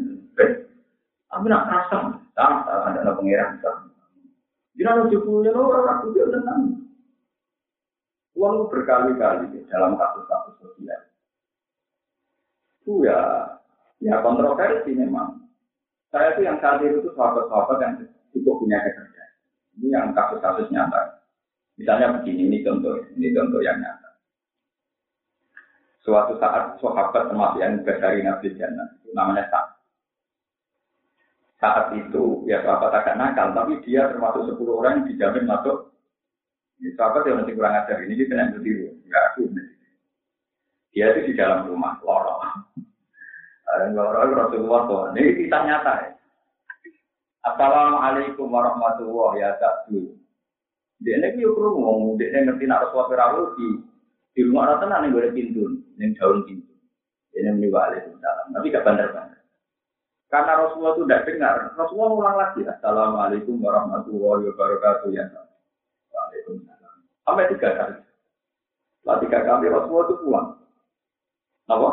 Tapi 1.34 1.50
nak 1.50 1.66
rasa, 1.66 2.14
tak 2.36 2.62
ada 2.68 3.16
pengiran 3.16 3.58
lo 4.84 5.10
cukup 5.10 5.42
ya 5.42 5.50
lo 5.50 5.70
orang 5.70 5.86
aku 5.98 6.14
dia 6.14 6.30
tenang. 6.30 6.83
Uang 8.44 8.68
berkali-kali 8.68 9.64
dalam 9.72 9.96
kasus-kasus 9.96 10.60
sosial. 10.60 11.00
Itu 12.84 13.08
ya, 13.08 13.16
ya 14.04 14.20
kontroversi 14.20 14.92
memang. 14.92 15.48
Saya 16.12 16.36
itu 16.36 16.44
yang 16.44 16.60
saat 16.60 16.84
itu 16.84 17.08
sahabat-sahabat 17.16 17.78
yang 17.80 17.94
cukup 18.36 18.60
punya 18.60 18.84
kerja. 18.84 19.24
Ini 19.80 19.96
yang 19.96 20.12
kasus-kasus 20.12 20.68
nyata. 20.68 21.24
Misalnya 21.80 22.20
begini, 22.20 22.52
ini 22.52 22.58
contoh, 22.60 23.00
ini 23.16 23.32
contoh 23.32 23.64
yang 23.64 23.80
nyata. 23.80 24.20
Suatu 26.04 26.36
saat 26.36 26.76
sahabat 26.84 27.32
termasuk 27.32 27.64
yang 27.64 27.80
dari 27.80 28.20
Nabi 28.20 28.52
Jannah, 28.60 28.92
namanya 29.16 29.48
Sa'ad. 29.48 29.72
Saat 31.64 31.86
itu, 31.96 32.44
ya 32.44 32.60
sahabat 32.60 32.92
agak 32.92 33.16
nakal, 33.16 33.56
tapi 33.56 33.80
dia 33.88 34.12
termasuk 34.12 34.52
10 34.52 34.68
orang 34.68 35.00
yang 35.00 35.06
dijamin 35.08 35.48
masuk. 35.48 35.93
Sahabat 36.92 37.24
yang 37.24 37.40
masih 37.40 37.56
kurang 37.56 37.80
ajar, 37.80 37.96
ini 38.04 38.12
dia 38.12 38.28
kena 38.28 38.52
berdiri, 38.52 38.92
ya 39.08 39.18
aku. 39.32 39.48
Dia 40.92 41.16
itu 41.16 41.32
di 41.32 41.32
dalam 41.32 41.64
rumah, 41.64 41.96
lorong. 42.04 42.44
Lorong 43.96 44.36
Rasulullah 44.36 44.84
tuh, 44.84 45.00
ini 45.16 45.48
kita 45.48 45.64
nyata 45.64 45.92
ya. 46.04 46.10
Assalamualaikum 47.44 48.52
warahmatullahi 48.52 49.40
wabarakatuh. 49.40 50.12
Dia 51.00 51.20
ini 51.20 51.40
yuk 51.40 51.56
ngomong, 51.56 52.20
dia 52.20 52.32
ngerti 52.32 52.64
nak 52.68 52.88
Rasulullah 52.88 53.52
di 53.56 53.68
di 54.34 54.40
rumah 54.42 54.66
orang 54.66 54.80
tenang 54.82 55.02
yang 55.06 55.14
boleh 55.14 55.30
pintu, 55.30 55.62
yang 55.94 56.10
daun 56.18 56.42
pintu. 56.42 56.74
Ini 57.34 57.54
meniwali 57.54 57.98
salam. 58.18 58.46
Tapi 58.50 58.66
gak 58.70 58.86
bandar-bandar. 58.86 59.42
Karena 60.26 60.52
Rasulullah 60.58 60.94
itu 60.98 61.02
tidak 61.06 61.22
dengar. 61.30 61.54
Rasulullah 61.78 62.10
ulang 62.14 62.36
lagi. 62.38 62.60
Assalamualaikum 62.66 63.54
warahmatullahi 63.62 64.50
wabarakatuh. 64.50 65.08
Ya. 65.14 65.30
Waalaikumsalam. 66.10 66.73
Sampai 67.24 67.50
tiga 67.52 67.70
kali. 67.72 67.96
Setelah 69.00 69.18
tiga 69.24 69.38
kali 69.44 69.66
Rasulullah 69.72 70.06
itu 70.08 70.16
pulang. 70.20 70.48
Apa? 71.68 71.90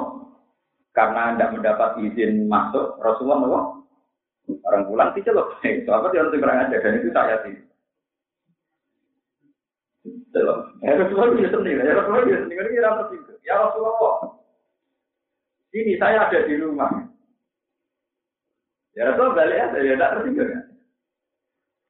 Karena 0.91 1.24
tidak 1.32 1.52
mendapat 1.56 1.89
izin 2.04 2.52
masuk, 2.52 3.00
Rasulullah 3.00 3.39
apa? 3.48 3.62
Orang 4.67 4.84
pulang 4.91 5.10
dicelok. 5.15 5.56
Sahabat 5.63 6.12
yang 6.12 6.32
kurang 6.36 6.67
aja 6.67 6.78
dan 6.84 7.00
itu 7.00 7.10
saya 7.15 7.39
sih. 7.48 7.56
Ya 10.84 10.98
Rasulullah 10.98 11.36
bisa 11.36 11.52
sendiri, 11.52 11.84
ya 11.84 11.94
Rasulullah 11.96 12.26
bisa 12.28 12.39
sendiri, 12.48 12.67
ini 12.72 12.84
apa 12.84 13.02
sih? 13.12 13.20
Ya 13.44 13.56
Rasulullah, 13.60 14.15
ini 15.72 15.94
saya 16.00 16.28
ada 16.28 16.39
di 16.48 16.56
rumah. 16.60 17.12
Ya 18.91 19.08
Rasul 19.08 19.32
balik 19.32 19.56
aja, 19.56 19.80
ya 19.80 19.96
tidak 19.96 20.12
tertinggal 20.20 20.48
kan. 20.52 20.63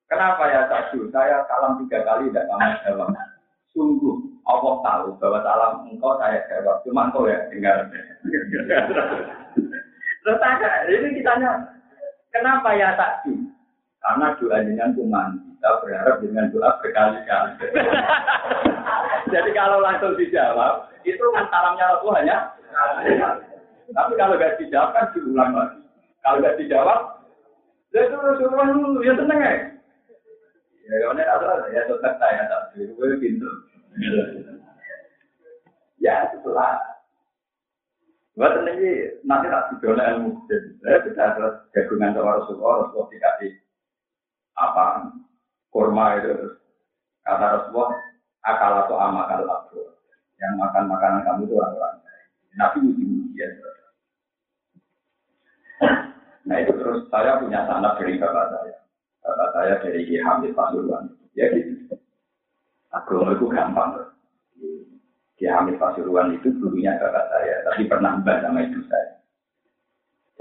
Kenapa 0.06 0.44
ya 0.54 0.62
Sadu? 0.70 1.10
Saya 1.10 1.42
salam 1.50 1.82
tiga 1.82 2.04
kali 2.06 2.30
tidak 2.30 2.46
kamu 2.46 2.70
jawab. 2.86 3.10
Sungguh 3.72 4.32
Allah 4.44 4.76
tahu 4.84 5.06
bahwa 5.22 5.40
salam 5.46 5.74
engkau 5.88 6.20
saya 6.20 6.44
jawab. 6.52 6.84
Cuma 6.84 7.08
engkau 7.08 7.30
ya 7.30 7.40
tinggal. 7.48 7.88
Terus 10.22 10.38
tanya, 10.38 10.70
ini 10.86 11.18
kitanya, 11.18 11.52
kenapa 12.30 12.78
ya 12.78 12.94
Sadu? 12.94 13.34
Karena 14.02 14.34
doa 14.38 14.58
dengan 14.66 14.94
kuman. 14.98 15.30
Kita 15.58 15.70
berharap 15.82 16.16
dengan 16.22 16.50
doa 16.50 16.70
berkali-kali. 16.82 17.54
Jadi 19.34 19.50
kalau 19.54 19.78
langsung 19.82 20.18
dijawab, 20.18 20.90
itu 21.06 21.22
kan 21.34 21.46
salamnya 21.50 21.96
Rasul 21.96 22.14
hanya. 22.18 22.38
Tapi 23.92 24.14
kalau 24.18 24.36
nggak 24.38 24.58
dijawab 24.58 24.90
kan 24.94 25.06
diulang 25.14 25.54
lagi. 25.54 25.80
Kalau 26.22 26.38
nggak 26.42 26.58
dijawab, 26.60 27.00
ya 27.94 28.00
itu 28.10 28.18
Rasulullah 28.18 28.68
ya 29.06 29.14
tenang 29.18 29.40
ya. 29.42 29.71
Ya, 30.88 30.96
ya. 34.02 34.98
Ya 36.02 36.16
setelah 36.34 36.92
Buat 38.32 38.64
ini 38.64 39.22
nanti 39.28 39.52
tak 39.52 39.70
didola 39.76 40.04
ilmu. 40.16 40.48
Saya 40.82 41.04
bisa 41.04 41.36
terus 41.36 41.56
jagungan 41.76 42.16
sama 42.16 42.40
Rasulullah, 42.40 42.88
Rasulullah 42.88 43.12
dikasih 43.12 43.52
apa 44.56 44.86
kurma 45.70 46.18
itu 46.18 46.58
kata 47.28 47.46
Rasulullah 47.60 47.92
akal 48.48 48.74
atau 48.88 48.96
amakal 48.98 49.44
aku. 49.46 49.84
Yang 50.40 50.54
makan 50.58 50.84
makanan 50.90 51.22
kamu 51.22 51.42
itu 51.46 51.54
orang-orang 51.54 51.96
Nabi 52.58 52.78
uji 52.82 53.04
ujian 53.30 53.52
Nah 56.42 56.58
itu 56.58 56.74
terus 56.74 57.06
saya 57.14 57.38
punya 57.38 57.62
sanak 57.70 58.02
dari 58.02 58.18
bapak 58.18 58.46
saya. 58.50 58.81
Bapak 59.22 59.50
saya 59.54 59.74
dari 59.86 60.02
Ki 60.10 60.18
Hamid 60.18 60.58
Pasuruan. 60.58 61.14
Ya 61.38 61.48
gitu. 61.54 61.94
Agama 62.92 63.38
itu 63.38 63.46
gampang. 63.48 64.12
Ki 65.38 65.46
Hamid 65.46 65.78
Pasuruan 65.78 66.34
itu 66.34 66.50
dulunya 66.58 66.98
bapak 66.98 67.30
saya, 67.30 67.66
tapi 67.66 67.86
pernah 67.86 68.18
mbak 68.22 68.42
sama 68.42 68.66
ibu 68.66 68.82
saya. 68.90 69.22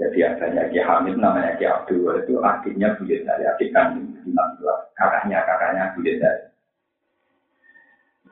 Jadi 0.01 0.17
adanya 0.25 0.65
Ki 0.73 0.81
Hamid 0.81 1.15
namanya 1.21 1.57
Ki 1.61 1.65
Abdul 1.69 2.25
itu 2.25 2.41
adiknya 2.41 2.97
buyut 2.97 3.21
saya, 3.21 3.53
adik 3.53 3.69
kandung 3.69 4.17
kakaknya 4.97 5.45
kakaknya 5.45 5.93
buyut 5.93 6.17
saya. 6.17 6.49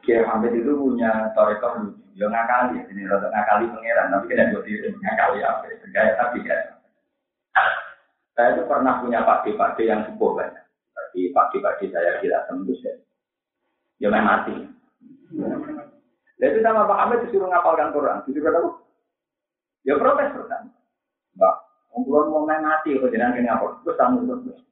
Ki 0.01 0.17
Hamid 0.17 0.57
itu 0.57 0.73
punya 0.73 1.29
torekah 1.37 1.77
lucu, 1.77 2.01
ya 2.17 2.25
ngakali, 2.25 2.81
ini 2.89 3.05
rada 3.05 3.29
ngakali 3.29 3.69
pangeran, 3.69 4.09
tapi 4.09 4.25
kena 4.31 4.49
buat 4.49 4.63
diri 4.65 4.89
ngakali 4.89 5.39
apa, 5.45 5.65
gaya 5.93 6.13
tapi 6.17 6.39
kan. 6.41 6.78
Saya 8.39 8.55
itu 8.55 8.71
pernah 8.71 9.03
punya 9.03 9.19
padi-padi 9.27 9.91
yang 9.91 10.07
cukup 10.07 10.39
banyak. 10.39 10.63
Tapi 10.95 11.27
padi-padi 11.35 11.91
saya 11.91 12.23
tidak 12.23 12.47
tembus 12.47 12.79
ya. 12.87 12.95
Ya 13.99 14.07
main 14.07 14.23
mati. 14.23 14.55
Jadi 16.39 16.63
sama 16.63 16.87
Pak 16.87 16.99
Hamid 17.03 17.27
disuruh 17.27 17.51
ngapalkan 17.51 17.91
Quran. 17.91 18.23
Disuruh 18.23 18.47
apa? 18.47 18.71
Ya 19.83 19.99
protes 19.99 20.31
pertama. 20.31 20.71
Mbak, 21.35 21.55
ngomong 21.91 22.31
mau 22.31 22.47
main 22.47 22.63
mati, 22.63 22.95
kok 22.95 23.11
jangan 23.11 23.35
kena 23.35 23.59
apa? 23.59 23.83
Terus 23.83 23.99
tamu 23.99 24.23
terus. 24.23 24.63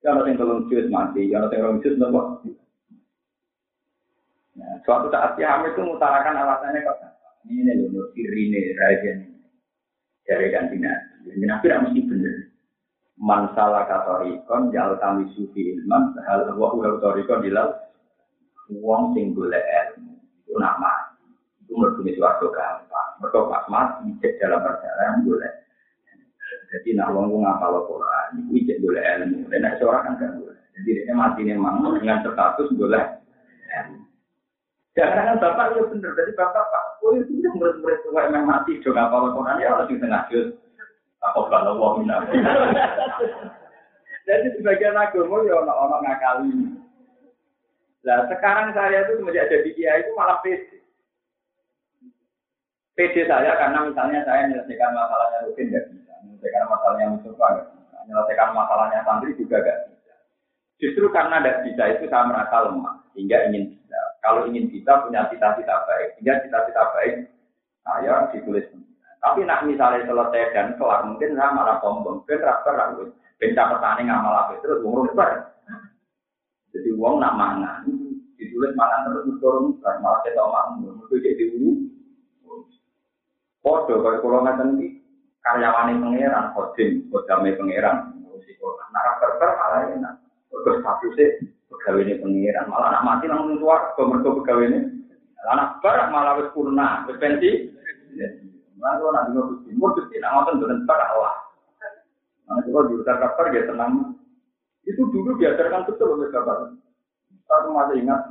Ya 0.00 0.16
ada 0.16 0.24
yang 0.24 0.64
jus 0.72 0.88
mati, 0.88 1.28
ya 1.28 1.44
ada 1.44 1.52
yang 1.52 1.76
belum 1.84 2.40
jus. 2.48 2.56
Nah, 4.56 4.72
suatu 4.88 5.12
saat 5.12 5.36
si 5.36 5.44
Hamid 5.44 5.76
itu 5.76 5.84
mengutarakan 5.84 6.32
alasannya 6.32 6.80
kok. 6.80 6.96
Ini 7.44 7.92
loh, 7.92 8.08
ini 8.16 8.72
raja 8.80 9.20
ini. 9.20 9.36
Dari 10.24 10.48
ganti 10.48 10.80
nabi. 10.80 11.44
Nabi 11.44 11.66
mesti 11.68 12.00
bener 12.08 12.45
man 13.16 13.48
salah 13.56 13.88
katorikon 13.88 14.68
jal 14.72 15.00
kami 15.00 15.24
sufi 15.32 15.72
ilman 15.72 16.12
hal 16.28 16.52
wa 16.52 16.76
ulah 16.76 17.00
katorikon 17.00 17.40
dilal 17.40 17.72
wong 18.68 19.16
sing 19.16 19.32
golek 19.32 19.64
ilmu 19.64 20.20
itu 20.44 20.54
nama 20.60 21.16
itu 21.64 21.74
mergune 21.74 22.14
suatu 22.14 22.52
gampang. 22.52 23.10
Mereka 23.18 23.48
pas 23.48 23.64
mati 23.72 24.12
cek 24.20 24.38
dalam 24.38 24.60
perjalanan 24.60 25.24
boleh 25.24 25.52
jadi 26.66 26.88
nak 26.98 27.16
wong 27.16 27.40
ngapal 27.40 27.88
Quran 27.88 28.28
itu 28.52 28.68
cek 28.68 28.80
boleh 28.84 29.02
ilmu. 29.02 29.48
Dan 29.48 29.58
nak 29.64 29.74
seorang 29.80 30.02
kan 30.04 30.14
kan 30.20 30.30
boleh 30.36 30.60
jadi 30.76 31.08
dia 31.08 31.14
mati 31.16 31.40
memang 31.40 31.80
dengan 31.96 32.20
status 32.20 32.68
boleh 32.76 33.04
Jangan 34.96 35.36
kan 35.36 35.36
bapak 35.36 35.76
ya 35.76 35.84
bener, 35.92 36.08
jadi 36.16 36.32
bapak 36.32 36.72
pak, 36.72 36.84
oh 37.04 37.12
itu 37.12 37.28
murid-murid 37.52 38.00
tua 38.00 38.32
yang 38.32 38.48
mati, 38.48 38.80
dong 38.80 38.96
ngapal 38.96 39.28
Quran 39.36 39.60
ya 39.60 39.76
harus 39.76 39.92
di 39.92 40.00
tengah. 40.00 40.24
Apa 41.26 41.40
kalau 41.50 42.02
Jadi 44.26 44.58
sebagian 44.58 44.98
agama 44.98 45.46
ya 45.46 45.54
ono-ono 45.62 46.02
ngakali. 46.02 46.50
Nah 48.02 48.26
sekarang 48.30 48.74
saya 48.74 49.06
itu 49.06 49.22
semenjak 49.22 49.50
jadi 49.50 49.70
kiai 49.74 50.02
itu 50.02 50.10
malah 50.18 50.38
pede. 50.42 50.82
Pede 52.98 53.22
saya 53.26 53.54
karena 53.54 53.86
misalnya 53.86 54.26
saya 54.26 54.50
menyelesaikan 54.50 54.94
masalahnya 54.94 55.38
rutin 55.46 55.70
nggak 55.70 55.86
bisa, 55.94 56.12
menyelesaikan 56.22 56.64
masalahnya 56.70 57.06
Mustafa 57.14 57.46
nggak 57.54 57.68
bisa, 57.70 57.96
menyelesaikan 58.06 58.50
masalahnya 58.54 59.00
santri 59.06 59.30
juga 59.38 59.56
nggak 59.62 59.78
bisa. 59.90 60.14
Justru 60.82 61.06
karena 61.14 61.36
tidak 61.38 61.56
bisa 61.66 61.82
itu 61.92 62.04
saya 62.10 62.24
merasa 62.26 62.56
lemah, 62.66 62.96
sehingga 63.14 63.38
ingin 63.50 63.64
bisa. 63.74 64.00
Kalau 64.22 64.42
ingin 64.50 64.66
bisa 64.70 64.92
punya 65.06 65.26
cita-cita 65.30 65.76
baik, 65.86 66.08
sehingga 66.18 66.34
cita-cita 66.46 66.82
baik 66.94 67.14
saya 67.86 68.14
ditulis 68.34 68.66
tapi 69.20 69.42
nak 69.42 69.64
misalnya 69.64 70.04
selesai 70.04 70.52
dan 70.52 70.76
kelar, 70.76 71.02
mungkin 71.08 71.34
saya 71.34 71.50
malah 71.50 71.76
sombong. 71.80 72.22
Ben 72.28 72.38
raper 72.38 72.74
aku, 72.76 73.02
ben 73.40 73.56
catatan 73.56 74.06
ngamal 74.06 74.34
apa 74.34 74.60
terus 74.60 74.84
wong 74.84 75.08
bar. 75.16 75.56
Jadi 76.76 76.92
uang 76.92 77.24
nak 77.24 77.34
mangan, 77.40 77.88
ditulis 78.36 78.76
mangan 78.76 79.08
terus 79.08 79.24
turun, 79.40 79.80
malah 79.80 80.20
kita 80.22 80.44
mangan, 80.44 81.00
itu 81.08 81.16
jadi 81.24 81.44
dulu. 81.56 81.70
Podo 83.64 83.98
kalau 83.98 84.22
kalau 84.22 84.38
ngatain 84.46 84.78
ini 84.78 84.86
karyawan 85.42 85.98
pangeran, 85.98 86.54
kodim, 86.54 87.10
kodame 87.10 87.50
pangeran, 87.58 88.14
ngurusi 88.22 88.54
Quran. 88.62 88.88
Nak 88.94 89.04
raper 89.26 89.50
malah 89.58 89.80
enak. 89.90 90.14
Terus 90.54 90.78
satu 90.86 91.06
sih 91.18 91.30
pegawai 91.66 92.06
ini 92.06 92.22
pangeran, 92.22 92.70
malah 92.70 92.94
nak 92.94 93.02
mati 93.02 93.26
langsung 93.26 93.58
keluar, 93.58 93.90
mereka 93.98 94.38
pegawai 94.38 94.66
ini. 94.70 94.80
Anak 95.50 95.78
barak 95.82 96.10
malah 96.14 96.38
wis 96.38 96.50
purna, 96.54 97.06
wis. 97.10 98.45
Nah, 98.76 98.92
kalau 99.00 99.12
nanti 99.12 99.30
nggak 99.32 99.46
gusti, 99.48 99.70
mau 99.72 99.92
gusti, 99.96 100.16
nak 100.20 100.30
ngotot 100.36 100.54
berentar 100.60 101.00
Allah. 101.00 101.34
Nah, 102.46 102.54
itu 102.60 102.68
kalau 102.70 102.88
diutar 102.92 103.16
kabar 103.18 103.46
ya 103.50 103.62
tenang. 103.64 103.92
Itu 104.86 105.02
dulu 105.10 105.34
diajarkan 105.40 105.88
betul 105.88 106.14
oleh 106.14 106.30
bapak. 106.30 106.78
Saya 107.46 107.70
masih 107.70 108.06
ingat 108.06 108.22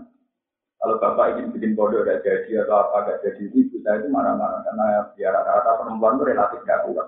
kalau 0.80 1.02
bapak 1.02 1.36
ingin 1.36 1.50
bikin 1.56 1.72
bodoh 1.74 2.06
ada 2.06 2.22
jadi 2.22 2.62
atau 2.62 2.78
apa 2.78 3.10
gak 3.10 3.20
jadi 3.26 3.44
itu 3.50 3.82
saya 3.82 4.06
itu 4.06 4.08
marah-marah 4.12 4.62
karena 4.64 4.86
ya 5.18 5.34
rata-rata 5.34 5.82
perempuan 5.82 6.20
itu 6.20 6.24
relatif 6.30 6.60
gak 6.62 6.84
kuat. 6.86 7.08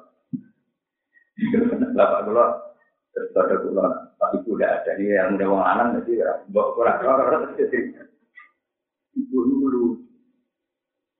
Bapak 1.93 2.25
dulu 2.25 2.41
terus 3.13 3.37
ada 3.37 3.55
dulu 3.61 3.81
tapi 4.17 4.35
udah 4.49 4.69
ada 4.81 4.91
nih 4.97 5.13
yang 5.13 5.37
udah 5.37 5.47
wong 5.51 5.61
anak 5.63 5.87
jadi 6.01 6.11
ya 6.25 6.31
bawa 6.49 6.73
kurang 6.73 7.05
orang 7.05 7.53
jadi 7.53 7.79
itu 9.13 9.37
dulu. 9.37 10.06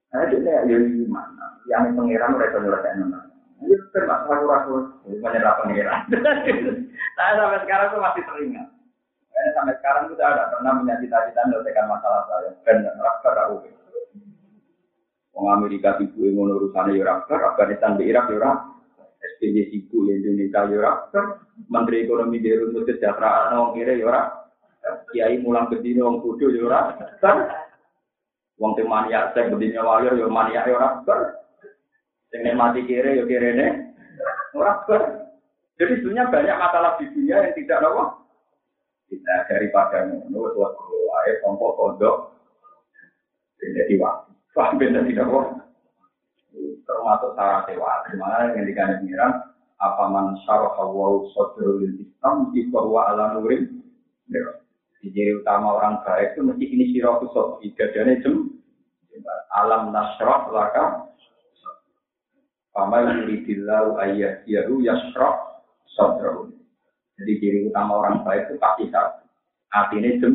Saya 0.08 0.26
jadi 0.32 0.66
ya 0.68 0.78
gimana? 0.80 1.48
yang 1.68 1.94
pengiran 1.94 2.40
mereka 2.40 2.64
nyelesaikan 2.64 2.98
nama. 3.04 3.20
Ini 3.58 3.76
termasuk 3.92 4.30
ragu-ragu, 4.30 4.76
menyerah 5.04 5.56
pengiran. 5.60 6.00
Saya 7.18 7.32
sampai 7.36 7.60
sekarang 7.66 7.88
tuh 7.92 8.02
masih 8.02 8.24
teringat. 8.24 8.68
Saya 9.34 9.50
sampai 9.58 9.76
sekarang 9.82 10.04
tuh 10.08 10.16
ada 10.22 10.50
pernah 10.54 10.72
punya 10.80 10.96
cita-cita 11.02 11.42
menyelesaikan 11.46 11.86
masalah 11.90 12.22
saya. 12.30 12.50
Dan 12.66 12.86
rasa 12.98 13.30
ragu. 13.34 13.58
Wong 15.38 15.48
Amerika 15.54 16.02
ibu 16.02 16.26
yang 16.26 16.50
urusannya 16.50 16.98
Irak, 16.98 17.30
Afghanistan 17.30 17.94
di 17.94 18.10
Irak 18.10 18.26
Irak, 18.34 18.58
SPJ 19.38 19.70
Sibu 19.70 20.10
Indonesia 20.10 20.66
Irak, 20.66 21.14
Menteri 21.70 22.10
Ekonomi 22.10 22.42
di 22.42 22.58
Rumah 22.58 22.82
Kesejahteraan 22.82 23.54
Wong 23.54 23.78
Kira 23.78 23.94
Irak, 23.94 24.26
Kiai 25.14 25.38
Mulang 25.38 25.70
Bedini 25.70 26.02
Wong 26.02 26.26
Kudu 26.26 26.50
Irak, 26.58 26.98
Wong 28.58 28.74
Tim 28.74 28.90
Maniak 28.90 29.38
Sek 29.38 29.54
Bedini 29.54 29.78
Walir 29.78 30.18
Yo 30.18 30.28
Maniak 30.30 30.66
Irak, 30.66 31.06
Sing 32.28 32.44
mati 32.60 32.84
kiri 32.84 33.22
ya 33.22 33.24
kiri 33.24 33.56
ini. 33.56 33.68
Orang 34.58 34.84
Jadi 35.78 36.02
sebenarnya 36.02 36.34
banyak 36.34 36.58
masalah 36.58 36.92
di 36.98 37.06
dunia 37.14 37.38
yang 37.38 37.54
tidak 37.54 37.86
apa. 37.86 38.18
Kita 39.08 39.36
daripada 39.46 40.10
ngono 40.10 40.52
buat 40.58 40.74
wae 40.74 41.32
kelompok 41.40 41.72
kodok. 41.78 42.18
Jadi 43.62 43.96
waktu. 44.02 44.34
Wah, 44.58 44.74
benar 44.74 45.06
tidak 45.06 45.30
kok. 45.30 45.46
Termasuk 46.82 47.32
syarat 47.38 47.70
dewa. 47.70 47.94
Di 48.10 48.16
mana 48.18 48.58
yang 48.58 48.66
dikandung 48.66 49.06
pengiran 49.06 49.34
apa 49.78 50.04
man 50.10 50.34
syarah 50.50 50.74
wa 50.82 51.30
sadrul 51.38 51.86
Islam 51.86 52.50
di 52.50 52.66
bahwa 52.74 53.14
ala 53.14 53.38
nurin. 53.38 53.70
Jadi 55.14 55.44
utama 55.44 55.78
orang 55.78 56.04
baik 56.04 56.36
itu 56.36 56.42
mesti 56.44 56.66
ini 56.68 56.86
sirah 56.92 57.20
kusok. 57.22 57.64
Idadane 57.64 58.20
jem. 58.24 58.36
Alam 59.58 59.90
nasrah 59.90 60.46
laka 60.54 61.10
Fama 62.70 63.02
yuridillahu 63.10 63.98
ayyahdiyahu 63.98 64.86
yasrah 64.86 65.66
sodro. 65.98 66.54
Jadi 67.18 67.34
ciri 67.42 67.60
utama 67.74 67.98
orang 68.06 68.22
baik 68.22 68.54
itu 68.54 68.56
pasti 68.62 68.86
satu. 68.94 69.26
Artinya 69.74 70.12
jem. 70.22 70.34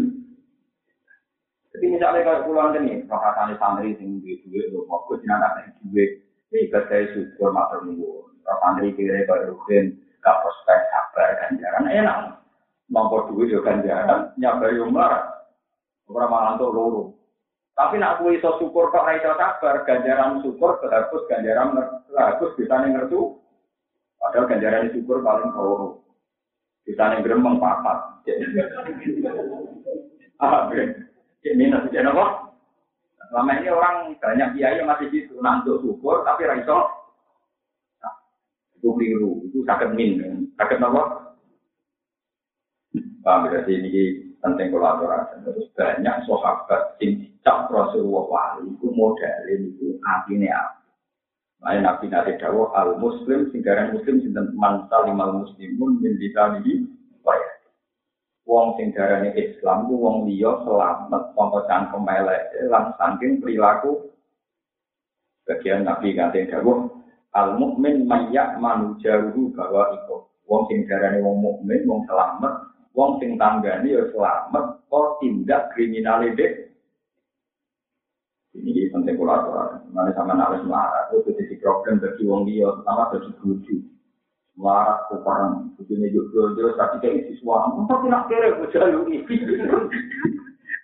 Jadi 1.72 1.86
misalnya 1.88 2.26
kalau 2.26 2.44
pulang 2.44 2.76
ini, 2.84 3.06
perkataan 3.08 3.56
santri 3.56 3.96
sing 3.96 4.20
duit 4.20 4.44
duit 4.44 4.68
lo 4.74 4.84
mau 4.90 5.08
gue 5.08 5.24
nanti 5.24 5.72
duit. 5.88 6.20
Ini 6.52 6.68
saya 6.68 7.08
syukur 7.16 7.48
matur. 7.48 7.88
Kalau 7.88 8.58
santri 8.60 8.92
kira 8.92 9.24
kalau 9.24 9.56
rugen, 9.56 9.96
gak 10.20 10.36
prospek 10.44 10.78
sabar 10.92 11.28
ganjaran 11.40 11.86
enak. 11.88 12.41
Mampu 12.90 13.30
duit 13.30 13.52
juga 13.52 13.72
ganjaran, 13.72 14.34
nyabar 14.40 14.70
yang 14.74 14.90
marah. 14.90 15.46
Orang 16.10 16.28
malah 16.28 16.50
untuk 16.58 16.72
loro. 16.74 17.02
Tapi 17.72 17.96
nak 17.96 18.20
kue 18.20 18.36
iso 18.36 18.60
syukur 18.60 18.92
kok 18.92 19.08
iso 19.16 19.32
sabar, 19.38 19.80
ganjaran 19.88 20.44
syukur 20.44 20.76
terhapus 20.84 21.24
ganjaran 21.30 21.72
terhapus 22.10 22.52
bisa 22.60 22.84
ngerti. 22.84 23.16
Padahal 24.20 24.50
ganjaran 24.50 24.92
syukur 24.92 25.24
paling 25.24 25.48
loro. 25.56 26.04
Bisa 26.84 27.16
gremeng 27.22 27.62
papat. 27.62 27.98
Ah, 30.42 30.66
ini 31.46 31.70
nanti 31.70 31.94
jadi 31.94 32.10
apa? 32.10 32.50
Selama 33.30 33.62
ini 33.62 33.70
orang 33.70 34.10
banyak 34.18 34.58
kiai 34.58 34.82
yang 34.82 34.90
masih 34.90 35.06
gitu, 35.14 35.38
nantuk 35.38 35.78
syukur 35.86 36.26
tapi 36.26 36.50
raiso. 36.50 36.82
Nah, 38.02 38.14
itu 38.74 38.90
keliru, 38.90 39.46
itu 39.46 39.62
sakit 39.62 39.94
min, 39.94 40.50
sakit 40.58 40.82
apa? 40.82 41.21
Paham 43.22 43.46
berarti 43.46 43.72
ini 43.78 43.90
penting 44.42 44.74
kolaborasi. 44.74 45.46
Terus 45.46 45.70
banyak 45.78 46.26
sahabat 46.26 46.98
sing 46.98 47.22
dicap 47.22 47.70
Rasulullah 47.70 48.26
wali 48.26 48.74
itu 48.74 48.90
model 48.90 49.34
itu 49.46 49.98
artinya 50.02 50.50
apa? 50.58 50.82
Lain 51.62 51.86
Nabi 51.86 52.10
Nabi 52.10 52.34
Dawo 52.42 52.74
al 52.74 52.98
Muslim 52.98 53.46
singgaran 53.54 53.94
Muslim 53.94 54.18
sinten 54.18 54.50
man 54.58 54.90
salimal 54.90 55.46
muslimun 55.46 56.02
min 56.02 56.18
lisanihi 56.18 56.82
wa 57.22 57.38
Wong 58.42 58.74
sing 58.74 58.90
darane 58.90 59.30
Islam 59.38 59.86
ku 59.86 60.02
wong 60.02 60.26
selamat 60.26 61.22
sangka 61.38 61.60
cangkem 61.70 62.02
elek 62.02 62.50
lan 62.66 62.90
saking 62.98 63.38
perilaku 63.38 64.10
bagian 65.46 65.86
Nabi 65.86 66.18
kate 66.18 66.50
dawuh 66.50 66.90
al 67.38 67.54
mukmin 67.54 68.10
mayyak 68.10 68.58
manujaru 68.58 69.54
bahwa 69.54 69.94
iku 69.94 70.26
wong 70.50 70.66
sing 70.66 70.82
darane 70.90 71.22
wong 71.22 71.38
mukmin 71.38 71.86
wong 71.86 72.02
selamat 72.10 72.71
wong 72.93 73.20
sing 73.20 73.40
tanggani 73.40 73.97
ya 73.97 74.09
selamat 74.12 74.80
kok 74.88 75.20
tindak 75.20 75.72
kriminalide 75.72 76.72
ini 78.53 78.70
di 78.72 78.93
penting 78.93 79.16
kurator 79.16 79.80
mana 79.93 80.12
sama 80.12 80.36
nalar 80.36 80.61
marah 80.68 81.09
itu 81.12 81.32
jadi 81.32 81.57
problem 81.61 82.01
bagi 82.01 82.22
wong 82.28 82.45
dia 82.45 82.68
sama 82.84 83.09
bagi 83.12 83.32
guru 83.40 83.76
marah 84.61 85.09
kekurangan 85.09 85.72
begini 85.80 86.12
juga 86.12 86.53
dia 86.53 86.76
tapi 86.76 86.97
kayak 87.01 87.16
itu 87.24 87.40
semua 87.40 87.72
empat 87.72 87.99
tidak 88.05 88.24
kere 88.28 88.49
gue 88.61 88.68
jalu 88.76 88.99
ini 89.09 89.18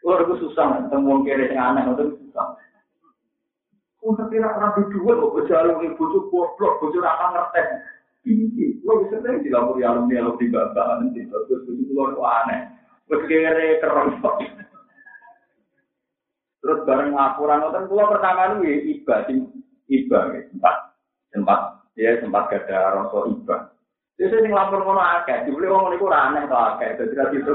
luar 0.00 0.24
susah 0.40 0.88
ketemu 0.88 1.04
wong 1.04 1.20
kere 1.28 1.52
yang 1.52 1.76
aneh 1.76 1.84
itu 1.92 2.16
susah. 2.16 2.56
Kau 3.98 4.14
tidak 4.30 4.56
ora 4.56 4.72
berdua, 4.78 5.20
kok 5.20 5.34
berjalan 5.36 5.84
ini 5.84 5.92
bocor 5.98 6.30
goblok, 6.30 6.78
bocor 6.80 7.02
apa 7.02 7.26
ngerti? 7.34 7.62
Tinggi. 8.28 8.84
Lo 8.84 9.00
bisa 9.08 9.24
sering 9.24 9.40
dilapori 9.40 9.80
alumni 9.80 10.20
alumni 10.20 10.52
bapak 10.52 10.86
nanti 11.00 11.24
terus 11.24 11.64
itu 11.64 11.82
keluar 11.88 12.12
kok 12.12 12.28
aneh. 12.44 12.60
Begere 13.08 13.80
keren 13.80 14.20
Terus 16.58 16.84
bareng 16.84 17.16
laporan 17.16 17.64
nonton 17.64 17.88
keluar 17.88 18.12
pertama 18.12 18.52
lu 18.52 18.68
ya 18.68 18.76
iba 18.84 19.24
sing 19.24 19.48
iba 19.88 20.20
ya 20.36 20.40
sempat 20.52 20.76
sempat 21.32 21.60
ya 21.96 22.10
sempat 22.20 22.52
gada 22.52 23.00
rasa 23.00 23.18
iba. 23.32 23.56
Jadi 24.18 24.34
saya 24.34 24.50
lapor 24.50 24.82
ngono 24.82 24.98
akeh, 24.98 25.46
dibeli 25.46 25.70
wong 25.70 25.94
niku 25.94 26.10
aneh 26.10 26.42
to 26.50 26.58
akeh, 26.58 26.90
dadi 26.98 27.14
ra 27.14 27.30
gitu. 27.30 27.54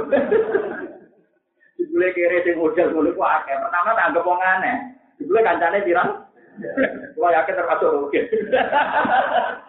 Dibeli 1.75 2.15
kere 2.15 2.39
sing 2.47 2.55
model 2.55 2.87
ngono 2.95 3.11
ku 3.11 3.19
akeh. 3.19 3.51
Pertama 3.51 3.91
tak 3.91 4.07
anggap 4.07 4.23
wong 4.23 4.39
aneh. 4.39 4.77
Dibeli 5.19 5.43
kancane 5.43 5.83
pirang? 5.83 6.23
Wah 7.19 7.29
yakin 7.35 7.59
termasuk 7.59 7.91
oke. 8.07 8.21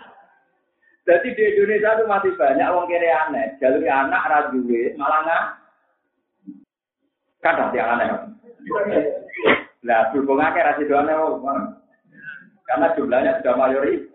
Jadi 1.05 1.37
di 1.37 1.43
Indonesia 1.53 2.01
itu 2.01 2.05
masih 2.09 2.33
banyak 2.41 2.65
orang 2.65 2.89
kiri 2.89 3.11
aneh. 3.13 3.47
Jalur 3.61 3.85
anak 3.85 4.25
rajuwe 4.25 4.97
malah 4.97 5.21
nggak. 5.21 5.45
Kadang 7.45 7.77
yang 7.77 7.93
aneh. 8.01 8.09
Nah, 9.85 10.09
berhubung 10.09 10.41
akeh 10.41 10.65
rasi 10.65 10.89
doanya 10.89 11.21
Karena 12.65 12.97
jumlahnya 12.97 13.37
sudah 13.45 13.55
mayori. 13.61 14.09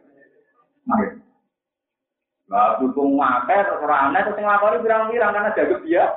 Nah, 2.50 2.82
berhubung 2.82 3.22
akeh 3.22 3.62
orang 3.86 4.10
aneh 4.10 4.26
terus 4.26 4.42
ngelakoni 4.42 4.82
birang-birang 4.82 5.32
karena 5.38 5.54
jago 5.54 5.78
dia. 5.86 6.10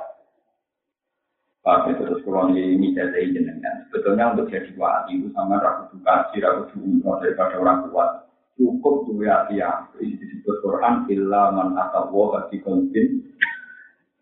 Itu 1.63 2.01
terus 2.01 2.25
kalau 2.25 2.49
ini 2.49 2.97
jadi 2.97 3.29
jenengan. 3.29 3.85
Sebetulnya 3.87 4.33
untuk 4.33 4.49
jadi 4.49 4.73
wali 4.73 5.21
itu 5.21 5.29
sama 5.37 5.61
ragu 5.61 5.85
dukasi, 5.93 6.41
ragu 6.41 6.65
umroh 6.75 7.21
daripada 7.21 7.61
orang 7.61 7.87
kuat 7.93 8.22
cukup 8.57 9.09
dua 9.09 9.49
hati 9.49 9.57
yang 9.57 9.89
disebut 9.97 10.55
Quran 10.61 11.09
illa 11.09 11.49
man 11.49 11.73
atawa 11.73 12.45
di 12.53 12.61
kontin 12.61 13.33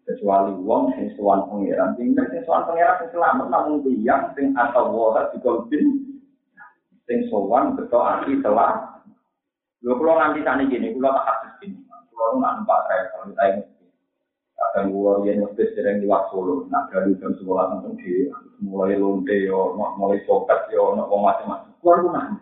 kecuali 0.07 0.55
wong 0.63 0.95
sing 0.95 1.11
sowan 1.19 1.47
pangeran. 1.47 1.95
Tinggal 1.99 2.25
sing 2.31 2.41
sowan 2.47 2.63
pangeran 2.67 2.95
sing 3.03 3.09
selamat 3.15 3.47
namun 3.51 3.83
tiyang 3.83 4.31
sing 4.35 4.55
atawa 4.55 5.29
di 5.31 5.37
kontin 5.43 5.85
sing 7.05 7.19
sowan 7.27 7.75
beto 7.75 7.99
ati 7.99 8.39
telah. 8.39 9.03
Lho 9.81 9.97
kula 9.97 10.13
nganti 10.21 10.45
sani 10.45 10.69
gini 10.69 10.93
kula 10.93 11.09
tak 11.09 11.25
hadis 11.25 11.53
gini 11.65 11.77
kula 12.13 12.37
nak 12.37 12.61
numpak 12.61 12.79
travel 12.85 13.33
kita 13.33 13.43
ini 13.49 13.63
kadang 14.53 14.93
kula 14.93 15.25
yen 15.25 15.41
mesti 15.41 15.63
sering 15.73 16.05
di 16.05 16.07
Solo 16.29 16.69
nak 16.69 16.93
dari 16.93 17.17
jam 17.17 17.33
sekolah 17.33 17.65
nonton 17.73 17.97
di 17.97 18.29
mulai 18.61 18.93
lonte 18.93 19.33
yo 19.33 19.73
mulai 19.73 20.21
sokat 20.29 20.69
yo 20.69 20.93
wong 20.93 21.21
macam-macam. 21.25 21.73
Kula 21.81 22.37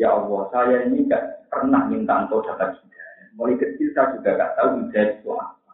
Ya 0.00 0.08
Allah, 0.08 0.48
saya 0.48 0.88
ini 0.88 1.04
nggak 1.04 1.52
pernah 1.52 1.84
minta 1.88 2.24
engkau 2.24 2.40
dapat 2.40 2.80
hidayah. 2.80 3.28
Mulai 3.36 3.60
kecil 3.60 3.88
saya 3.92 4.16
juga 4.16 4.30
nggak 4.34 4.52
tahu 4.56 4.68
hidayah 4.86 5.08
itu 5.20 5.30
apa. 5.36 5.72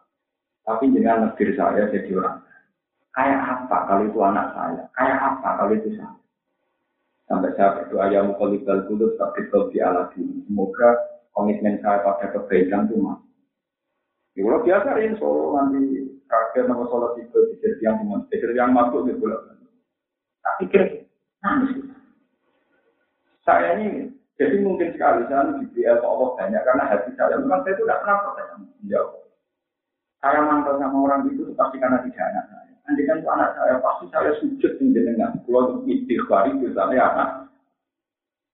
Tapi 0.66 0.84
dengan 0.90 1.30
negeri 1.30 1.52
saya 1.54 1.82
jadi 1.90 2.10
orang. 2.18 2.38
Kayak 3.14 3.40
apa 3.46 3.76
kalau 3.86 4.04
itu 4.06 4.18
anak 4.22 4.46
saya? 4.54 4.82
Kayak 4.94 5.18
apa 5.22 5.48
kalau 5.58 5.72
itu 5.74 5.90
saya? 5.94 6.14
Sampai 7.28 7.52
saya 7.54 7.76
berdoa 7.76 8.04
ya 8.08 8.20
mukolibal 8.24 8.88
kudus 8.88 9.14
tapi 9.20 9.46
di 9.74 9.78
aladi. 9.82 10.22
Semoga 10.48 10.88
komitmen 11.36 11.78
saya 11.84 12.00
pada 12.02 12.26
kebaikan 12.32 12.88
itu 12.88 12.96
mas. 12.98 13.20
Ya 14.38 14.46
kalau 14.46 14.62
biasa 14.62 14.88
ini 15.02 15.18
solo 15.18 15.58
nanti 15.58 15.82
kakek 16.30 16.70
nama 16.70 16.86
solo 16.86 17.18
itu 17.18 17.38
di 17.58 17.82
yang 17.82 17.98
teman, 17.98 18.22
yang 18.30 18.70
masuk 18.70 19.02
di 19.10 19.18
bulan. 19.18 19.58
Tapi 20.46 20.70
kira 20.70 20.86
nangis 21.42 21.87
saya 23.48 23.80
ini 23.80 24.12
jadi 24.36 24.60
mungkin 24.60 24.92
sekali 24.92 25.24
saya 25.26 25.56
diberi 25.56 25.88
Allah 25.88 26.28
banyak 26.36 26.62
karena 26.62 26.84
hati 26.84 27.10
saya 27.16 27.40
memang 27.40 27.64
saya 27.64 27.74
itu 27.74 27.82
tidak 27.88 28.00
pernah 28.04 28.18
protes 28.22 28.48
jawab. 28.86 29.24
Saya 30.22 30.40
mantel 30.46 30.76
sama 30.78 30.98
orang 31.02 31.26
itu 31.32 31.42
pasti 31.58 31.76
karena 31.82 31.98
tidak 32.06 32.22
anak 32.22 32.44
saya. 32.52 32.74
Nanti 32.86 33.02
kan 33.08 33.18
anak 33.24 33.50
saya 33.58 33.74
pasti 33.82 34.04
saya 34.14 34.30
sujud 34.38 34.72
dengan 34.78 35.42
kalau 35.42 35.82
istighfar 35.90 36.54
itu 36.54 36.70
saya 36.76 37.02
anak. 37.02 37.30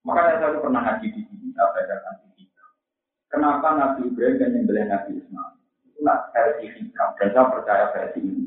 Makanya 0.09 0.41
saya 0.41 0.61
pernah 0.61 0.81
ngaji 0.85 1.07
di 1.13 1.21
sini, 1.29 1.49
saya 1.53 1.69
belajar 1.73 2.17
di 2.37 2.45
Kenapa 3.33 3.69
Nabi 3.75 4.01
Ibrahim 4.09 4.37
dan 4.39 4.57
yang 4.57 4.89
Nabi 4.89 5.11
Ismail? 5.19 5.53
Itulah 5.91 6.19
versi 6.31 6.71
hikam 6.71 7.09
dan 7.19 7.29
saya 7.35 7.51
percaya 7.51 7.85
versi 7.91 8.21
ini. 8.23 8.47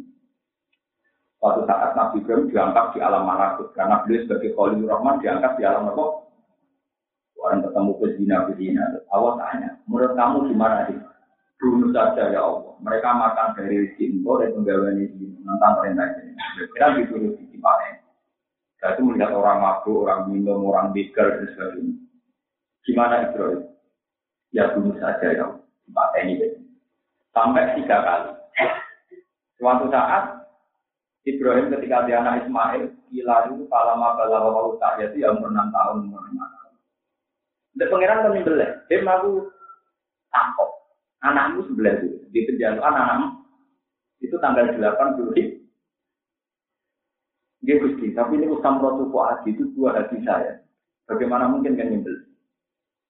Suatu 1.37 1.69
saat 1.69 1.91
Nabi 1.93 2.23
Ibrahim 2.23 2.49
diangkat 2.49 2.85
di 2.95 2.99
alam 3.01 3.29
malakut 3.29 3.73
karena 3.77 4.01
beliau 4.05 4.25
sebagai 4.25 4.53
Khalil 4.57 4.85
Rahman 4.89 5.21
diangkat 5.21 5.53
di 5.59 5.63
alam 5.65 5.91
malakut 5.91 6.26
Orang 7.37 7.61
ketemu 7.61 7.91
pezina 8.01 8.37
pezina, 8.49 8.83
Allah 9.13 9.33
tanya, 9.37 9.69
menurut 9.85 10.17
kamu 10.17 10.37
gimana 10.49 10.89
sih? 10.89 10.97
Bunuh 11.57 11.89
saja 11.89 12.33
ya 12.33 12.41
Allah. 12.41 12.73
Mereka 12.81 13.09
makan 13.09 13.47
dari 13.57 13.81
rezeki 13.81 14.21
dan 14.21 14.53
penggawaannya 14.53 15.05
di 15.09 15.25
tentang 15.41 15.73
perintah 15.81 16.07
ini. 16.21 16.31
Kita 16.69 16.87
ditulis 17.01 17.33
di 17.49 17.57
panen. 17.57 17.97
Saya 18.77 18.93
itu 18.93 19.01
melihat 19.01 19.33
orang 19.33 19.57
mabuk, 19.57 20.05
orang 20.05 20.29
minum, 20.29 20.69
orang 20.69 20.93
begal 20.93 21.33
dan 21.33 21.49
sebagainya. 21.49 21.97
Gimana 22.85 23.15
Ibrahim? 23.25 23.61
Ya 24.53 24.69
bunuh 24.77 24.95
saja 25.01 25.27
ya 25.33 25.43
Allah. 25.49 25.61
Di 26.13 26.19
ini. 26.29 26.47
Sampai 27.33 27.73
tiga 27.73 27.97
kali. 28.05 28.31
Suatu 29.57 29.89
saat 29.89 30.45
Ibrahim 31.25 31.73
ketika 31.73 32.05
dia 32.05 32.21
anak 32.21 32.45
Ismail, 32.45 32.93
gila 33.09 33.49
itu 33.49 33.65
palama 33.65 34.13
balawa 34.13 34.53
walau 34.53 34.77
tak 34.77 35.01
itu 35.01 35.25
ya 35.25 35.33
umur 35.33 35.49
enam 35.49 35.73
tahun, 35.73 36.07
umur 36.07 36.21
Dan 37.77 37.87
pangeran 37.93 38.25
kan 38.25 38.31
nyembelih. 38.33 38.71
Dia 38.89 39.05
mau 39.05 39.45
tangkap. 40.33 40.69
Anakmu 41.21 41.69
sebelah 41.69 41.93
itu. 42.01 42.09
Di 42.33 42.39
penjara 42.49 42.81
anakmu. 42.81 43.27
Itu 44.25 44.35
tanggal 44.41 44.73
8 44.73 45.17
Juli. 45.21 45.61
Dia 47.61 47.77
gusti. 47.77 48.17
Tapi 48.17 48.41
ini 48.41 48.49
usam 48.49 48.81
rotu 48.81 49.13
hati 49.13 49.53
itu 49.53 49.69
dua 49.77 49.93
hati 49.93 50.17
saya. 50.25 50.57
Bagaimana 51.05 51.45
mungkin 51.53 51.77
kan 51.77 51.93
nyembelih? 51.93 52.25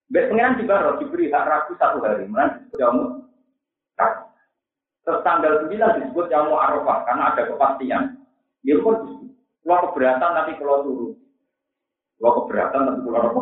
Baik 0.07 0.32
pangeran 0.32 0.59
di 0.59 0.63
barat 0.63 0.95
diberi 1.03 1.28
hak 1.28 1.47
ragu 1.47 1.74
satu 1.76 1.99
hari. 1.99 2.32
Mana 2.32 2.63
kamu 2.76 3.28
Terus 5.07 5.24
tanggal 5.24 5.63
9 5.63 5.72
disebut 5.72 6.28
mau 6.32 6.59
arafah 6.59 7.07
karena 7.07 7.24
ada 7.32 7.47
kepastian. 7.47 8.03
Ya 8.68 8.76
pun. 8.84 9.24
Kalau 9.63 9.91
keberatan 9.91 10.32
tapi 10.36 10.51
kalau 10.59 10.84
turun. 10.84 11.11
Kalau 12.20 12.32
keberatan 12.43 12.82
tapi 12.88 12.99
kalau 13.03 13.20
apa? 13.24 13.41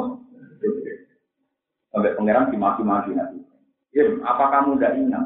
Sampai 1.96 2.12
pangeran 2.20 2.52
dimaki-maki 2.52 3.16
nanti. 3.16 3.40
Ya, 3.96 4.04
apa 4.28 4.52
kamu 4.52 4.76
tidak 4.76 5.00
ingat? 5.00 5.26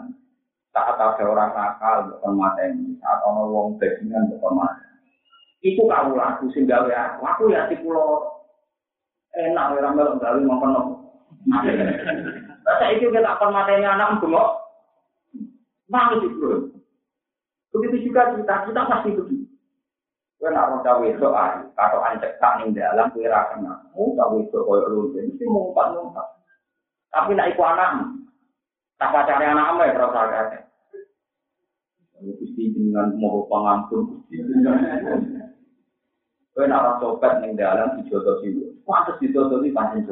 Saat 0.70 1.01
ada 1.01 1.24
orang 1.26 1.49
nakal, 1.57 2.13
bukan 2.13 2.38
mata 2.38 2.61
ini. 2.70 2.93
Saat 3.01 3.26
orang 3.26 3.49
wong 3.49 3.67
bajingan, 3.82 4.30
bukan 4.30 4.53
mata. 4.53 4.86
Itu 5.65 5.89
kamu 5.89 6.13
laku 6.13 6.53
sing 6.53 6.70
gawe 6.70 6.86
aku. 6.93 7.26
Aku 7.26 7.41
ya 7.49 7.65
si 7.74 7.76
pulau 7.82 8.22
enak 9.34 9.74
orang 9.74 9.97
melok 9.97 10.22
gawe 10.22 10.38
makan. 10.38 10.72
Masa 12.61 12.86
itu 12.93 13.09
kita 13.09 13.26
akan 13.26 13.49
matanya 13.49 13.97
anak 13.97 14.22
bengok. 14.22 14.61
Mau 15.89 16.13
itu 16.22 16.70
Begitu 17.74 18.13
juga 18.13 18.38
kita, 18.38 18.70
kita 18.70 18.82
pasti 18.86 19.09
begitu. 19.17 19.45
Kue 20.39 20.47
nak 20.55 20.72
roda 20.72 21.03
wedok 21.03 21.36
ayu, 21.36 21.67
ancek 21.76 22.39
tak 22.39 22.63
ning 22.63 22.72
dalam 22.72 23.11
kue 23.11 23.28
ra 23.28 23.51
kenal. 23.51 23.76
Mau 23.91 24.15
tak 24.15 24.32
wedok 24.32 24.63
koyo 24.63 24.88
lu, 24.88 25.01
mesti 25.11 25.43
ngumpat 25.43 25.99
ngumpat. 25.99 26.38
Tapi 27.10 27.34
nak 27.34 27.49
iku 27.49 27.64
anak, 27.66 27.91
tak 29.01 29.12
pacare 29.14 29.45
anak 29.49 29.74
ya 29.82 29.93
terus 29.97 30.14
agak. 30.14 30.64
Gusti 32.20 32.76
dengan 32.76 33.16
mau 33.16 33.47
pangampun, 33.47 34.28
Kue 36.60 36.68
nak 36.68 36.84
ora 36.84 36.93
copet 36.99 37.39
ning 37.39 37.55
dalam 37.55 37.95
dijodoh 38.03 38.43
situ. 38.43 38.76
Pantes 38.84 39.16
dijodoh 39.24 39.64
di 39.64 39.72
pancen 39.72 40.03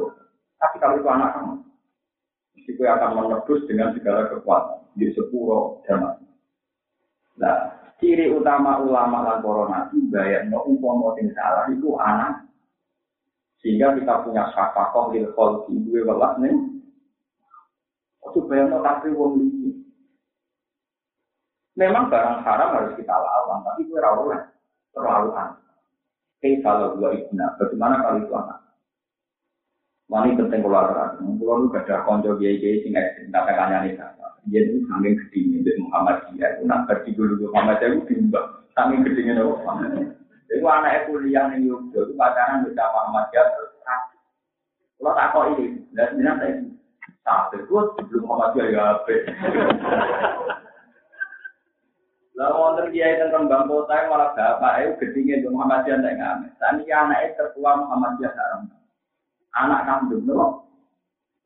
Tapi 0.56 0.76
kalau 0.80 0.96
itu 0.96 1.04
anak 1.04 1.36
kamu, 1.36 1.54
mesti 2.56 2.70
kue 2.72 2.88
akan 2.88 3.10
menebus 3.14 3.60
dengan 3.68 3.92
segala 3.92 4.32
kekuatan 4.32 4.80
di 4.96 5.12
sepuro 5.12 5.84
zaman. 5.84 6.16
Nah, 7.38 7.78
ciri 8.02 8.32
utama 8.32 8.82
ulama 8.82 9.28
lan 9.28 9.38
corona 9.44 9.86
nabi 9.86 10.02
bayar 10.10 10.50
no 10.50 10.66
umpama 10.66 11.14
sing 11.20 11.30
salah 11.36 11.68
itu 11.70 11.94
anak. 12.00 12.48
Sehingga 13.60 13.94
kita 13.94 14.24
punya 14.26 14.48
syafakoh 14.54 15.12
lil 15.12 15.28
kholki 15.36 15.76
dua 15.84 16.00
welas 16.08 16.32
nih. 16.42 16.54
Bayar 18.34 18.66
no 18.68 18.78
tapi 18.84 19.08
wong 19.12 19.32
ini. 19.40 19.70
Memang 21.78 22.10
barang 22.10 22.42
haram 22.42 22.74
harus 22.74 22.98
kita 22.98 23.14
lawan, 23.14 23.62
tapi 23.62 23.86
gue 23.86 24.02
rawol 24.02 24.34
terlalu 24.90 25.30
aneh. 25.38 25.62
Oke, 26.38 26.58
kalau 26.62 26.98
dua 26.98 27.14
ibna, 27.14 27.54
bagaimana 27.54 28.02
kalau 28.02 28.18
itu 28.18 28.34
anak? 28.34 28.58
Wani 30.10 30.34
penting 30.34 30.66
keluar 30.66 30.90
terang. 30.90 31.22
Kalau 31.22 31.54
lu 31.62 31.70
gak 31.70 31.86
ada 31.86 32.02
konco 32.02 32.34
biaya 32.34 32.58
biaya 32.58 32.82
sing 32.82 32.92
ekstrim, 32.98 33.30
tak 33.30 33.46
kanya 33.54 33.86
nih 33.86 33.94
dia 34.48 34.64
itu 34.64 34.80
saking 34.88 35.14
gedenya 35.28 35.58
dari 35.60 35.78
Muhammadiyah 35.84 36.50
nak 36.64 36.80
berarti 36.88 37.10
dulu 37.12 37.52
Muhammadiyah 37.52 37.90
itu 37.92 38.00
bimbang 38.08 38.48
saking 38.72 39.00
gedenya 39.04 39.32
dari 39.36 39.48
Muhammadiyah 39.52 40.08
itu 40.48 40.64
anak 40.64 41.04
kuliah 41.06 41.44
nih 41.52 41.68
Yogyo 41.68 42.00
itu 42.08 42.12
pacaran 42.16 42.64
bisa 42.64 42.84
Muhammadiyah 42.88 43.46
terus 43.52 43.72
kalau 44.98 45.14
tak 45.14 45.30
kok 45.30 45.44
ini 45.54 45.66
dan 45.94 46.18
ini 46.18 46.74
saya 47.28 47.52
tak 47.52 47.60
terus 47.68 47.86
sebelum 48.00 48.24
Muhammadiyah 48.24 48.66
ya 48.72 48.82
apa 48.96 49.14
Lalu 52.38 52.54
wonten 52.54 52.86
kiai 52.94 53.18
tentang 53.18 53.50
Bang 53.50 53.66
Kota 53.66 54.06
malah 54.06 54.30
bapak 54.38 54.86
itu 54.86 54.92
gedenya 55.02 55.42
di 55.42 55.50
Muhammadiyah 55.50 55.98
tidak 55.98 56.16
ngamen. 56.22 56.50
Tani 56.62 56.86
anak 56.86 57.20
itu 57.26 57.32
tertua 57.34 57.70
Muhammadiyah 57.82 58.30
haram. 58.30 58.62
Anak 59.58 59.84
kandung 59.90 60.22
loh. 60.30 60.70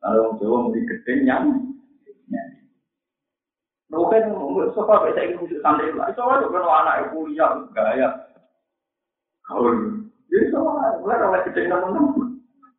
Lalu 0.05 0.19
orang 0.21 0.37
Jawa 0.37 0.57
mau 0.61 0.71
gedeng 0.71 1.21
yang 1.25 1.45
Mungkin 3.93 4.25
sofa 4.73 5.05
bisa 5.05 5.21
ikut 5.21 5.37
khusus 5.37 5.61
santri 5.61 5.93
lah. 5.93 6.13
Sofa 6.17 6.45
juga 6.45 6.61
kalau 6.61 6.77
anak 6.77 7.13
kuliah 7.13 7.61
gaya. 7.73 8.09
Jadi 10.29 10.45
sofa 10.53 10.97
mulai 11.01 11.21
rawat 11.21 11.41
kecil 11.49 11.69
teman-teman. 11.73 12.32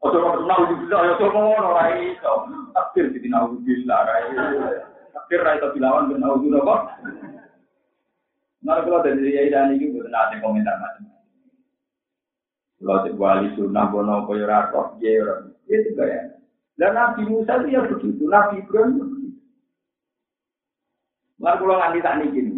Ojo 0.04 0.20
mau 0.20 0.36
kenal 0.36 0.60
juga, 0.68 1.00
ya 1.00 1.12
sofa 1.16 1.40
mau 1.40 1.72
rai 1.72 2.12
itu. 2.12 2.34
Takdir 2.76 3.08
di 3.08 3.28
nahu 3.32 3.56
bisa 3.64 4.04
rai. 4.04 4.36
Takdir 5.16 5.40
rai 5.40 5.56
tapi 5.64 5.80
lawan 5.80 6.12
kenal 6.12 6.36
juga 6.44 6.60
kok. 6.60 6.80
Nah 8.64 8.84
kalau 8.84 9.00
dari 9.00 9.24
dia 9.24 9.48
dan 9.48 9.72
ini 9.72 9.96
bukan 9.96 10.12
ada 10.12 10.36
komentar 10.44 10.76
macam-macam. 10.76 11.24
Kalau 12.84 13.16
wali 13.16 13.48
bono 13.56 14.14
koyo 14.28 14.44
ratok, 14.44 15.00
dia 15.00 15.24
orang 15.24 15.56
itu 15.72 15.96
gaya. 15.96 16.36
Dan 16.76 16.92
Nabi 16.92 17.24
Musa 17.24 17.64
dia 17.64 17.80
begitu, 17.86 18.28
Nabi 18.28 18.60
Ibrahim 18.60 19.24
Lalu 21.40 21.60
kalau 21.60 21.76
nganti 21.76 21.98
tak 22.00 22.14
nih 22.22 22.28
gini, 22.30 22.52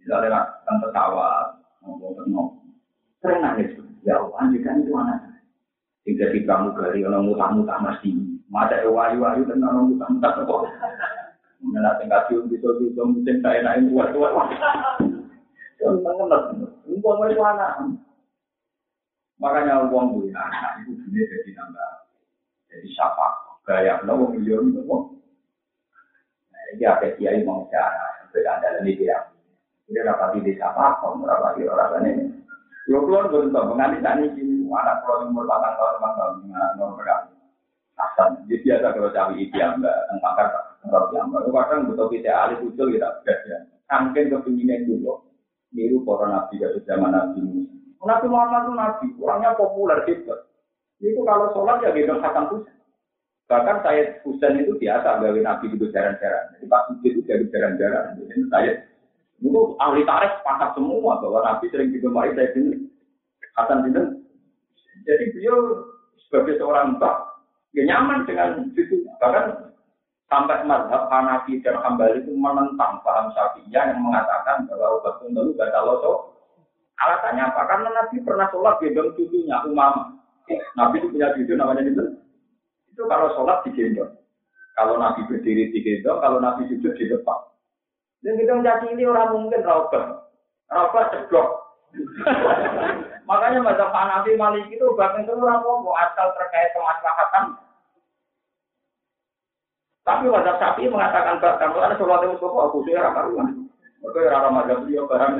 misalnya 0.00 0.48
kan 0.64 0.80
pesawat, 0.80 1.60
ngomong 1.84 2.14
ngomong, 2.24 2.48
sering 3.20 3.42
nangis. 3.42 3.74
Ya 4.00 4.16
Allah, 4.16 4.32
anjikan 4.40 4.80
itu 4.80 4.96
anak. 4.96 5.29
Tidak 6.00 6.32
di 6.32 6.40
pramugari, 6.48 7.04
orang 7.04 7.28
mutah-mutah 7.28 7.78
mesti. 7.84 8.10
Masa 8.50 8.82
wayu-wayu 8.88 9.44
dan 9.46 9.62
orang 9.62 9.94
mutah-mutah 9.94 10.32
kok. 10.42 10.62
Mengenai 11.60 11.96
tingkat 12.00 12.24
cium 12.32 12.48
bisa 12.48 12.72
bisa 12.80 13.04
mungkin 13.04 13.36
saya 13.44 13.76
itu 17.28 17.42
anak. 17.44 17.72
Makanya 19.40 19.88
uang 19.88 20.06
punya 20.16 20.36
anak 20.36 20.84
itu 20.84 20.92
dunia 21.00 21.24
jadi 21.24 21.50
nambah. 21.56 21.92
Jadi 22.68 22.88
siapa? 22.92 23.26
Gaya, 23.64 24.00
lo 24.04 24.28
miliar 24.32 24.60
itu 24.60 24.80
kok. 24.84 25.02
Nah, 26.52 26.62
ini 26.76 26.84
apa 26.84 27.06
kiai 27.16 27.40
mau 27.44 27.64
cara 27.72 28.28
beda 28.32 28.60
dalam 28.60 28.84
ini 28.84 29.00
dia. 29.00 29.18
Dia 29.90 30.06
dapat 30.06 30.38
di 30.38 30.52
desa 30.52 30.70
apa, 30.70 31.12
dapat 31.24 31.58
di 31.58 31.66
orang 31.66 31.90
lain. 31.98 32.39
Kalau 32.90 33.06
keluar 33.06 33.30
bentuk 33.30 33.70
mengalih 33.70 34.02
tani 34.02 34.34
ini, 34.34 34.66
anak 34.66 35.06
keluar 35.06 35.22
umur 35.22 35.46
delapan 35.46 35.78
tahun, 35.78 35.94
lima 35.94 36.10
tahun, 36.18 36.32
anak 36.50 36.70
nomor 36.74 36.98
berapa? 36.98 37.30
Hasan, 37.94 38.28
dia 38.50 38.58
biasa 38.66 38.86
kalau 38.98 39.14
cari 39.14 39.46
itu 39.46 39.54
yang 39.54 39.78
tentang 39.78 40.34
kata, 40.34 40.60
tentang 40.82 41.06
yang 41.14 41.30
mbak. 41.30 41.46
Kadang 41.54 41.86
betul 41.86 42.10
kita 42.10 42.34
alih 42.34 42.58
usul 42.66 42.90
kita 42.90 43.22
bekerja. 43.22 43.56
Angkin 43.94 44.34
kepinginan 44.34 44.90
dulu, 44.90 45.22
niru 45.70 46.02
para 46.02 46.34
nabi 46.34 46.58
dari 46.58 46.82
zaman 46.82 47.14
nabi 47.14 47.38
Musa. 47.38 47.70
Nabi 48.02 48.26
Muhammad 48.26 48.62
itu 48.66 48.72
nabi, 48.74 49.06
orangnya 49.22 49.54
populer 49.54 49.98
gitu. 50.10 50.34
Itu 50.98 51.20
kalau 51.22 51.54
sholat 51.54 51.86
ya 51.86 51.94
gendong 51.94 52.18
Hasan 52.26 52.50
Husain. 52.50 52.74
Bahkan 53.46 53.76
saya 53.86 54.18
Husain 54.26 54.66
itu 54.66 54.74
biasa 54.74 55.22
gawe 55.22 55.38
nabi 55.38 55.70
itu 55.70 55.86
jaran-jaran. 55.94 56.58
Jadi 56.58 56.66
pas 56.66 56.90
itu 57.06 57.22
jadi 57.22 57.44
jaran-jaran. 57.54 58.18
Jadi 58.18 58.42
saya 58.50 58.72
itu 59.40 59.60
ahli 59.80 60.04
tarikh 60.04 60.36
sepakat 60.40 60.76
semua 60.76 61.16
bahwa 61.20 61.40
nabi 61.42 61.72
sering 61.72 61.90
digemari 61.90 62.36
saya 62.36 62.52
ini 62.56 62.88
Hasan 63.56 63.88
bin 63.88 63.96
Jadi 65.04 65.24
beliau 65.32 65.88
sebagai 66.28 66.60
seorang 66.60 67.00
mbak 67.00 67.14
ya 67.74 67.82
nyaman 67.88 68.28
dengan 68.28 68.68
itu. 68.76 69.02
Bahkan 69.18 69.72
sampai 70.30 70.62
mazhab 70.68 71.10
Hanafi 71.10 71.58
dan 71.64 71.80
Hambali 71.82 72.22
itu 72.22 72.30
menentang 72.36 73.02
paham 73.02 73.32
Syafi'iyah 73.34 73.90
yang 73.90 74.00
mengatakan 74.04 74.68
bahwa 74.70 75.02
obat 75.02 75.24
itu 75.26 75.56
gak 75.58 75.82
loso. 75.82 76.36
Alasannya 77.00 77.42
apa? 77.48 77.62
Karena 77.64 77.88
Nabi 77.96 78.16
pernah 78.22 78.46
sholat 78.52 78.76
gendong 78.78 79.16
cucunya 79.16 79.64
Umama. 79.64 80.20
Nabi 80.76 81.00
itu 81.00 81.08
punya 81.10 81.32
cucu 81.32 81.52
namanya 81.56 81.82
itu 81.86 82.04
itu 82.92 83.02
kalau 83.08 83.32
sholat 83.32 83.64
digendong. 83.64 84.12
Kalau 84.76 85.00
Nabi 85.00 85.24
berdiri 85.26 85.72
digendong, 85.72 86.20
kalau 86.20 86.38
Nabi 86.38 86.68
sujud 86.68 86.92
di 86.94 87.08
depan. 87.08 87.49
Dan 88.20 88.36
kita 88.36 88.52
menjadi 88.52 88.86
ini 88.92 89.04
orang 89.08 89.32
mungkin 89.32 89.64
raubat. 89.64 90.28
Raubat 90.68 91.06
cedok. 91.12 91.48
Makanya 93.26 93.58
masa 93.64 93.90
Hanafi 93.90 94.38
Malik 94.38 94.68
itu 94.70 94.84
bahkan 94.94 95.26
itu 95.26 95.34
orang 95.34 95.64
mau 95.64 95.94
asal 95.98 96.30
terkait 96.36 96.70
kemaslahatan. 96.76 97.56
Tapi 100.04 100.26
wajah 100.26 100.56
sapi 100.58 100.90
mengatakan 100.90 101.38
bahkan 101.38 101.70
ada 101.76 101.94
sholat 101.94 102.26
yang 102.26 102.38
kok 102.38 102.50
aku 102.50 102.82
sih 102.86 102.94
karuan. 102.96 103.68
Mereka 104.00 104.32
orang 104.32 104.54
mazhab 104.56 104.80
dia 104.88 105.04
barang. 105.04 105.32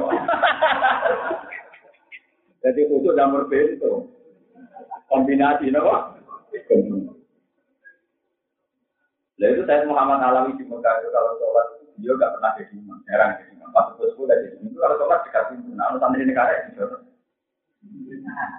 Jadi 2.60 2.80
itu 2.84 3.08
udah 3.08 3.26
berbeda. 3.32 3.90
Kombinasi, 5.08 5.72
nopo. 5.72 6.20
Nah 9.40 9.48
itu 9.48 9.64
saya 9.64 9.88
Muhammad 9.88 10.20
Alami 10.20 10.60
di 10.60 10.68
Mekah 10.68 10.94
kalau 11.08 11.32
sholat 11.40 11.79
dia 12.00 12.12
nggak 12.16 12.32
pernah 12.36 12.50
jadi 12.56 12.72
imam, 12.74 12.98
jarang 13.06 13.30
jadi 13.38 13.52
imam. 13.54 13.68
Pas 13.70 13.86
itu 13.94 14.04
sudah 14.16 14.36
jadi 14.40 14.56
imam 14.60 14.74
kalau 14.76 14.96
sholat 14.98 15.20
dekat 15.28 15.44
pintu, 15.52 15.70
nah 15.76 15.92
santri 16.00 16.24
negara 16.24 16.52
ya 16.52 16.60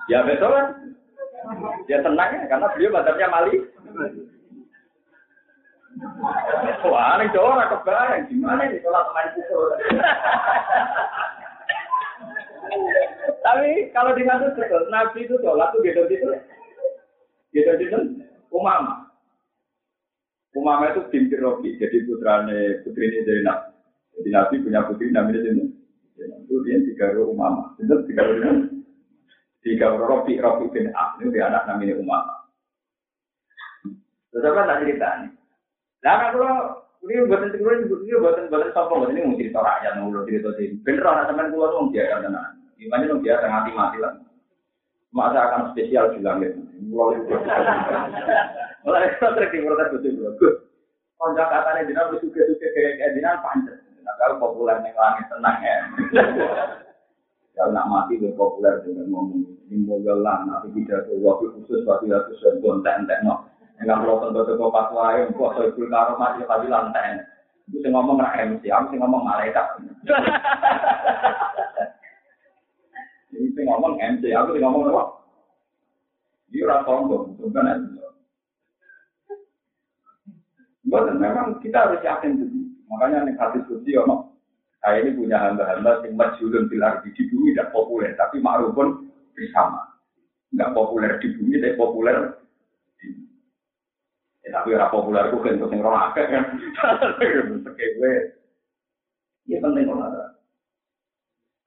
Ya 0.10 0.20
betul 0.26 0.50
kan? 0.50 0.68
Dia 1.90 2.02
tenang 2.06 2.30
ya, 2.38 2.46
karena 2.50 2.74
beliau 2.74 2.94
badannya 2.94 3.28
mali. 3.30 3.56
Wah, 6.88 7.20
ini 7.20 7.34
jauh 7.36 7.52
orang 7.52 7.70
kebayang. 7.70 8.26
Gimana 8.32 8.62
ini 8.70 8.82
sholat 8.82 9.06
main 9.14 9.30
pukul? 9.38 9.70
Tapi 13.42 13.70
kalau 13.92 14.16
di 14.16 14.24
betul, 14.24 14.88
Nabi 14.90 15.20
itu 15.26 15.36
sholat 15.44 15.70
tuh 15.76 15.82
gitu-gitu. 15.84 16.30
Gitu-gitu, 17.52 17.98
umama. 18.50 19.11
Umama 20.52 20.92
itu 20.92 21.08
binti 21.08 21.40
Robi, 21.40 21.80
jadi 21.80 22.04
putrane 22.04 22.84
putri 22.84 23.08
ini 23.08 23.24
Zainab. 23.24 23.72
Jadi 24.20 24.30
Nabi 24.36 24.56
punya 24.60 24.84
putri 24.84 25.08
namanya 25.08 25.40
Zainab. 25.48 25.72
Itu 26.44 26.56
dia 26.68 26.84
tiga 26.84 27.16
Umama. 27.24 27.72
Itu 27.80 28.04
tiga 28.12 28.24
tiga 29.64 29.88
Rofi 29.96 30.42
Rofi 30.42 30.66
bin 30.74 30.92
Ab. 30.92 31.18
Ini 31.22 31.32
dia 31.32 31.48
anak 31.48 31.66
namanya 31.70 31.96
Umama. 31.98 32.36
Terus 34.32 34.48
apa 34.48 34.68
tak 34.68 34.80
cerita 34.84 35.08
nih? 35.24 35.32
Nah 36.02 36.16
kalau 36.20 36.54
ini 37.04 37.26
buatan 37.28 37.52
ini 37.52 38.16
buatan 38.20 38.48
buatan 38.52 38.72
sopo 38.76 39.08
ini 39.12 39.24
mau 39.24 39.40
cerita 39.40 39.60
rakyat 39.60 39.94
mau 40.00 40.24
cerita 40.28 40.50
sih. 40.60 40.68
Bener 40.84 41.04
anak 41.08 41.32
teman 41.32 41.52
gue 41.52 41.66
tuh 41.68 41.92
dia 41.96 42.12
kan 42.12 42.28
tenan. 42.28 42.52
Gimana 42.76 43.08
tuh 43.08 43.20
dia 43.24 43.44
mati 43.48 43.72
mati 43.72 43.98
lah. 44.04 44.14
Masa 45.12 45.40
akan 45.44 45.76
spesial 45.76 46.16
juga 46.16 46.40
gitu. 46.40 46.60
Mulai 46.88 47.24
mulai 48.84 49.10
itu 49.10 49.26
sering 49.26 49.50
diprotes 49.52 49.92
betul 49.94 50.54
Konjak 51.22 51.54
katanya 51.54 51.86
dina 51.86 52.10
suka-suka 52.10 52.68
kayak 52.74 52.98
kayak 52.98 53.14
dina 53.14 53.38
pancet. 53.46 53.78
Nah, 54.02 54.18
kalau 54.18 54.42
populer 54.42 54.82
nih 54.82 54.90
langit 54.98 55.30
tenang 55.30 55.58
ya. 55.62 55.78
Kalau 57.54 57.78
nak 57.78 57.86
mati 57.94 58.18
lebih 58.18 58.34
populer 58.34 58.82
dengan 58.82 59.06
ngomong 59.14 59.46
ini 59.70 59.86
mogelan, 59.86 60.50
tapi 60.50 60.74
tidak 60.82 61.06
ada 61.06 61.14
waktu 61.22 61.54
khusus 61.54 61.86
waktu 61.86 62.10
itu 62.10 62.34
sudah 62.42 62.58
gontek 62.66 63.06
entek 63.06 63.22
no. 63.22 63.46
Enggak 63.78 64.02
perlu 64.02 64.18
tentu 64.18 64.42
tentu 64.50 64.66
pas 64.74 64.90
wae, 64.90 65.30
kok 65.30 65.54
saya 65.54 65.70
pun 65.70 65.94
karo 65.94 66.14
mati 66.18 66.42
tapi 66.42 66.66
lantai. 66.66 67.22
Itu 67.70 67.86
ngomong 67.86 68.18
nak 68.18 68.42
MC, 68.42 68.66
aku 68.74 68.86
sih 68.90 68.98
ngomong 68.98 69.22
malaikat. 69.22 69.68
Ini 73.30 73.48
sih 73.54 73.62
ngomong 73.62 74.02
MC, 74.02 74.24
aku 74.34 74.58
sih 74.58 74.62
ngomong 74.66 74.90
apa? 74.90 75.04
Dia 76.50 76.66
orang 76.66 76.82
sombong, 76.84 77.38
bukan 77.38 77.70
ya. 77.70 77.76
Bukan, 80.92 81.24
memang 81.24 81.56
kita 81.64 81.88
harus 81.88 82.04
yakin 82.04 82.36
itu. 82.36 82.68
Makanya 82.92 83.24
nih 83.24 83.40
hadis 83.40 83.64
suci 83.72 83.96
ono. 83.96 84.36
Saya 84.84 85.08
ini 85.08 85.16
punya 85.16 85.40
hamba-hamba 85.40 86.04
yang 86.04 86.20
majulun 86.20 86.68
bilar 86.68 87.00
di 87.08 87.16
bumi 87.16 87.56
tidak 87.56 87.72
populer, 87.72 88.12
tapi 88.20 88.44
ma'rufun 88.44 89.08
bersama. 89.32 89.88
Enggak 90.52 90.76
populer 90.76 91.16
di 91.24 91.32
bumi, 91.38 91.64
tapi 91.64 91.80
populer 91.80 92.18
di 93.00 93.08
ya, 94.44 94.60
tapi 94.60 94.76
orang 94.76 94.92
populer 94.92 95.24
itu 95.32 95.38
kan 95.40 95.56
yang 95.72 95.86
orang 95.88 96.04
akeh 96.12 96.26
kan. 96.28 96.46
Sekewe. 97.64 98.12
Ya 99.48 99.58
penting 99.64 99.88
orang 99.88 100.34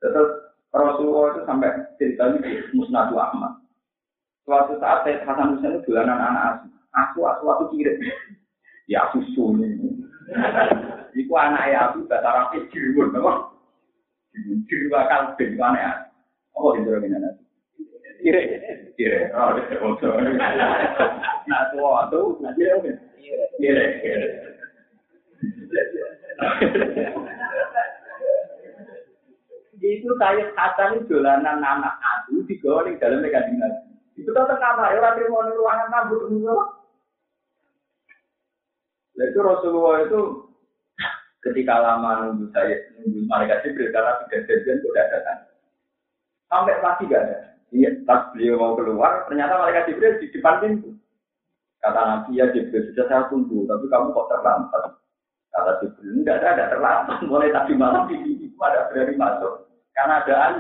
Terus 0.04 0.30
Rasulullah 0.68 1.32
itu 1.32 1.40
sampai 1.48 1.70
ceritanya 1.96 2.38
di 2.44 2.52
Musnadu 2.76 3.16
Ahmad. 3.16 3.56
Suatu 4.44 4.76
saat 4.76 5.08
saya 5.08 5.24
Hasan 5.24 5.56
Husain 5.56 5.80
itu 5.80 5.88
dolanan 5.88 6.20
anak 6.20 6.42
asuh. 6.60 6.70
Asuh, 6.92 7.24
asuh, 7.24 7.48
asuh 7.56 7.66
kirim 7.72 8.04
ya 8.90 9.08
susu 9.12 9.56
ini. 9.60 10.04
Iku 11.14 11.32
anak 11.38 11.70
ya 11.70 11.78
aku 11.92 12.10
bahasa 12.10 12.26
Arab 12.26 12.58
dirwun, 12.74 13.14
apa? 13.14 13.54
Dirwa 14.66 15.00
kalbin 15.06 15.54
mana 15.54 15.78
ya? 15.78 15.92
Oh, 16.58 16.74
itu 16.74 16.90
lagi 16.90 17.06
nana. 17.06 17.30
Kire, 18.18 18.42
kire. 18.98 19.30
Oh, 19.30 19.54
itu 19.54 19.78
foto. 19.78 20.10
Nah, 21.44 21.62
tua 21.70 22.08
tuh, 22.10 22.40
kire, 22.58 22.98
kire, 23.60 23.86
kire. 24.02 24.28
Itu 29.84 30.10
saya 30.16 30.48
Hasan 30.56 31.04
dolanan 31.06 31.60
anak 31.60 32.00
aku 32.00 32.40
digawa 32.48 32.88
di 32.88 32.96
dalam 32.96 33.20
kajian 33.20 33.72
Itu 34.16 34.30
tetap 34.32 34.56
apa? 34.56 34.94
Ya, 34.94 35.02
orang 35.02 35.28
mau 35.28 35.44
ruangan 35.44 35.92
rambut, 35.92 36.32
Itu 39.14 39.38
Rasulullah 39.40 40.06
itu 40.06 40.20
ketika 41.44 41.74
lama 41.78 42.26
nunggu 42.26 42.50
saya 42.50 42.74
nunggu 42.98 43.28
malaikat 43.30 43.62
Jibril 43.62 43.94
karena 43.94 44.18
sudah 44.24 44.40
janjian 44.48 44.78
sudah 44.82 45.04
datang. 45.12 45.40
Sampai 46.50 46.82
pasti 46.82 47.10
gak 47.10 47.22
ada. 47.26 47.38
Iya, 47.74 47.90
pas 48.06 48.30
beliau 48.30 48.54
mau 48.62 48.78
keluar, 48.78 49.26
ternyata 49.26 49.58
malaikat 49.58 49.90
Jibril 49.90 50.22
di 50.22 50.30
depan 50.30 50.62
pintu. 50.62 50.94
Kata 51.82 52.00
Nabi 52.00 52.38
ya 52.38 52.46
Jibril 52.54 52.90
sudah 52.90 53.06
saya 53.10 53.22
tunggu, 53.28 53.66
tapi 53.66 53.86
kamu 53.90 54.14
kok 54.14 54.30
terlambat. 54.30 54.82
Kata 55.50 55.72
Jibril 55.82 56.22
enggak 56.22 56.38
ada, 56.42 56.48
ada 56.54 56.64
terlambat. 56.70 57.18
Mulai 57.30 57.50
tadi 57.50 57.72
malam 57.74 58.06
di 58.06 58.16
sini 58.22 58.46
ada 58.62 58.88
berani 58.90 59.14
masuk. 59.18 59.54
Karena 59.94 60.14
adaan. 60.22 60.54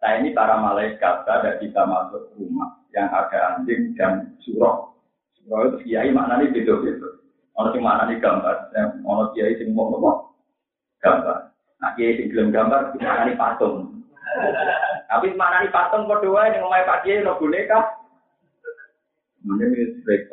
Nah 0.00 0.12
ini 0.16 0.32
para 0.32 0.56
malaikat 0.56 1.28
ada 1.28 1.60
bisa 1.60 1.84
masuk 1.84 2.32
rumah 2.40 2.80
yang 2.96 3.12
ada 3.12 3.58
anjing 3.60 3.92
dan 3.94 4.32
surah. 4.42 4.90
Kalau 5.48 5.64
itu 5.72 5.78
kiai 5.88 6.10
maknanya 6.12 6.52
beda 6.52 6.74
beda. 6.82 7.08
Ono 7.58 7.68
sing 7.72 7.82
maknanya 7.82 8.20
gambar, 8.20 8.56
ono 9.04 9.24
kiai 9.32 9.56
sing 9.56 9.72
mau 9.72 9.92
ngomong 9.92 10.18
gambar. 11.00 11.52
Nah 11.80 11.90
kiai 11.96 12.16
sing 12.20 12.28
gelem 12.28 12.52
gambar 12.52 12.96
maknanya 12.96 13.34
patung. 13.36 14.00
Tapi 15.10 15.34
maknanya 15.34 15.74
patung 15.74 16.06
kok 16.06 16.22
dua 16.22 16.52
yang 16.54 16.62
ngomong 16.62 16.86
Pak 16.86 17.02
Kiai 17.02 17.24
no 17.26 17.34
boneka. 17.40 17.80
Mana 19.42 19.64
ini 19.66 19.98
baik. 20.06 20.30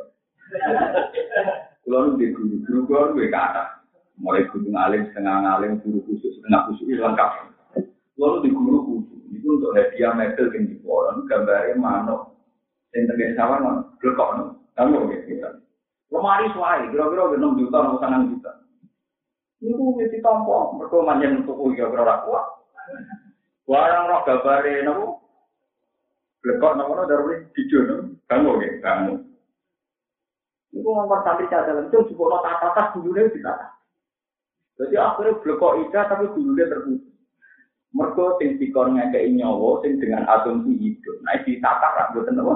Kalau 1.88 2.20
di 2.20 2.30
guru 2.36 2.60
guru 2.68 2.80
guru 2.84 3.16
gue 3.16 3.32
kata, 3.32 3.88
mulai 4.20 4.44
guru 4.52 4.68
ngalim 4.68 5.08
setengah 5.08 5.36
ngalim, 5.48 5.80
guru 5.80 6.04
khusus 6.04 6.36
setengah 6.40 6.68
khusus 6.68 7.00
lengkap. 7.00 7.32
Lalu 8.20 8.38
di 8.44 8.50
guru 8.52 8.76
khusus 8.84 9.22
itu 9.32 9.48
untuk 9.48 9.72
hadiah 9.80 10.12
medal 10.12 10.52
yang 10.52 10.68
di 10.68 10.76
koran 10.84 11.24
gambarnya 11.32 11.80
mana, 11.80 12.16
yang 12.92 13.08
terkait 13.08 13.40
sama 13.40 13.64
mana, 13.64 13.82
lekok 14.04 14.57
kamu 14.78 15.10
ya 15.10 15.20
kita. 15.26 15.50
Lemari 16.14 16.48
suai, 16.56 16.88
kira-kira 16.94 17.36
enam 17.36 17.60
juta, 17.60 17.78
enam 17.84 18.00
sangat 18.00 18.22
juta. 18.32 18.52
Itu 19.60 19.84
mesti 19.98 20.22
tompo, 20.22 20.78
mereka 20.78 21.02
manjan 21.02 21.44
tuku 21.44 21.76
ya 21.76 21.90
kira 21.90 22.24
kuat. 22.24 22.46
Barang 23.68 24.08
roh 24.08 24.22
gambare 24.24 24.86
nopo. 24.86 25.08
Lekok 26.46 26.78
nopo 26.78 26.92
nopo 26.96 27.10
dari 27.10 27.44
video 27.52 27.80
nopo. 27.84 28.04
Kamu 28.30 28.52
ya, 28.64 28.70
kamu. 28.80 29.14
Itu 30.72 30.88
nomor 30.88 31.26
santri 31.26 31.50
cadang 31.52 31.90
itu 31.90 32.14
juga 32.14 32.38
nota 32.38 32.52
atas 32.56 32.96
dulunya 32.96 33.28
kita. 33.34 33.54
Jadi 34.78 34.96
akhirnya 34.96 35.42
blekok 35.42 35.90
ida 35.90 36.06
tapi 36.06 36.30
dulunya 36.38 36.70
terputus. 36.70 37.18
Mereka 37.98 38.26
sing 38.38 38.50
dikon 38.62 38.94
ngekei 38.94 39.34
nyawa 39.34 39.82
sing 39.82 39.98
dengan 39.98 40.28
asumsi 40.30 40.76
hidup. 40.78 41.18
Nah, 41.24 41.40
ditata 41.42 41.88
ra 41.98 42.04
mboten 42.14 42.40
apa. 42.44 42.56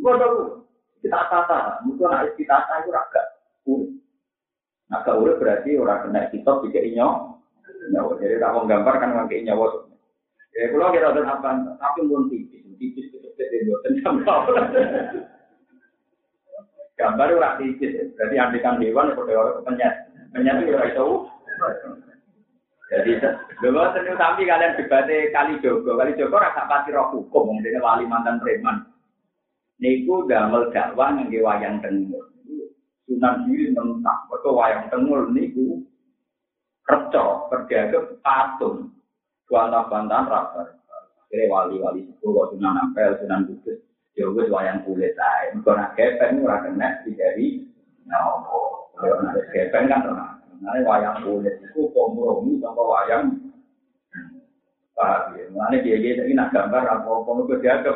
Bodoh. 0.00 0.61
Kita 1.02 1.18
tata, 1.26 1.82
mungkin 1.82 2.06
nak 2.06 2.30
kita 2.38 2.62
tata 2.62 2.74
itu 2.86 2.90
urip. 3.66 3.90
Nah, 4.86 5.02
gak 5.02 5.18
urip 5.18 5.36
berarti 5.42 5.74
orang 5.74 6.06
kena 6.06 6.30
kitab 6.30 6.62
juga 6.62 6.78
inyo. 6.78 7.08
Nyawa, 7.82 8.14
jadi 8.22 8.38
tak 8.38 8.52
mau 8.54 8.62
gambar 8.70 8.94
kan 9.02 9.10
pakai 9.26 9.42
nyawa. 9.42 9.66
Ya, 10.54 10.70
kalau 10.70 10.92
kira 10.94 11.10
ada 11.10 11.22
apa, 11.26 11.50
tapi 11.80 12.06
pun 12.06 12.30
tipis, 12.30 12.62
tipis 12.78 13.08
itu 13.10 13.28
jadi 13.34 13.66
buatan 13.66 13.92
gambar. 14.04 14.40
Gambar 16.94 17.26
itu 17.26 17.42
rak 17.42 17.56
tipis, 17.58 17.92
berarti 18.14 18.36
andikan 18.38 18.78
hewan 18.78 19.10
itu 19.10 19.22
orang 19.34 19.64
penyet, 19.66 19.94
penyet 20.30 20.62
itu 20.62 20.76
orang 20.76 20.90
itu. 20.92 21.06
Jadi, 22.92 23.12
dulu 23.64 23.80
senyum 23.96 24.20
sampai 24.20 24.44
kalian 24.44 24.76
debatnya 24.76 25.32
kali 25.32 25.56
jogo, 25.64 25.96
kali 25.96 26.12
jogo 26.12 26.36
rasa 26.36 26.68
pasti 26.68 26.92
roh 26.92 27.08
hukum, 27.16 27.56
mungkin 27.56 27.80
wali 27.80 28.04
mantan 28.04 28.36
preman. 28.36 28.91
Niku 29.80 30.26
damel 30.28 30.68
dakwah 30.74 31.14
ngangge 31.14 31.40
wayang 31.40 31.80
tengul. 31.80 32.24
Sunan 33.08 33.46
diri 33.46 33.72
mentah, 33.72 34.28
betul 34.28 34.56
wayang 34.56 34.90
tengul 34.92 35.30
niku 35.32 35.80
kerja, 36.84 37.24
kerja 37.48 37.78
ke 37.92 37.98
patung. 38.20 38.90
Bantah-bantahan 39.52 40.32
rabar. 40.32 40.80
Akhirnya 41.28 41.52
wali-wali 41.52 42.08
kok 42.20 42.48
sunan 42.56 42.80
apel, 42.88 43.20
sunan 43.20 43.44
kudus. 43.48 43.78
Wis 44.16 44.48
wayang 44.48 44.80
kulit 44.84 45.12
ae. 45.12 45.52
Mergo 45.52 45.72
nek 45.76 45.92
kepeng 45.92 46.40
ora 46.40 46.64
kena 46.64 47.04
dijari 47.04 47.68
nyawa. 48.08 48.48
Kalau 48.96 49.16
nek 49.24 49.44
kepeng 49.52 49.92
kan 49.92 50.04
tenang. 50.04 50.40
Nah, 50.64 50.78
wayang 50.88 51.20
kulit 51.20 51.58
itu 51.60 51.90
kompromi 51.92 52.56
sama 52.64 52.80
wayang 52.80 53.52
Pak, 54.92 55.40
ya. 55.40 55.48
Mana 55.56 55.80
dia-dia 55.80 56.20
ini 56.20 56.36
nak 56.36 56.52
gambar 56.52 56.84
apa-apa, 56.84 57.48
itu 57.48 57.54
dia 57.64 57.80
ke 57.80 57.92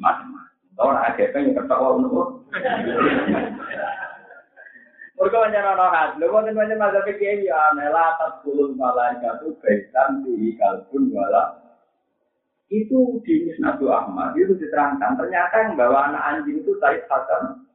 macam-macam. 0.00 0.48
Tahu 0.80 0.88
nak 0.96 1.12
ada 1.12 1.24
yang 1.36 1.52
ketawa 1.52 1.88
untuk 2.00 2.40
Mereka 5.20 5.36
menyerah 5.36 5.76
rohat. 5.76 6.16
Lu 6.16 6.32
mau 6.32 6.40
tanya 6.40 6.80
masa 6.80 7.04
pikir 7.04 7.44
ya, 7.44 7.76
nela 7.76 8.16
atas 8.16 8.40
puluh 8.40 8.72
malaikat 8.72 9.44
itu 9.44 9.52
baitan 9.60 10.24
di 10.24 10.56
kalbun 10.56 11.12
wala. 11.12 11.60
Itu 12.72 13.20
di 13.20 13.44
Musnadu 13.44 13.92
Ahmad 13.92 14.32
itu 14.40 14.56
diterangkan. 14.56 15.20
Ternyata 15.20 15.54
yang 15.60 15.76
bawa 15.76 16.08
anak 16.08 16.24
anjing 16.24 16.64
itu 16.64 16.72
Said 16.80 17.04
Hasan. 17.12 17.68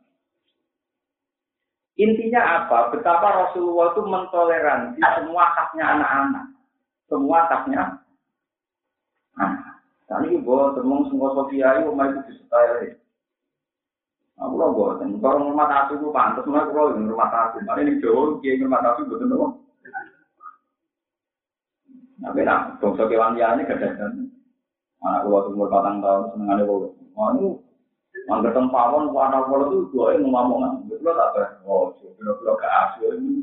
Intinya 2.02 2.66
apa? 2.66 2.90
Betapa 2.90 3.46
Rasulullah 3.46 3.94
itu 3.94 4.02
mentoleransi 4.10 5.00
semua 5.00 5.46
haknya 5.54 5.86
anak-anak. 5.86 6.46
Semua 7.06 7.46
haknya 7.46 8.02
anak. 9.38 9.65
Tani 10.06 10.38
gue 10.38 10.62
temung 10.78 11.10
semua 11.10 11.34
Sofia 11.34 11.82
itu 11.82 11.90
omah 11.90 12.06
itu 12.14 12.20
disetai. 12.30 12.94
Aku 14.38 14.54
lo 14.60 14.76
bosan. 14.76 15.18
Kalau 15.18 15.50
rumah 15.50 15.66
tasu 15.66 15.96
itu 15.98 16.12
pantas, 16.12 16.44
mulai 16.46 16.68
kalau 16.70 16.94
di 16.94 17.08
rumah 17.08 17.32
tasu. 17.32 17.58
Mari 17.64 17.88
ini 17.88 18.04
jauh, 18.04 18.38
kiai 18.44 18.60
rumah 18.60 18.84
tasu 18.84 19.08
betul. 19.08 19.32
Tapi 22.22 22.42
nah, 22.44 22.76
bangsa 22.78 23.04
kewan 23.08 23.34
liane 23.40 23.64
kedadan. 23.64 24.28
Anak 25.06 25.30
gua 25.30 25.46
umur 25.48 25.70
patang 25.70 26.02
tahun 26.02 26.34
seneng 26.34 26.50
ada 26.52 26.64
gua. 26.66 26.90
Wah 27.16 27.30
itu, 27.38 27.50
angker 28.28 28.52
tempawon, 28.52 29.14
anak 29.14 29.46
gua 29.48 29.70
itu 29.70 29.78
dua 29.94 30.18
yang 30.18 30.28
ngomong 30.30 30.90
Betul 30.90 31.16
tak 31.16 31.32
ber? 31.34 31.44
Oh, 31.64 31.94
kira-kira 31.98 32.54
ke 32.60 32.68
asu 32.68 33.00
ini. 33.16 33.34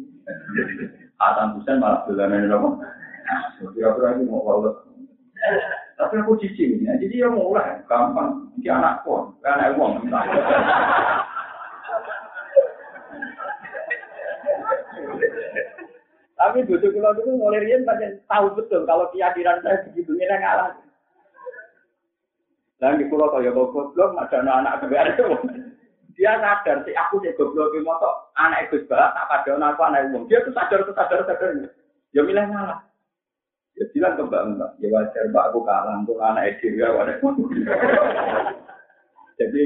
Atan 1.18 1.56
busan 1.56 1.78
malah 1.78 2.02
bulanan 2.04 2.46
ini 2.46 2.54
apa? 2.54 2.68
Kira-kira 3.72 4.18
ini 4.18 4.26
mau 4.26 4.42
kalau 4.44 4.74
tapi 6.00 6.14
aku 6.18 6.40
cici 6.40 6.72
ini, 6.72 6.88
jadi 6.88 7.06
dia 7.08 7.28
mulai 7.28 7.84
gampang. 7.84 8.48
Dia 8.60 8.80
anakku, 8.80 9.32
anak 9.44 9.76
uang. 9.76 10.08
Tapi 16.42 16.58
butuh 16.66 16.90
kalau 16.90 17.14
itu 17.14 17.32
mulai 17.38 17.62
rian 17.62 17.86
tahu 18.26 18.46
betul 18.58 18.82
kalau 18.82 19.06
keyakinan 19.14 19.62
saya 19.62 19.86
begitu 19.86 20.10
ini 20.18 20.26
ngalah. 20.26 20.74
Dan 22.82 22.98
di 22.98 23.06
pulau 23.06 23.30
kaya 23.30 23.54
goblok, 23.54 23.94
ada 24.18 24.42
anak-anak 24.42 24.82
kebiasaan. 24.82 25.70
Dia 26.18 26.34
sadar 26.42 26.82
sih 26.82 26.92
aku 26.98 27.22
sih 27.22 27.30
goblok 27.38 27.70
di 27.72 27.80
motor, 27.86 28.34
anak 28.34 28.68
itu 28.68 28.82
balap 28.90 29.14
tak 29.14 29.26
pada 29.30 29.54
aku 29.54 29.80
anak 29.86 30.10
umum. 30.10 30.26
Dia 30.26 30.42
tuh 30.42 30.50
sadar, 30.50 30.82
tuh 30.82 30.92
sadar, 30.98 31.22
sadar. 31.24 31.70
Ya 32.10 32.26
milih 32.26 32.42
ngalah. 32.42 32.91
Ya 33.72 33.84
bilang 33.96 34.20
ke 34.20 34.22
mbak 34.28 34.42
mbak, 34.52 34.70
ya 34.84 34.88
wajar 34.92 35.24
mbak 35.32 35.48
aku 35.48 35.64
kalah 35.64 35.96
untuk 35.96 36.20
anak 36.20 36.56
edi 36.56 36.76
ya 36.76 36.92
wadah. 36.92 37.16
Jadi 39.40 39.60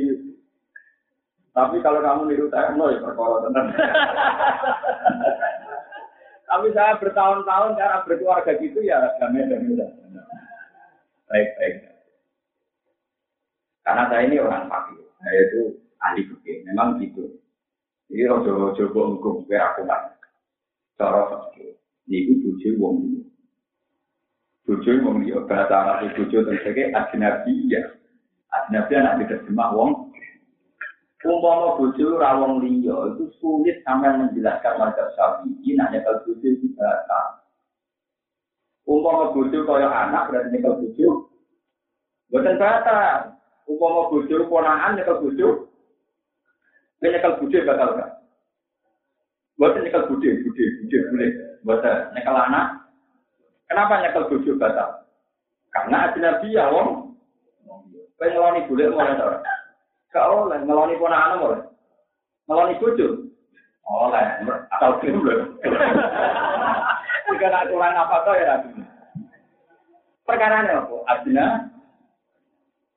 tapi 1.57 1.81
kalau 1.81 2.05
kamu 2.05 2.29
niru 2.29 2.53
saya, 2.53 2.77
no 2.77 2.93
ya 2.93 3.01
perkara 3.01 3.49
tenang. 3.49 3.67
tapi 6.53 6.69
saya 6.77 7.01
bertahun-tahun 7.01 7.81
cara 7.81 8.05
berkeluarga 8.05 8.53
gitu 8.61 8.85
ya 8.85 9.01
damai 9.19 9.49
damai 9.49 9.89
Baik 11.27 11.49
baik. 11.59 11.75
Karena 13.83 14.03
saya 14.11 14.23
ini 14.27 14.37
orang 14.39 14.71
fakir, 14.71 15.03
saya 15.19 15.41
itu 15.47 15.63
ahli 16.03 16.23
fikih, 16.27 16.57
memang 16.71 17.03
gitu. 17.03 17.39
Jadi 18.11 18.23
rojo-rojo 18.31 18.85
bongkong, 18.95 19.47
biar 19.51 19.75
aku 19.75 19.87
kan. 19.87 20.15
Cara 20.95 21.27
fakir, 21.31 21.75
ini 22.07 22.43
bujuk 22.43 22.79
wong 22.79 22.95
ini. 23.03 23.26
Bojo 24.67 24.91
wong 24.99 25.23
liya 25.23 25.47
bahasa 25.47 25.79
Arab 25.79 26.11
bojo 26.19 26.43
tegese 26.43 26.91
ajnabi 26.91 27.71
ya. 27.71 27.87
Ajnabi 28.51 28.93
anak 28.99 29.23
diterjemah 29.23 29.71
wong. 29.71 30.11
Umpama 31.23 31.79
bojo 31.79 32.19
ora 32.19 32.35
wong 32.35 32.67
liya 32.67 33.15
itu 33.15 33.31
sulit 33.39 33.79
sampai 33.87 34.19
menjelaskan 34.19 34.75
mazhab 34.75 35.07
Syafi'i 35.15 35.71
nanya 35.79 36.03
kalau 36.03 36.19
bojo 36.27 36.47
itu 36.51 36.67
bahasa. 36.75 37.47
Umpama 38.91 39.31
bojo 39.31 39.59
kaya 39.63 39.87
anak 39.87 40.35
berarti 40.35 40.51
nyekel 40.51 40.75
bojo. 40.83 41.31
Boten 42.35 42.59
bahasa. 42.59 42.99
Umpama 43.71 44.11
bojo 44.11 44.51
ponakan 44.51 44.99
nyekel 44.99 45.23
bojo. 45.23 45.49
Nyekel 47.07 47.39
bojo 47.39 47.59
bakal 47.63 47.89
gak? 48.03 48.11
Boten 49.55 49.87
nyekel 49.87 50.11
bojo, 50.11 50.27
bojo, 50.43 50.65
bojo 50.83 50.99
boleh. 51.15 51.31
Boten 51.63 51.97
nyekel 52.19 52.35
anak 52.35 52.86
Kenapa 53.67 53.99
nyekel 53.99 54.31
bojo 54.31 54.53
batal? 54.59 54.91
Karena 55.75 56.11
ajnabi 56.11 56.55
ya 56.55 56.71
wong. 56.71 57.19
Ngeloni 58.17 58.65
boleh 58.71 58.87
mulai 58.89 59.21
ora? 59.21 59.39
Gak 60.09 60.25
oleh 60.33 60.59
ngeloni 60.65 60.97
ponakan 60.97 61.43
boleh. 61.43 61.61
Ngeloni 62.49 62.81
bojo. 62.81 63.09
Oleh, 63.87 64.27
atau 64.73 64.99
film 64.99 65.23
lho. 65.23 65.47
Jika 67.27 67.47
nak 67.51 67.71
kurang 67.71 67.95
apa 67.95 68.17
tuh 68.27 68.35
ya 68.35 68.45
ragu. 68.51 68.71
Perkara 70.27 70.67
ini 70.67 70.75
apa? 70.75 70.97
Adina. 71.07 71.47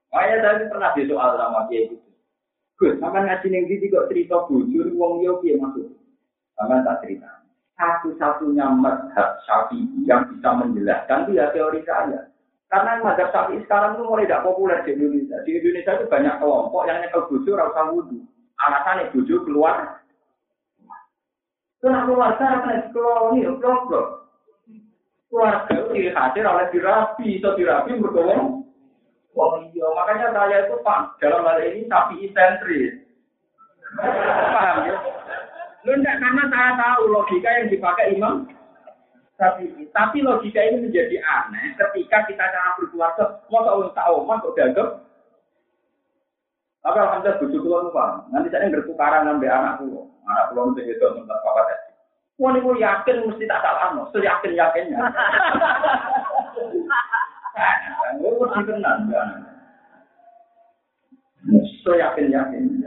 Makanya 0.09 0.36
saya 0.41 0.65
pernah 0.65 0.89
di 0.97 1.05
soal 1.05 1.38
sama 1.38 1.70
dia 1.70 1.86
itu. 1.86 1.97
Gus, 2.82 2.97
sama 2.97 3.22
ngaji 3.22 3.47
neng 3.51 3.70
di 3.70 3.91
kok 3.91 4.09
cerita 4.09 4.49
bujur 4.49 4.89
wong 4.97 5.22
yo 5.22 5.38
piye 5.43 5.59
maksud? 5.59 5.93
Sama 6.57 6.82
tak 6.82 7.05
cerita 7.05 7.30
satu-satunya 7.80 8.67
madhab 8.75 9.39
syafi'i 9.47 10.03
yang 10.03 10.27
bisa 10.27 10.51
menjelaskan 10.51 11.23
itu 11.25 11.39
ya 11.39 11.47
teori 11.55 11.80
saya. 11.88 12.27
Karena 12.67 12.99
madhab 12.99 13.32
syafi'i 13.32 13.63
sekarang 13.63 13.95
itu 13.95 14.03
mulai 14.03 14.27
tidak 14.27 14.43
populer 14.43 14.84
di 14.84 14.99
Indonesia. 14.99 15.39
Di 15.47 15.51
Indonesia 15.55 15.95
itu 15.95 16.05
banyak 16.11 16.36
kelompok 16.43 16.84
yang 16.91 16.99
nyekel 16.99 17.23
buju 17.32 17.51
rasa 17.55 17.82
wudhu. 17.88 18.19
Alasannya 18.59 19.15
buju 19.15 19.36
keluar. 19.47 20.03
Kenapa 21.80 22.11
keluarga 22.11 22.45
akan 22.59 22.91
ini, 23.39 23.47
blok-blok. 23.55 24.07
Keluarga 25.32 25.71
itu 25.71 25.95
dihadir 25.95 26.43
oleh 26.43 26.67
dirapi, 26.75 27.39
atau 27.39 27.55
dirapi. 27.55 27.95
Oh 29.39 29.55
iya, 29.71 29.88
makanya 29.95 30.36
saya 30.36 30.67
itu 30.67 30.75
pak 30.84 31.15
dalam 31.23 31.47
hal 31.47 31.63
ini 31.63 31.88
syafi'i 31.88 32.27
sentris. 32.36 33.07
Paham 33.95 34.91
ya? 34.91 35.18
Lu 35.88 35.95
enggak 35.95 36.19
karena 36.19 36.43
saya 36.51 36.71
tahu 36.75 37.01
logika 37.07 37.49
yang 37.55 37.71
dipakai 37.71 38.15
Imam 38.15 38.47
tapi 39.39 39.71
tapi 39.95 40.19
logika 40.19 40.59
ini 40.59 40.84
menjadi 40.84 41.23
aneh 41.23 41.71
ketika 41.80 42.27
kita 42.27 42.43
cara 42.43 42.75
berkeluarga 42.75 43.39
mau 43.47 43.63
tahu 43.63 43.88
tahu 43.95 44.15
mau 44.27 44.36
kok 44.43 44.51
dianggap 44.59 44.89
tapi 46.84 46.97
alhamdulillah 46.99 47.39
bujuk 47.39 47.61
keluar 47.63 47.88
paham 47.95 48.27
nanti 48.36 48.51
saya 48.51 48.67
bertukaran 48.67 49.23
ngambil 49.23 49.47
anak 49.47 49.73
pulau 49.80 50.11
anak 50.27 50.45
pulau 50.51 50.75
itu 50.75 50.91
itu 50.91 51.05
tentang 51.07 51.39
papa 51.39 51.63
tadi 51.71 51.88
Wah, 52.39 52.55
ini 52.55 52.80
yakin 52.80 53.27
mesti 53.27 53.51
tak 53.51 53.59
salah, 53.59 53.99
no. 53.99 54.07
yakin 54.15 54.55
yakinnya. 54.55 54.95
Gue 58.15 58.32
mesti 58.32 58.63
tenang, 58.63 59.11
So 61.84 61.99
yakin 61.99 62.32
yakin. 62.32 62.80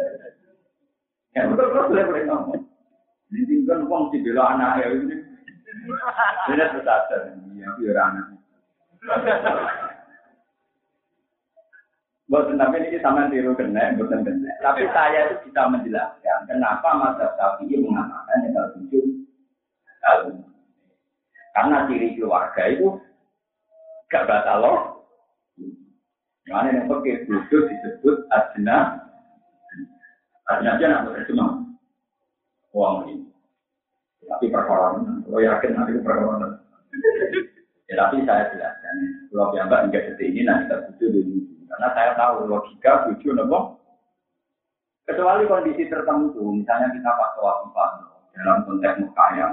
Ya, 1.36 1.53
betul 1.53 1.68
betul 1.68 1.84
boleh 1.93 2.05
boleh 2.09 2.22
ngomong. 2.24 2.64
Kan 3.33 3.89
uang 3.89 4.12
dibela 4.12 4.53
anak 4.53 4.85
ya 4.85 4.87
ini. 4.93 5.16
Ini 6.53 6.64
sadar, 6.85 7.33
ya 7.57 7.68
biar 7.80 7.97
anak. 7.97 8.26
Buat 12.28 12.53
tapi 12.57 12.85
ini 12.85 13.01
sama 13.01 13.33
tiru 13.33 13.57
kena, 13.57 13.97
bukan 13.97 14.24
kena. 14.24 14.53
Tapi 14.61 14.85
saya 14.93 15.33
itu 15.33 15.49
bisa 15.49 15.68
menjelaskan 15.68 16.49
kenapa 16.49 16.89
masa 16.97 17.33
sapi 17.41 17.72
mengatakan 17.76 18.45
yang 18.49 18.68
tujuh 18.76 19.05
Karena 21.53 21.85
ciri 21.89 22.16
keluarga 22.16 22.62
itu 22.68 22.89
gak 24.09 24.28
batal 24.28 24.57
loh. 24.61 24.78
Mana 26.49 26.72
yang 26.72 26.89
pakai 26.89 27.24
khusus 27.28 27.68
disebut 27.68 28.28
asna. 28.33 29.09
Asna 30.49 30.68
aja 30.76 30.85
nak 30.89 31.12
terjemah 31.12 31.72
uang 32.73 32.97
ini. 33.09 33.25
Tapi 34.27 34.47
perkara 34.49 34.97
lo 35.29 35.39
yakin 35.39 35.70
nanti 35.77 36.01
perkara 36.01 36.61
Ya 37.91 38.09
tapi 38.09 38.25
saya 38.25 38.49
jelaskan, 38.49 38.97
kalau 39.29 39.53
yang 39.53 39.68
mbak 39.68 39.85
enggak 39.85 40.03
seperti 40.09 40.33
ini 40.33 40.41
nanti 40.49 40.64
kita 40.64 40.77
butuh 40.89 41.09
dulu. 41.12 41.37
Karena 41.68 41.89
saya 41.93 42.11
tahu 42.16 42.37
logika 42.49 42.93
butuh 43.05 43.33
nopo. 43.37 43.59
Kecuali 45.05 45.45
kondisi 45.45 45.91
tertentu, 45.93 46.41
misalnya 46.41 46.89
kita 46.95 47.11
pak 47.11 47.31
tua 47.37 47.53
dalam 48.33 48.64
konteks 48.64 49.03
muka 49.03 49.27
yang 49.37 49.53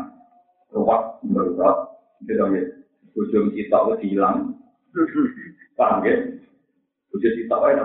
ruwet 0.71 1.01
berurat, 1.25 1.77
gitu 2.23 2.47
ya. 2.53 2.63
Bujuk 3.17 3.51
kita 3.57 3.75
itu 3.75 3.95
hilang, 4.07 4.55
paham 5.75 6.05
ya? 6.05 6.15
Bujuk 7.11 7.33
kita 7.43 7.55
itu 7.75 7.83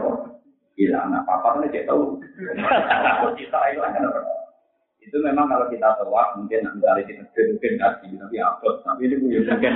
hilang. 0.79 1.07
Nah, 1.11 1.25
papa 1.27 1.59
kan 1.59 1.67
tidak 1.67 1.91
tahu. 1.91 2.21
Kita 3.41 3.59
hilang 3.73 3.91
kan 3.97 4.13
itu 5.05 5.17
memang 5.21 5.53
kalau 5.53 5.69
kita 5.69 6.01
tewak 6.01 6.33
mungkin 6.41 6.65
nanti 6.65 7.03
kita 7.05 7.23
mungkin 7.53 7.73
kasih 7.77 8.11
tapi 8.17 8.37
apa 8.41 8.69
tapi 8.81 9.03
ini 9.05 9.15
punya 9.21 9.41
mungkin 9.53 9.75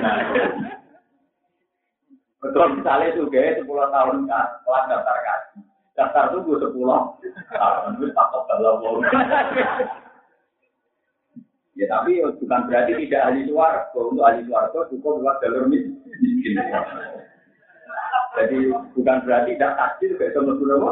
betul. 2.38 2.66
Misalnya 2.80 3.06
itu 3.12 3.22
kayak 3.28 3.60
sepuluh 3.60 3.86
tahun 3.92 4.24
kan 4.24 4.46
kelas 4.64 4.84
daftar 4.88 5.18
kasih 5.20 5.62
daftar 5.98 6.24
tunggu 6.32 6.54
sepuluh 6.56 7.18
tahun 7.52 8.00
itu 8.00 8.06
takut 8.16 8.42
kalau 8.48 9.04
ya 11.78 11.86
tapi 11.86 12.24
bukan 12.42 12.60
berarti 12.66 12.92
tidak 13.06 13.22
ahli 13.30 13.40
suara 13.46 13.86
untuk 13.94 14.24
ahli 14.24 14.42
suara 14.48 14.66
itu 14.72 14.80
cukup 14.96 15.22
buat 15.22 15.36
jalur 15.44 15.64
miskin. 15.70 16.58
Jadi 18.38 18.70
bukan 18.94 19.16
berarti 19.26 19.50
tidak 19.54 19.74
takdir 19.78 20.10
kayak 20.14 20.34
sama 20.34 20.54
apa 20.54 20.90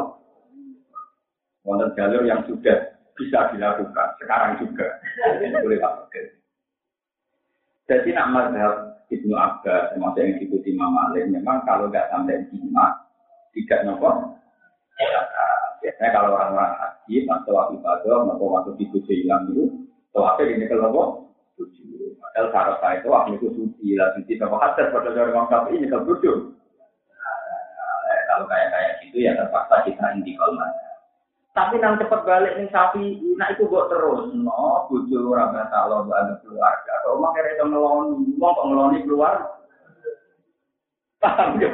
Wonten 1.67 1.91
jalur 1.99 2.23
yang 2.23 2.47
sudah 2.47 2.96
bisa 3.17 3.39
dilakukan 3.51 4.07
sekarang 4.21 4.61
juga. 4.61 4.87
Boleh 5.65 5.81
pakai. 5.81 6.23
Jadi 7.87 8.09
nak 8.13 8.29
mazhab 8.31 8.73
Ibnu 9.07 9.35
Abbas 9.35 9.95
termasuk 9.95 10.19
yang 10.19 10.35
diikuti 10.37 10.75
Imam 10.75 10.91
Malik 10.91 11.31
memang 11.31 11.63
kalau 11.63 11.87
nggak 11.87 12.11
sampai 12.11 12.43
lima 12.51 13.07
tidak 13.55 13.87
nopo 13.87 14.35
ya, 14.99 15.21
Biasanya 15.77 16.11
kalau 16.11 16.35
orang-orang 16.35 16.73
haji, 16.83 17.23
pas 17.29 17.39
tawaf 17.45 17.71
ibadah, 17.71 18.27
atau 18.33 18.49
waktu 18.49 18.71
tujuh 18.81 19.07
hilang 19.07 19.45
itu, 19.53 19.87
tawafnya 20.11 20.51
ini 20.51 20.65
kalau? 20.67 21.29
Tujuh. 21.55 22.17
Padahal 22.17 22.49
syarat 22.51 22.77
saya 22.81 22.95
itu 22.99 23.07
waktu 23.07 23.31
itu 23.39 23.47
suci, 23.55 23.95
lah 23.95 24.11
suci 24.17 24.35
sama 24.41 24.57
hadas, 24.61 24.89
pada 24.91 25.09
dari 25.13 25.31
orang 25.31 25.47
kafir 25.47 25.77
ini 25.77 25.87
kalau 25.87 26.05
tujuh. 26.11 26.35
Kalau 28.27 28.45
kayak 28.51 28.67
kayak 28.73 28.91
gitu 29.05 29.17
ya 29.23 29.31
terpaksa 29.37 29.85
kita 29.87 30.05
intikal 30.17 30.49
mana. 30.53 30.96
Tapi 31.57 31.81
nang 31.81 31.97
cepet 31.97 32.21
balik 32.21 32.53
nih 32.61 32.69
sapi, 32.69 33.17
nah 33.33 33.49
itu 33.49 33.65
buat 33.65 33.89
terus, 33.89 34.29
no, 34.37 34.85
bujuk 34.93 35.25
orang 35.25 35.57
kata 35.57 35.89
lo 35.89 36.05
ada 36.05 36.37
keluarga, 36.45 36.93
kalau 37.01 37.17
mak 37.17 37.33
kira 37.33 37.57
itu 37.57 37.65
ngeloni, 37.65 38.37
mau 38.37 38.53
kok 38.53 38.67
ngeloni 38.69 39.01
keluar, 39.01 39.57
paham 41.17 41.57
ya? 41.57 41.65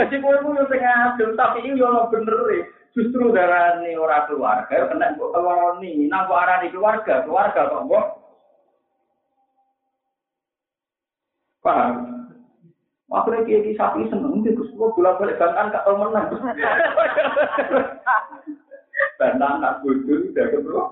Jadi 0.00 0.24
gue 0.24 0.40
mau 0.40 0.56
yang 0.56 0.72
ngadil, 0.72 1.36
tapi 1.36 1.68
ini 1.68 1.76
yang 1.76 2.08
bener 2.08 2.40
ya. 2.48 2.64
Justru 2.96 3.28
darah 3.36 3.76
ini 3.84 3.92
orang 4.00 4.24
keluarga, 4.24 4.88
kena 4.88 5.12
gue 5.20 5.28
ngeloni, 5.28 6.08
nah 6.08 6.24
gue 6.24 6.38
arah 6.40 6.64
di 6.64 6.72
keluarga, 6.72 7.20
keluarga 7.28 7.68
kok 7.68 7.84
gue, 7.92 8.02
paham? 11.60 11.92
Akhirnya 13.12 13.44
kiai 13.44 13.76
sapi 13.76 14.08
seneng, 14.08 14.40
dia 14.40 14.56
gue 14.56 14.64
bolak 14.72 15.20
balik 15.20 15.36
bantan 15.36 15.76
gak 15.76 15.84
tau 15.84 16.00
menang. 16.00 16.32
Bantahan 19.16 19.60
nak 19.60 19.80
bodoh 19.80 20.18
udah 20.32 20.46
ketemu. 20.52 20.84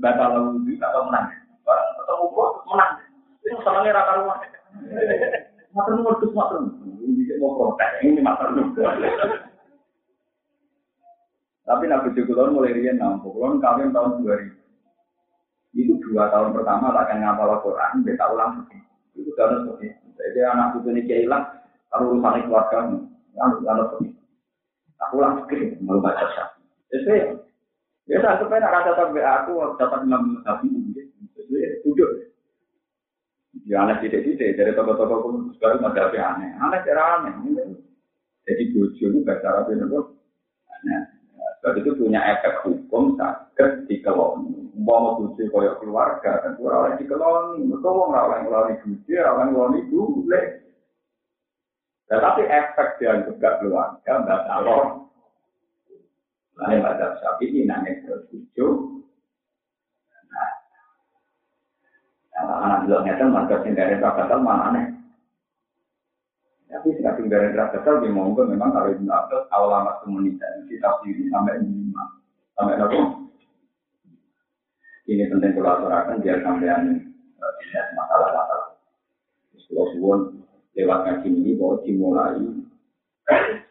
Batal 0.00 0.32
wudhu 0.56 0.72
tak 0.80 0.90
tahu 0.92 1.04
menang. 1.08 1.26
Barang 1.64 1.88
ketemu 2.00 2.24
gua 2.32 2.46
menang. 2.68 2.92
Ini 3.40 3.56
senangnya 3.64 3.96
rata 3.96 4.12
rumah. 4.20 4.36
Mater 5.70 5.92
nu 5.96 6.02
modus 6.04 6.32
mater. 6.36 6.58
Ini 7.00 7.40
mau 7.40 7.56
protes. 7.56 7.90
Ini 8.04 8.20
mater. 8.20 8.48
Tapi 11.64 11.84
nak 11.88 12.02
bodoh 12.08 12.24
kulon 12.28 12.54
mulai 12.56 12.76
rian 12.76 12.96
nampuk. 13.00 13.32
Kulon 13.32 13.60
kawin 13.60 13.92
tahun 13.92 14.20
2000. 14.24 14.60
Itu 15.70 16.02
dua 16.02 16.26
tahun 16.34 16.50
pertama 16.50 16.90
tak 16.90 17.06
akan 17.06 17.18
ngapal 17.22 17.62
Quran, 17.62 18.02
beta 18.02 18.26
ulang 18.26 18.66
Itu 19.14 19.30
karena 19.38 19.62
seperti 19.62 19.94
Jadi 20.18 20.38
anak 20.42 20.74
putu 20.74 20.90
ini 20.90 21.06
hilang, 21.06 21.46
kalau 21.88 22.18
urusan 22.18 22.42
keluarga, 22.44 22.90
harus 23.38 23.62
harus 23.64 23.86
seperti 23.94 24.18
Aku 25.00 25.16
ulang 25.16 25.40
sekali, 25.40 25.80
mau 25.80 26.02
baca 26.02 26.26
syarat. 26.28 26.59
Jadi, 26.90 27.38
ya 28.10 28.18
sampai 28.18 28.58
nak 28.58 28.72
kata 28.82 28.90
sampai 28.98 29.22
aku 29.22 29.52
dapat 29.78 30.00
enam 30.02 30.42
Jadi, 31.38 31.80
duduk. 31.86 32.10
Ya 33.66 33.82
aneh 33.82 33.98
tidak-tidak 34.02 34.58
dari 34.58 34.72
toko-toko 34.74 35.14
pun 35.26 35.34
sekarang 35.58 35.82
ada 35.82 36.06
apa 36.06 36.18
aneh. 36.18 36.50
Aneh 36.58 36.80
cara 36.86 37.02
aneh. 37.18 37.34
Jadi 38.46 38.62
bojo 38.74 39.04
itu 39.10 39.18
bahasa 39.26 39.46
Arab 39.46 39.70
itu 39.74 40.00
itu 41.82 41.90
punya 41.92 42.20
efek 42.24 42.64
hukum 42.64 43.18
sakit 43.20 43.84
di 43.90 44.00
kelon. 44.00 44.70
Mau 44.80 45.18
bojo 45.18 45.42
koyok 45.50 45.82
keluarga 45.82 46.40
dan 46.40 46.56
di 46.96 47.04
kelon. 47.04 47.68
Mereka 47.68 47.88
mau 47.90 48.10
ngelawan 48.10 48.40
ngeloni 48.46 48.74
bojo, 48.80 49.12
ngelawan 49.12 49.48
ngeloni 49.52 49.80
boleh. 49.90 50.46
Tetapi 52.10 52.42
efek 52.42 52.88
dia 52.98 53.22
juga 53.22 53.60
keluarga, 53.62 54.12
nggak 54.24 54.42
calon. 54.50 54.99
Lain 56.60 56.84
pada 56.84 57.16
sapi 57.24 57.48
ini 57.48 57.64
nangis 57.64 58.04
tertuju. 58.04 59.00
Nah, 62.36 62.56
anak 62.68 62.78
bilang 62.84 63.08
itu 63.08 63.24
marga 63.32 63.56
singgaran 63.64 64.04
rakatal 64.04 64.40
mana 64.44 64.62
aneh. 64.68 64.86
Tapi 66.68 67.00
singkat 67.00 67.16
singgaran 67.16 67.56
rakatal 67.56 68.04
di 68.04 68.12
monggo 68.12 68.44
memang 68.44 68.76
kalau 68.76 68.92
itu 68.92 69.08
Abbas 69.08 69.48
awal 69.56 69.72
amat 69.80 70.04
komunitas 70.04 70.68
kita 70.68 71.00
pilih 71.00 71.32
sampai 71.32 71.64
lima 71.64 72.04
sampai 72.52 72.76
berapa? 72.76 73.00
Ini 75.08 75.32
penting 75.32 75.56
kalau 75.56 75.70
aturakan 75.80 76.20
biar 76.20 76.44
sampean 76.44 76.82
tidak 77.40 77.86
masalah-masalah. 77.96 78.76
Kalau 79.64 79.86
suwon 79.96 80.20
lewat 80.76 80.98
ngaji 81.08 81.28
ini 81.32 81.56
bahwa 81.56 81.80
dimulai 81.88 82.44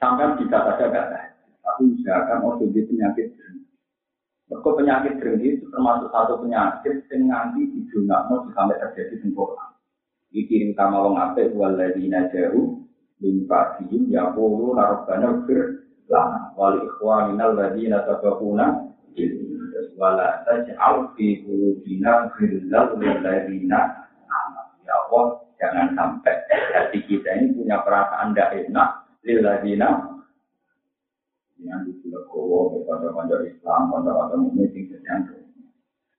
sampai 0.02 0.36
bisa 0.42 0.58
saja 0.58 0.86
kata 0.90 1.29
tapi 1.70 2.02
usahakan 2.02 2.38
mau 2.42 2.58
jadi 2.58 2.82
penyakit 2.90 3.28
berhenti. 3.38 3.70
Mereka 4.50 4.70
penyakit 4.74 5.14
berhenti 5.22 5.48
itu 5.54 5.66
termasuk 5.70 6.10
satu 6.10 6.34
penyakit 6.42 7.06
yang 7.14 7.22
nanti 7.30 7.62
di 7.70 7.86
mau 8.10 8.42
sampai 8.50 8.82
terjadi 8.82 9.22
sempurna. 9.22 9.78
Dikirim 10.34 10.74
sama 10.74 11.06
wong 11.06 11.22
ape 11.22 11.54
waladina 11.54 12.26
jauh 12.34 12.82
min 13.22 13.46
ba'dihim 13.46 14.10
yaqulu 14.10 14.74
rabbana 14.74 15.46
fir 15.46 15.86
lana 16.10 16.50
wal 16.58 16.74
ikhwanina 16.78 17.54
alladziina 17.54 18.02
sabaquna 18.10 18.90
wala 20.00 20.42
taj'al 20.48 21.14
fi 21.14 21.46
qulubina 21.46 22.34
ghillal 22.38 22.98
lil 22.98 23.18
ladzina 23.22 23.80
ya 24.86 24.94
Allah 25.06 25.26
jangan 25.60 25.88
sampai 25.94 26.36
hati 26.50 27.00
kita 27.06 27.30
ini 27.36 27.54
punya 27.54 27.84
perasaan 27.84 28.34
tidak 28.34 28.70
enak 28.70 28.90
lil 29.28 29.40
yang 31.64 31.84
di 31.84 32.08
Legowo, 32.08 32.88
pada-pada 32.88 33.44
Islam, 33.44 33.92
pada-pada 33.92 34.36
mukmin 34.40 34.72
yang 34.72 35.28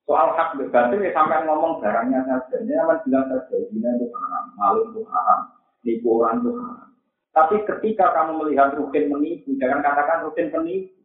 Soal 0.04 0.34
hak 0.34 0.58
berbatin 0.58 1.06
ya 1.06 1.14
sampai 1.14 1.46
ngomong 1.46 1.78
barangnya 1.78 2.26
saja. 2.26 2.58
Ini 2.66 2.74
akan 2.82 2.98
bilang 3.06 3.26
saja, 3.30 3.56
ini 3.70 3.78
itu 3.78 4.06
haram, 4.10 4.44
malu 4.58 4.80
itu 4.90 5.00
haram, 5.06 5.40
nipu 5.86 6.08
orang 6.18 6.42
itu 6.42 6.50
haram. 6.58 6.88
Tapi 7.30 7.56
ketika 7.62 8.10
kamu 8.18 8.42
melihat 8.42 8.74
rukin 8.74 9.06
menipu, 9.06 9.54
jangan 9.62 9.86
katakan 9.86 10.26
rukin 10.26 10.50
menipu. 10.50 10.98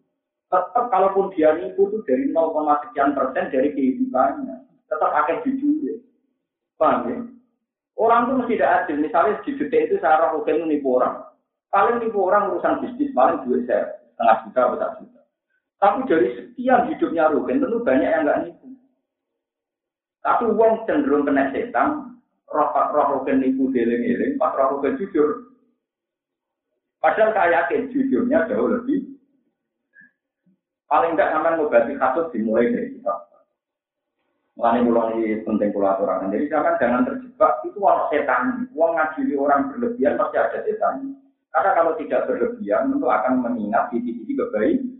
Tetap 0.50 0.90
kalaupun 0.90 1.30
dia 1.38 1.54
nipu 1.54 1.86
itu 1.86 2.02
dari 2.10 2.34
0, 2.34 2.66
sekian 2.90 3.14
persen 3.14 3.54
dari 3.54 3.70
kehidupannya. 3.78 4.58
Tetap 4.90 5.12
akan 5.14 5.38
jujur. 5.46 6.02
Paham 6.82 7.00
ya? 7.06 7.18
Orang 7.96 8.26
itu 8.26 8.34
mesti 8.42 8.54
tidak 8.58 8.74
adil. 8.90 8.98
Misalnya 9.06 9.38
di 9.46 9.52
itu 9.54 9.96
saya 10.02 10.34
rukin 10.34 10.66
menipu 10.66 10.98
orang. 10.98 11.30
Paling 11.70 12.02
nipu 12.02 12.26
orang 12.26 12.58
urusan 12.58 12.82
bisnis, 12.82 13.14
paling 13.14 13.46
duit 13.46 13.70
saya 13.70 14.05
setengah 14.16 14.38
juta 14.48 14.60
atau 14.64 14.78
satu 14.80 14.98
juta. 15.04 15.22
Tapi 15.76 16.00
dari 16.08 16.28
sekian 16.40 16.88
hidupnya 16.88 17.28
Rugen 17.36 17.60
tentu 17.60 17.84
banyak 17.84 18.08
yang 18.08 18.24
nggak 18.24 18.40
nipu. 18.48 18.68
Tapi 20.24 20.44
uang 20.48 20.88
cenderung 20.88 21.28
kena 21.28 21.52
setan, 21.52 22.18
roh 22.48 22.72
roh 22.72 23.08
Rugen 23.20 23.44
nipu 23.44 23.68
deling-eling, 23.76 24.40
pas 24.40 24.56
roh 24.56 24.80
Rugen 24.80 24.96
jujur. 24.96 25.52
Padahal 27.04 27.36
saya 27.36 27.68
yakin 27.68 27.92
jujurnya 27.92 28.48
jauh 28.50 28.72
lebih. 28.72 29.14
Paling 30.90 31.14
enggak 31.14 31.36
sampai 31.36 31.54
ngobati 31.60 31.94
kasus 32.00 32.32
dimulai 32.34 32.72
dari 32.72 32.98
kita. 32.98 33.14
Mulai 34.56 34.82
mulai 34.88 35.44
penting 35.44 35.76
aturan. 35.76 36.32
Jadi 36.32 36.48
jangan 36.48 36.80
jangan 36.80 37.04
terjebak 37.04 37.52
itu 37.68 37.78
orang 37.84 38.08
setan. 38.08 38.42
Uang 38.72 38.96
ngadili 38.96 39.36
orang 39.36 39.70
berlebihan 39.70 40.16
pasti 40.16 40.38
ada 40.40 40.60
setannya. 40.64 41.25
Karena 41.56 41.72
kalau 41.72 41.96
tidak 41.96 42.28
berlebihan, 42.28 42.92
tentu 42.92 43.08
akan 43.08 43.40
mengingat 43.40 43.88
titik-titik 43.96 44.44
kebaikan. 44.44 44.92